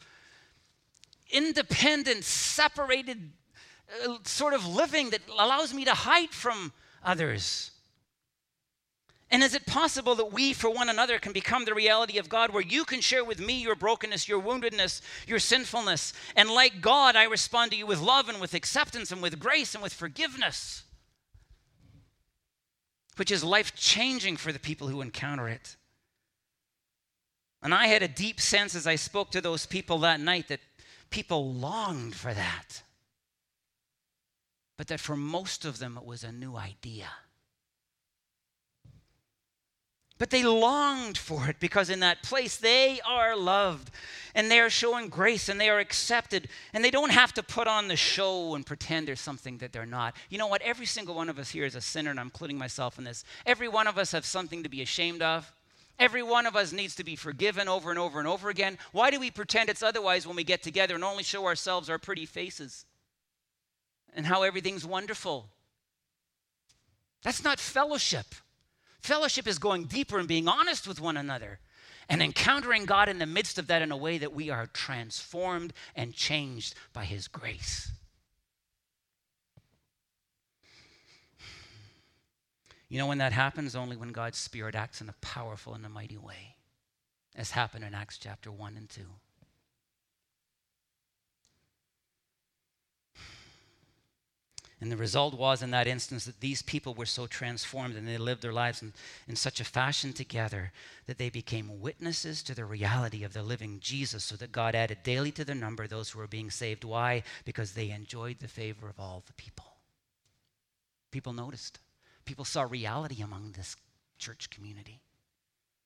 independent, 1.31 2.25
separated 2.25 3.33
uh, 4.05 4.19
sort 4.25 4.55
of 4.55 4.67
living 4.67 5.11
that 5.11 5.21
allows 5.39 5.75
me 5.75 5.85
to 5.85 5.95
hide 5.95 6.31
from 6.31 6.73
others? 7.03 7.71
And 9.31 9.43
is 9.43 9.55
it 9.55 9.67
possible 9.67 10.15
that 10.15 10.33
we, 10.33 10.53
for 10.53 10.71
one 10.71 10.89
another, 10.89 11.19
can 11.19 11.33
become 11.33 11.65
the 11.65 11.75
reality 11.75 12.19
of 12.19 12.29
God 12.29 12.53
where 12.53 12.63
you 12.63 12.85
can 12.85 13.01
share 13.01 13.25
with 13.25 13.41
me 13.41 13.61
your 13.61 13.75
brokenness, 13.75 14.29
your 14.29 14.41
woundedness, 14.41 15.01
your 15.27 15.41
sinfulness? 15.41 16.13
And 16.37 16.49
like 16.49 16.81
God, 16.81 17.17
I 17.17 17.25
respond 17.25 17.73
to 17.73 17.77
you 17.77 17.85
with 17.85 18.01
love 18.01 18.29
and 18.29 18.41
with 18.41 18.55
acceptance 18.55 19.11
and 19.11 19.21
with 19.21 19.41
grace 19.41 19.75
and 19.75 19.83
with 19.83 19.93
forgiveness, 19.93 20.85
which 23.17 23.33
is 23.33 23.43
life 23.43 23.75
changing 23.75 24.37
for 24.37 24.53
the 24.53 24.61
people 24.61 24.87
who 24.87 25.01
encounter 25.01 25.49
it. 25.49 25.77
And 27.61 27.75
I 27.75 27.87
had 27.87 28.03
a 28.03 28.09
deep 28.09 28.41
sense 28.41 28.75
as 28.75 28.87
I 28.87 28.95
spoke 28.95 29.31
to 29.31 29.41
those 29.41 29.65
people 29.67 29.99
that 29.99 30.21
night 30.21 30.49
that 30.49 30.61
people 31.15 31.55
longed 31.55 32.13
for 32.13 32.35
that. 32.35 32.83
But 34.77 34.89
that 34.89 34.99
for 34.99 35.17
most 35.17 35.65
of 35.65 35.79
them, 35.79 35.97
it 35.97 36.05
was 36.05 36.25
a 36.25 36.33
new 36.33 36.57
idea. 36.57 37.07
But 40.19 40.31
they 40.31 40.43
longed 40.43 41.17
for 41.17 41.49
it 41.49 41.61
because 41.61 41.89
in 41.89 42.01
that 42.01 42.25
place 42.25 42.57
they 42.57 43.01
are 43.07 43.37
loved 43.37 43.93
and 44.35 44.51
they 44.51 44.59
are 44.59 44.71
showing 44.71 45.09
grace 45.09 45.49
and 45.49 45.61
they 45.61 45.69
are 45.69 45.79
accepted 45.79 46.49
and 46.73 46.85
they 46.85 46.91
don't 46.91 47.13
have 47.13 47.33
to 47.35 47.45
put 47.45 47.69
on 47.69 47.87
the 47.87 47.97
show 47.97 48.57
and 48.57 48.67
pretend 48.67 49.07
they're 49.07 49.15
something 49.15 49.59
that 49.59 49.73
they're 49.73 49.87
not. 49.87 50.17
You 50.31 50.39
know 50.39 50.49
what? 50.49 50.63
Every 50.63 50.87
single 50.87 51.15
one 51.15 51.29
of 51.29 51.39
us 51.39 51.51
here 51.51 51.65
is 51.65 51.77
a 51.77 51.81
sinner, 51.81 52.11
and 52.11 52.19
I'm 52.19 52.27
including 52.27 52.59
myself 52.59 52.99
in 52.99 53.05
this. 53.05 53.25
Every 53.47 53.69
one 53.69 53.87
of 53.87 53.99
us 53.99 54.11
has 54.11 54.27
something 54.27 54.65
to 54.65 54.69
be 54.69 54.83
ashamed 54.83 55.23
of. 55.23 55.53
Every 55.99 56.23
one 56.23 56.47
of 56.47 56.57
us 56.57 56.73
needs 56.73 56.97
to 56.97 57.05
be 57.05 57.17
forgiven 57.17 57.69
over 57.69 57.91
and 57.91 57.99
over 57.99 58.19
and 58.19 58.27
over 58.27 58.49
again. 58.49 58.79
Why 58.93 59.11
do 59.11 59.21
we 59.21 59.31
pretend 59.31 59.69
it's 59.69 59.83
otherwise 59.83 60.27
when 60.27 60.37
we 60.37 60.45
get 60.45 60.63
together 60.63 60.95
and 60.95 61.05
only 61.05 61.23
show 61.23 61.47
ourselves 61.47 61.89
our 61.89 61.99
pretty 61.99 62.27
faces 62.27 62.85
and 64.15 64.27
how 64.27 64.43
everything's 64.43 64.85
wonderful? 64.85 65.51
That's 67.23 67.45
not 67.45 67.61
fellowship. 67.61 68.27
Fellowship 69.01 69.47
is 69.47 69.59
going 69.59 69.85
deeper 69.85 70.19
and 70.19 70.27
being 70.27 70.49
honest 70.49 70.89
with 70.89 71.01
one 71.01 71.17
another 71.17 71.61
and 72.09 72.23
encountering 72.23 72.85
God 72.85 73.09
in 73.09 73.19
the 73.19 73.27
midst 73.27 73.59
of 73.59 73.67
that 73.69 73.83
in 73.83 73.93
a 73.93 73.97
way 73.97 74.19
that 74.19 74.35
we 74.35 74.51
are 74.51 74.67
transformed 74.67 75.73
and 75.95 76.13
changed 76.13 76.75
by 76.93 77.05
His 77.05 77.29
grace. 77.29 77.93
You 82.95 83.01
know 83.01 83.09
when 83.09 83.19
that 83.19 83.33
happens? 83.33 83.75
Only 83.75 83.97
when 83.97 84.11
God's 84.11 84.39
Spirit 84.39 84.77
acts 84.77 85.01
in 85.01 85.09
a 85.09 85.15
powerful 85.21 85.75
and 85.75 85.85
a 85.85 85.89
mighty 85.89 86.17
way, 86.17 86.55
as 87.35 87.51
happened 87.51 87.83
in 87.85 87.93
Acts 87.93 88.19
chapter 88.19 88.53
1 88.53 88.77
and 88.77 88.89
2. 88.89 89.01
And 94.81 94.93
the 94.93 94.97
result 94.97 95.35
was, 95.35 95.61
in 95.61 95.73
that 95.73 95.89
instance, 95.89 96.25
that 96.27 96.39
these 96.39 96.63
people 96.63 96.95
were 96.95 97.05
so 97.05 97.27
transformed 97.27 97.97
and 97.97 98.07
they 98.07 98.17
lived 98.17 98.43
their 98.43 98.53
lives 98.53 98.81
in, 98.81 98.93
in 99.27 99.35
such 99.35 99.59
a 99.59 99.65
fashion 99.65 100.13
together 100.13 100.71
that 101.09 101.19
they 101.19 101.31
became 101.31 101.81
witnesses 101.81 102.45
to 102.45 102.55
the 102.55 102.65
reality 102.65 103.25
of 103.25 103.33
the 103.33 103.43
living 103.43 103.81
Jesus, 103.81 104.23
so 104.23 104.37
that 104.37 104.53
God 104.53 104.77
added 104.77 104.99
daily 105.03 105.33
to 105.33 105.45
their 105.45 105.57
number 105.57 105.89
those 105.89 106.11
who 106.11 106.21
were 106.21 106.29
being 106.29 106.49
saved. 106.49 106.85
Why? 106.85 107.25
Because 107.45 107.73
they 107.73 107.91
enjoyed 107.91 108.39
the 108.39 108.47
favor 108.47 108.89
of 108.89 109.01
all 109.01 109.25
the 109.27 109.33
people. 109.33 109.67
People 111.11 111.33
noticed. 111.33 111.81
People 112.25 112.45
saw 112.45 112.63
reality 112.63 113.23
among 113.23 113.53
this 113.53 113.77
church 114.19 114.51
community. 114.51 115.01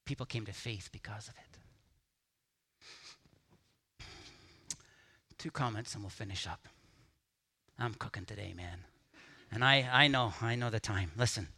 People 0.04 0.26
came 0.26 0.46
to 0.46 0.52
faith 0.52 0.88
because 0.92 1.28
of 1.28 1.34
it. 1.36 1.58
Two 5.38 5.50
comments 5.50 5.94
and 5.94 6.02
we'll 6.02 6.10
finish 6.10 6.46
up. 6.46 6.66
I'm 7.78 7.94
cooking 7.94 8.24
today, 8.24 8.52
man. 8.56 8.84
And 9.52 9.64
I, 9.64 9.88
I 9.90 10.08
know, 10.08 10.34
I 10.42 10.56
know 10.56 10.68
the 10.68 10.80
time. 10.80 11.12
Listen, 11.16 11.48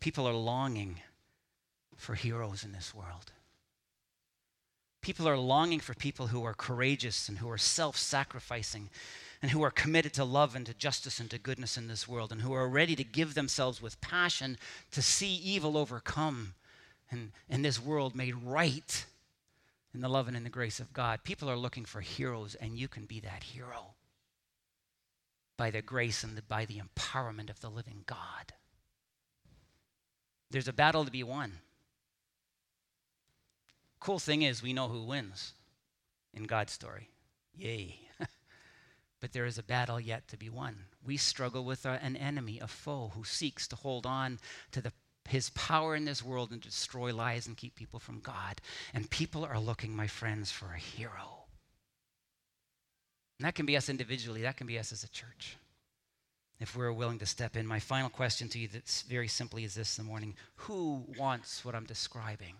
people 0.00 0.26
are 0.26 0.32
longing 0.32 1.00
for 1.96 2.14
heroes 2.14 2.64
in 2.64 2.72
this 2.72 2.94
world. 2.94 3.32
People 5.02 5.28
are 5.28 5.36
longing 5.36 5.80
for 5.80 5.94
people 5.94 6.28
who 6.28 6.44
are 6.44 6.54
courageous 6.54 7.28
and 7.28 7.38
who 7.38 7.50
are 7.50 7.58
self 7.58 7.96
sacrificing 7.96 8.88
and 9.42 9.50
who 9.50 9.62
are 9.62 9.72
committed 9.72 10.14
to 10.14 10.24
love 10.24 10.54
and 10.54 10.64
to 10.66 10.74
justice 10.74 11.18
and 11.18 11.28
to 11.30 11.36
goodness 11.36 11.76
in 11.76 11.88
this 11.88 12.06
world, 12.06 12.30
and 12.30 12.42
who 12.42 12.52
are 12.52 12.68
ready 12.68 12.94
to 12.94 13.02
give 13.02 13.34
themselves 13.34 13.82
with 13.82 14.00
passion 14.00 14.56
to 14.92 15.02
see 15.02 15.34
evil 15.34 15.76
overcome 15.76 16.54
and, 17.10 17.32
and 17.50 17.64
this 17.64 17.82
world 17.82 18.14
made 18.14 18.36
right 18.36 19.04
in 19.92 20.00
the 20.00 20.08
love 20.08 20.28
and 20.28 20.36
in 20.36 20.44
the 20.44 20.48
grace 20.48 20.78
of 20.78 20.92
God. 20.92 21.24
People 21.24 21.50
are 21.50 21.56
looking 21.56 21.84
for 21.84 22.00
heroes, 22.00 22.54
and 22.54 22.78
you 22.78 22.86
can 22.86 23.04
be 23.04 23.20
that 23.20 23.42
hero 23.42 23.94
by 25.58 25.70
the 25.70 25.82
grace 25.82 26.22
and 26.22 26.36
the, 26.36 26.42
by 26.42 26.64
the 26.64 26.80
empowerment 26.80 27.50
of 27.50 27.60
the 27.60 27.68
living 27.68 28.04
God. 28.06 28.54
There's 30.50 30.68
a 30.68 30.72
battle 30.72 31.04
to 31.04 31.10
be 31.10 31.22
won. 31.22 31.58
Cool 34.00 34.18
thing 34.18 34.42
is, 34.42 34.62
we 34.62 34.72
know 34.72 34.88
who 34.88 35.02
wins 35.02 35.52
in 36.32 36.44
God's 36.44 36.72
story. 36.72 37.08
Yay 37.54 37.98
but 39.22 39.32
there 39.32 39.46
is 39.46 39.56
a 39.56 39.62
battle 39.62 40.00
yet 40.00 40.26
to 40.26 40.36
be 40.36 40.50
won. 40.50 40.74
We 41.06 41.16
struggle 41.16 41.64
with 41.64 41.86
uh, 41.86 41.96
an 42.02 42.16
enemy, 42.16 42.58
a 42.60 42.66
foe 42.66 43.12
who 43.14 43.22
seeks 43.22 43.68
to 43.68 43.76
hold 43.76 44.04
on 44.04 44.40
to 44.72 44.82
the, 44.82 44.92
his 45.28 45.48
power 45.50 45.94
in 45.94 46.04
this 46.04 46.24
world 46.24 46.50
and 46.50 46.60
destroy 46.60 47.14
lies 47.14 47.46
and 47.46 47.56
keep 47.56 47.76
people 47.76 48.00
from 48.00 48.18
God. 48.18 48.60
And 48.92 49.08
people 49.08 49.44
are 49.44 49.60
looking, 49.60 49.94
my 49.94 50.08
friends, 50.08 50.50
for 50.50 50.74
a 50.74 50.78
hero. 50.78 51.44
And 53.38 53.46
that 53.46 53.54
can 53.54 53.64
be 53.64 53.76
us 53.76 53.88
individually, 53.88 54.42
that 54.42 54.56
can 54.56 54.66
be 54.66 54.78
us 54.78 54.90
as 54.90 55.04
a 55.04 55.10
church. 55.10 55.56
If 56.58 56.76
we're 56.76 56.92
willing 56.92 57.20
to 57.20 57.26
step 57.26 57.56
in. 57.56 57.64
My 57.64 57.78
final 57.78 58.10
question 58.10 58.48
to 58.48 58.58
you 58.58 58.66
that's 58.66 59.02
very 59.02 59.28
simply 59.28 59.62
is 59.62 59.74
this 59.74 59.96
the 59.96 60.02
morning 60.02 60.34
Who 60.56 61.04
wants 61.16 61.64
what 61.64 61.76
I'm 61.76 61.86
describing? 61.86 62.54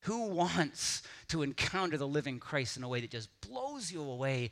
Who 0.00 0.28
wants 0.28 1.02
to 1.28 1.42
encounter 1.42 1.98
the 1.98 2.08
living 2.08 2.40
Christ 2.40 2.78
in 2.78 2.82
a 2.82 2.88
way 2.88 3.00
that 3.02 3.10
just 3.10 3.28
blows 3.42 3.92
you 3.92 4.02
away 4.02 4.50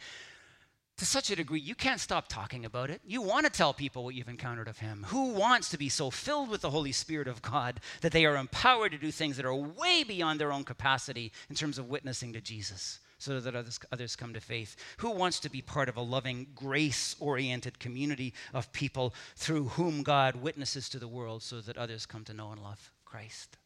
to 1.00 1.06
such 1.06 1.30
a 1.30 1.36
degree 1.36 1.58
you 1.60 1.74
can't 1.74 1.98
stop 1.98 2.28
talking 2.28 2.66
about 2.66 2.90
it. 2.90 3.00
You 3.06 3.22
want 3.22 3.46
to 3.46 3.50
tell 3.50 3.72
people 3.72 4.04
what 4.04 4.14
you've 4.14 4.28
encountered 4.28 4.68
of 4.68 4.80
Him. 4.80 5.06
Who 5.08 5.30
wants 5.30 5.70
to 5.70 5.78
be 5.78 5.88
so 5.88 6.10
filled 6.10 6.50
with 6.50 6.60
the 6.60 6.68
Holy 6.68 6.92
Spirit 6.92 7.26
of 7.26 7.40
God 7.40 7.80
that 8.02 8.12
they 8.12 8.26
are 8.26 8.36
empowered 8.36 8.92
to 8.92 8.98
do 8.98 9.10
things 9.10 9.38
that 9.38 9.46
are 9.46 9.54
way 9.54 10.04
beyond 10.04 10.38
their 10.38 10.52
own 10.52 10.62
capacity 10.62 11.32
in 11.48 11.56
terms 11.56 11.78
of 11.78 11.88
witnessing 11.88 12.34
to 12.34 12.40
Jesus? 12.40 13.00
so 13.16 13.38
that 13.38 13.54
others, 13.54 13.78
others 13.92 14.16
come 14.16 14.32
to 14.32 14.40
faith? 14.40 14.76
Who 14.98 15.10
wants 15.10 15.40
to 15.40 15.50
be 15.50 15.60
part 15.60 15.90
of 15.90 15.96
a 15.98 16.00
loving, 16.00 16.46
grace 16.54 17.16
oriented 17.20 17.78
community 17.78 18.32
of 18.54 18.72
people 18.72 19.12
through 19.36 19.64
whom 19.64 20.02
God 20.02 20.36
witnesses 20.36 20.88
to 20.88 20.98
the 20.98 21.06
world 21.06 21.42
so 21.42 21.60
that 21.60 21.76
others 21.76 22.06
come 22.06 22.24
to 22.24 22.32
know 22.32 22.50
and 22.50 22.62
love 22.62 22.90
Christ? 23.04 23.58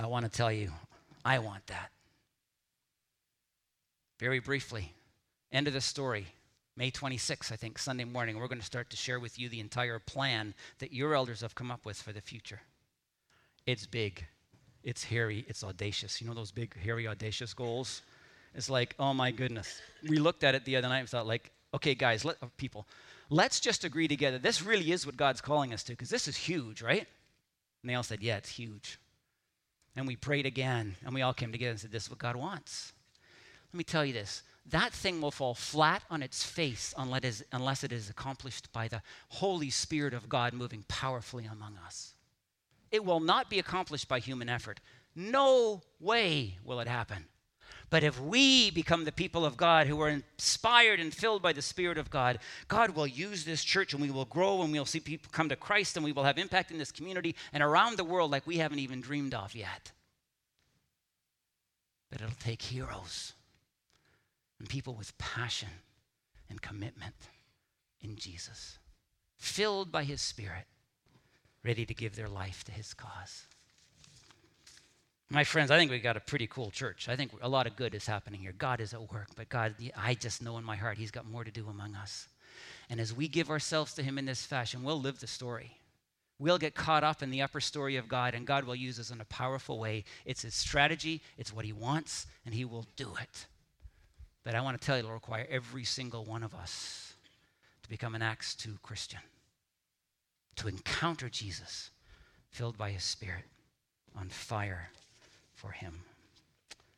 I 0.00 0.06
want 0.06 0.24
to 0.24 0.30
tell 0.30 0.50
you, 0.50 0.72
I 1.26 1.40
want 1.40 1.66
that. 1.66 1.90
Very 4.18 4.38
briefly, 4.38 4.94
End 5.52 5.68
of 5.68 5.74
the 5.74 5.80
story. 5.80 6.26
May 6.76 6.90
26th, 6.90 7.52
I 7.52 7.56
think, 7.56 7.78
Sunday 7.78 8.04
morning, 8.04 8.38
we're 8.38 8.48
going 8.48 8.58
to 8.58 8.64
start 8.64 8.88
to 8.90 8.96
share 8.96 9.20
with 9.20 9.38
you 9.38 9.50
the 9.50 9.60
entire 9.60 9.98
plan 9.98 10.54
that 10.78 10.92
your 10.94 11.14
elders 11.14 11.42
have 11.42 11.54
come 11.54 11.70
up 11.70 11.84
with 11.84 12.00
for 12.00 12.12
the 12.12 12.22
future. 12.22 12.62
It's 13.66 13.86
big, 13.86 14.24
it's 14.82 15.04
hairy, 15.04 15.44
it's 15.46 15.62
audacious. 15.62 16.20
You 16.20 16.26
know 16.26 16.34
those 16.34 16.50
big, 16.50 16.74
hairy, 16.78 17.06
audacious 17.06 17.52
goals? 17.52 18.00
It's 18.54 18.70
like, 18.70 18.94
oh 18.98 19.12
my 19.12 19.30
goodness. 19.30 19.82
We 20.08 20.16
looked 20.16 20.42
at 20.42 20.54
it 20.54 20.64
the 20.64 20.76
other 20.76 20.88
night 20.88 21.00
and 21.00 21.08
thought, 21.08 21.26
like, 21.26 21.52
okay, 21.74 21.94
guys, 21.94 22.24
let, 22.24 22.36
people, 22.56 22.86
let's 23.28 23.60
just 23.60 23.84
agree 23.84 24.08
together. 24.08 24.38
This 24.38 24.62
really 24.62 24.90
is 24.90 25.04
what 25.04 25.18
God's 25.18 25.42
calling 25.42 25.74
us 25.74 25.82
to, 25.84 25.92
because 25.92 26.10
this 26.10 26.26
is 26.26 26.36
huge, 26.36 26.80
right? 26.80 27.06
And 27.82 27.90
they 27.90 27.94
all 27.94 28.02
said, 28.02 28.22
yeah, 28.22 28.38
it's 28.38 28.48
huge. 28.48 28.98
And 29.94 30.06
we 30.06 30.16
prayed 30.16 30.46
again, 30.46 30.96
and 31.04 31.14
we 31.14 31.20
all 31.20 31.34
came 31.34 31.52
together 31.52 31.72
and 31.72 31.80
said, 31.80 31.92
this 31.92 32.04
is 32.04 32.10
what 32.10 32.18
God 32.18 32.36
wants. 32.36 32.94
Let 33.72 33.78
me 33.78 33.84
tell 33.84 34.04
you 34.04 34.14
this 34.14 34.42
that 34.66 34.92
thing 34.92 35.20
will 35.20 35.30
fall 35.30 35.54
flat 35.54 36.02
on 36.08 36.22
its 36.22 36.44
face 36.44 36.94
unless 36.96 37.84
it 37.84 37.92
is 37.92 38.08
accomplished 38.08 38.72
by 38.72 38.88
the 38.88 39.02
Holy 39.28 39.70
Spirit 39.70 40.14
of 40.14 40.28
God 40.28 40.52
moving 40.52 40.84
powerfully 40.86 41.46
among 41.50 41.76
us. 41.84 42.14
It 42.90 43.04
will 43.04 43.20
not 43.20 43.50
be 43.50 43.58
accomplished 43.58 44.08
by 44.08 44.20
human 44.20 44.48
effort. 44.48 44.80
No 45.16 45.82
way 45.98 46.58
will 46.64 46.78
it 46.80 46.88
happen. 46.88 47.26
But 47.90 48.04
if 48.04 48.18
we 48.18 48.70
become 48.70 49.04
the 49.04 49.12
people 49.12 49.44
of 49.44 49.58
God 49.58 49.86
who 49.86 50.00
are 50.00 50.08
inspired 50.08 51.00
and 51.00 51.12
filled 51.12 51.42
by 51.42 51.52
the 51.52 51.60
Spirit 51.60 51.98
of 51.98 52.08
God, 52.08 52.38
God 52.68 52.90
will 52.90 53.06
use 53.06 53.44
this 53.44 53.62
church 53.62 53.92
and 53.92 54.00
we 54.00 54.10
will 54.10 54.24
grow 54.24 54.62
and 54.62 54.72
we'll 54.72 54.86
see 54.86 55.00
people 55.00 55.28
come 55.30 55.50
to 55.50 55.56
Christ 55.56 55.96
and 55.96 56.04
we 56.04 56.12
will 56.12 56.24
have 56.24 56.38
impact 56.38 56.70
in 56.70 56.78
this 56.78 56.92
community 56.92 57.34
and 57.52 57.62
around 57.62 57.98
the 57.98 58.04
world 58.04 58.30
like 58.30 58.46
we 58.46 58.58
haven't 58.58 58.78
even 58.78 59.02
dreamed 59.02 59.34
of 59.34 59.54
yet. 59.54 59.92
But 62.10 62.22
it'll 62.22 62.34
take 62.40 62.62
heroes 62.62 63.34
and 64.62 64.68
people 64.68 64.94
with 64.94 65.18
passion 65.18 65.68
and 66.48 66.62
commitment 66.62 67.16
in 68.00 68.14
Jesus, 68.14 68.78
filled 69.36 69.90
by 69.90 70.04
his 70.04 70.20
Spirit, 70.20 70.66
ready 71.64 71.84
to 71.84 71.92
give 71.92 72.14
their 72.14 72.28
life 72.28 72.62
to 72.62 72.70
his 72.70 72.94
cause. 72.94 73.48
My 75.30 75.42
friends, 75.42 75.72
I 75.72 75.78
think 75.78 75.90
we've 75.90 76.00
got 76.00 76.16
a 76.16 76.20
pretty 76.20 76.46
cool 76.46 76.70
church. 76.70 77.08
I 77.08 77.16
think 77.16 77.32
a 77.42 77.48
lot 77.48 77.66
of 77.66 77.74
good 77.74 77.92
is 77.92 78.06
happening 78.06 78.40
here. 78.40 78.54
God 78.56 78.80
is 78.80 78.94
at 78.94 79.12
work, 79.12 79.30
but 79.34 79.48
God, 79.48 79.74
I 79.96 80.14
just 80.14 80.40
know 80.42 80.56
in 80.58 80.64
my 80.64 80.76
heart 80.76 80.96
He's 80.96 81.10
got 81.10 81.26
more 81.26 81.42
to 81.42 81.50
do 81.50 81.66
among 81.68 81.96
us. 81.96 82.28
And 82.88 83.00
as 83.00 83.12
we 83.12 83.26
give 83.26 83.50
ourselves 83.50 83.94
to 83.94 84.02
Him 84.04 84.16
in 84.16 84.26
this 84.26 84.46
fashion, 84.46 84.84
we'll 84.84 85.00
live 85.00 85.18
the 85.18 85.26
story. 85.26 85.72
We'll 86.38 86.58
get 86.58 86.76
caught 86.76 87.02
up 87.02 87.20
in 87.20 87.30
the 87.30 87.42
upper 87.42 87.60
story 87.60 87.96
of 87.96 88.06
God, 88.06 88.34
and 88.34 88.46
God 88.46 88.62
will 88.62 88.76
use 88.76 89.00
us 89.00 89.10
in 89.10 89.20
a 89.20 89.24
powerful 89.24 89.80
way. 89.80 90.04
It's 90.24 90.42
His 90.42 90.54
strategy, 90.54 91.20
it's 91.36 91.52
what 91.52 91.64
He 91.64 91.72
wants, 91.72 92.26
and 92.46 92.54
He 92.54 92.64
will 92.64 92.86
do 92.94 93.08
it. 93.20 93.46
But 94.44 94.54
I 94.54 94.60
want 94.60 94.80
to 94.80 94.84
tell 94.84 94.96
you, 94.96 95.04
it'll 95.04 95.12
require 95.12 95.46
every 95.48 95.84
single 95.84 96.24
one 96.24 96.42
of 96.42 96.54
us 96.54 97.14
to 97.82 97.88
become 97.88 98.14
an 98.14 98.22
Acts 98.22 98.54
2 98.54 98.78
Christian, 98.82 99.20
to 100.56 100.68
encounter 100.68 101.28
Jesus 101.28 101.90
filled 102.50 102.76
by 102.76 102.90
his 102.90 103.04
Spirit, 103.04 103.44
on 104.18 104.28
fire 104.28 104.90
for 105.54 105.70
him. 105.72 106.00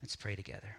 Let's 0.03 0.17
pray 0.17 0.37
together. 0.37 0.79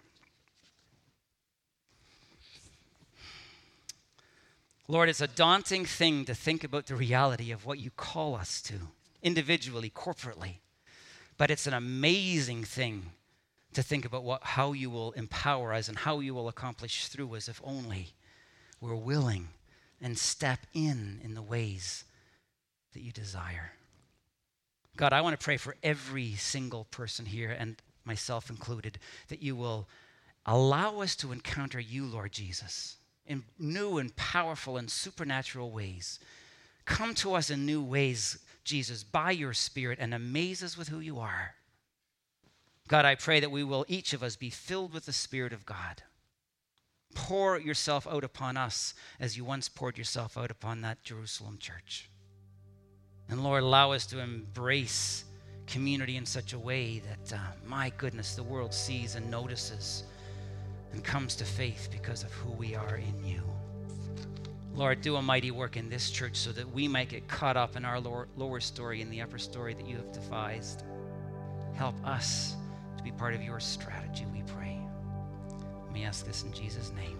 Lord, 4.88 5.08
it's 5.08 5.20
a 5.20 5.26
daunting 5.26 5.84
thing 5.84 6.24
to 6.26 6.34
think 6.34 6.62
about 6.62 6.86
the 6.86 6.94
reality 6.94 7.50
of 7.50 7.66
what 7.66 7.80
you 7.80 7.90
call 7.90 8.34
us 8.34 8.62
to. 8.62 8.74
individually, 9.22 9.90
corporately. 9.90 10.60
But 11.36 11.50
it's 11.50 11.66
an 11.66 11.74
amazing 11.74 12.64
thing 12.64 13.10
to 13.76 13.82
think 13.82 14.06
about 14.06 14.24
what, 14.24 14.42
how 14.42 14.72
you 14.72 14.88
will 14.88 15.12
empower 15.12 15.74
us 15.74 15.88
and 15.88 15.98
how 15.98 16.20
you 16.20 16.34
will 16.34 16.48
accomplish 16.48 17.08
through 17.08 17.36
us 17.36 17.46
if 17.46 17.60
only 17.62 18.08
we're 18.80 18.94
willing 18.94 19.48
and 20.00 20.16
step 20.16 20.60
in 20.72 21.20
in 21.22 21.34
the 21.34 21.42
ways 21.42 22.04
that 22.94 23.02
you 23.02 23.12
desire. 23.12 23.72
God, 24.96 25.12
I 25.12 25.20
want 25.20 25.38
to 25.38 25.44
pray 25.44 25.58
for 25.58 25.76
every 25.82 26.36
single 26.36 26.84
person 26.84 27.26
here 27.26 27.50
and 27.50 27.76
myself 28.06 28.48
included 28.48 28.98
that 29.28 29.42
you 29.42 29.54
will 29.54 29.86
allow 30.46 31.00
us 31.00 31.14
to 31.16 31.32
encounter 31.32 31.78
you, 31.78 32.06
Lord 32.06 32.32
Jesus, 32.32 32.96
in 33.26 33.44
new 33.58 33.98
and 33.98 34.16
powerful 34.16 34.78
and 34.78 34.90
supernatural 34.90 35.70
ways. 35.70 36.18
Come 36.86 37.14
to 37.16 37.34
us 37.34 37.50
in 37.50 37.66
new 37.66 37.82
ways, 37.82 38.38
Jesus, 38.64 39.04
by 39.04 39.32
your 39.32 39.52
Spirit 39.52 39.98
and 40.00 40.14
amaze 40.14 40.62
us 40.62 40.78
with 40.78 40.88
who 40.88 41.00
you 41.00 41.18
are. 41.18 41.56
God, 42.88 43.04
I 43.04 43.14
pray 43.14 43.40
that 43.40 43.50
we 43.50 43.64
will, 43.64 43.84
each 43.88 44.12
of 44.12 44.22
us, 44.22 44.36
be 44.36 44.50
filled 44.50 44.92
with 44.92 45.06
the 45.06 45.12
Spirit 45.12 45.52
of 45.52 45.66
God. 45.66 46.02
Pour 47.14 47.58
yourself 47.58 48.06
out 48.06 48.22
upon 48.22 48.56
us 48.56 48.94
as 49.18 49.36
you 49.36 49.44
once 49.44 49.68
poured 49.68 49.98
yourself 49.98 50.36
out 50.36 50.50
upon 50.50 50.82
that 50.82 51.02
Jerusalem 51.02 51.58
church. 51.58 52.08
And 53.28 53.42
Lord, 53.42 53.62
allow 53.62 53.92
us 53.92 54.06
to 54.06 54.20
embrace 54.20 55.24
community 55.66 56.16
in 56.16 56.26
such 56.26 56.52
a 56.52 56.58
way 56.58 57.00
that, 57.00 57.36
uh, 57.36 57.38
my 57.66 57.90
goodness, 57.96 58.36
the 58.36 58.42
world 58.42 58.72
sees 58.72 59.16
and 59.16 59.28
notices 59.30 60.04
and 60.92 61.02
comes 61.02 61.34
to 61.36 61.44
faith 61.44 61.88
because 61.90 62.22
of 62.22 62.32
who 62.32 62.52
we 62.52 62.76
are 62.76 62.96
in 62.96 63.24
you. 63.24 63.42
Lord, 64.74 65.00
do 65.00 65.16
a 65.16 65.22
mighty 65.22 65.50
work 65.50 65.76
in 65.76 65.88
this 65.88 66.10
church 66.10 66.36
so 66.36 66.52
that 66.52 66.70
we 66.70 66.86
might 66.86 67.08
get 67.08 67.26
caught 67.26 67.56
up 67.56 67.76
in 67.76 67.84
our 67.84 67.98
lower, 67.98 68.28
lower 68.36 68.60
story 68.60 69.00
and 69.00 69.10
the 69.10 69.22
upper 69.22 69.38
story 69.38 69.74
that 69.74 69.88
you 69.88 69.96
have 69.96 70.12
devised. 70.12 70.84
Help 71.74 71.94
us 72.06 72.54
be 73.06 73.12
part 73.12 73.34
of 73.34 73.42
your 73.42 73.60
strategy, 73.60 74.26
we 74.32 74.42
pray. 74.42 74.80
Let 75.84 75.92
me 75.92 76.04
ask 76.04 76.26
this 76.26 76.42
in 76.42 76.52
Jesus' 76.52 76.92
name. 76.92 77.15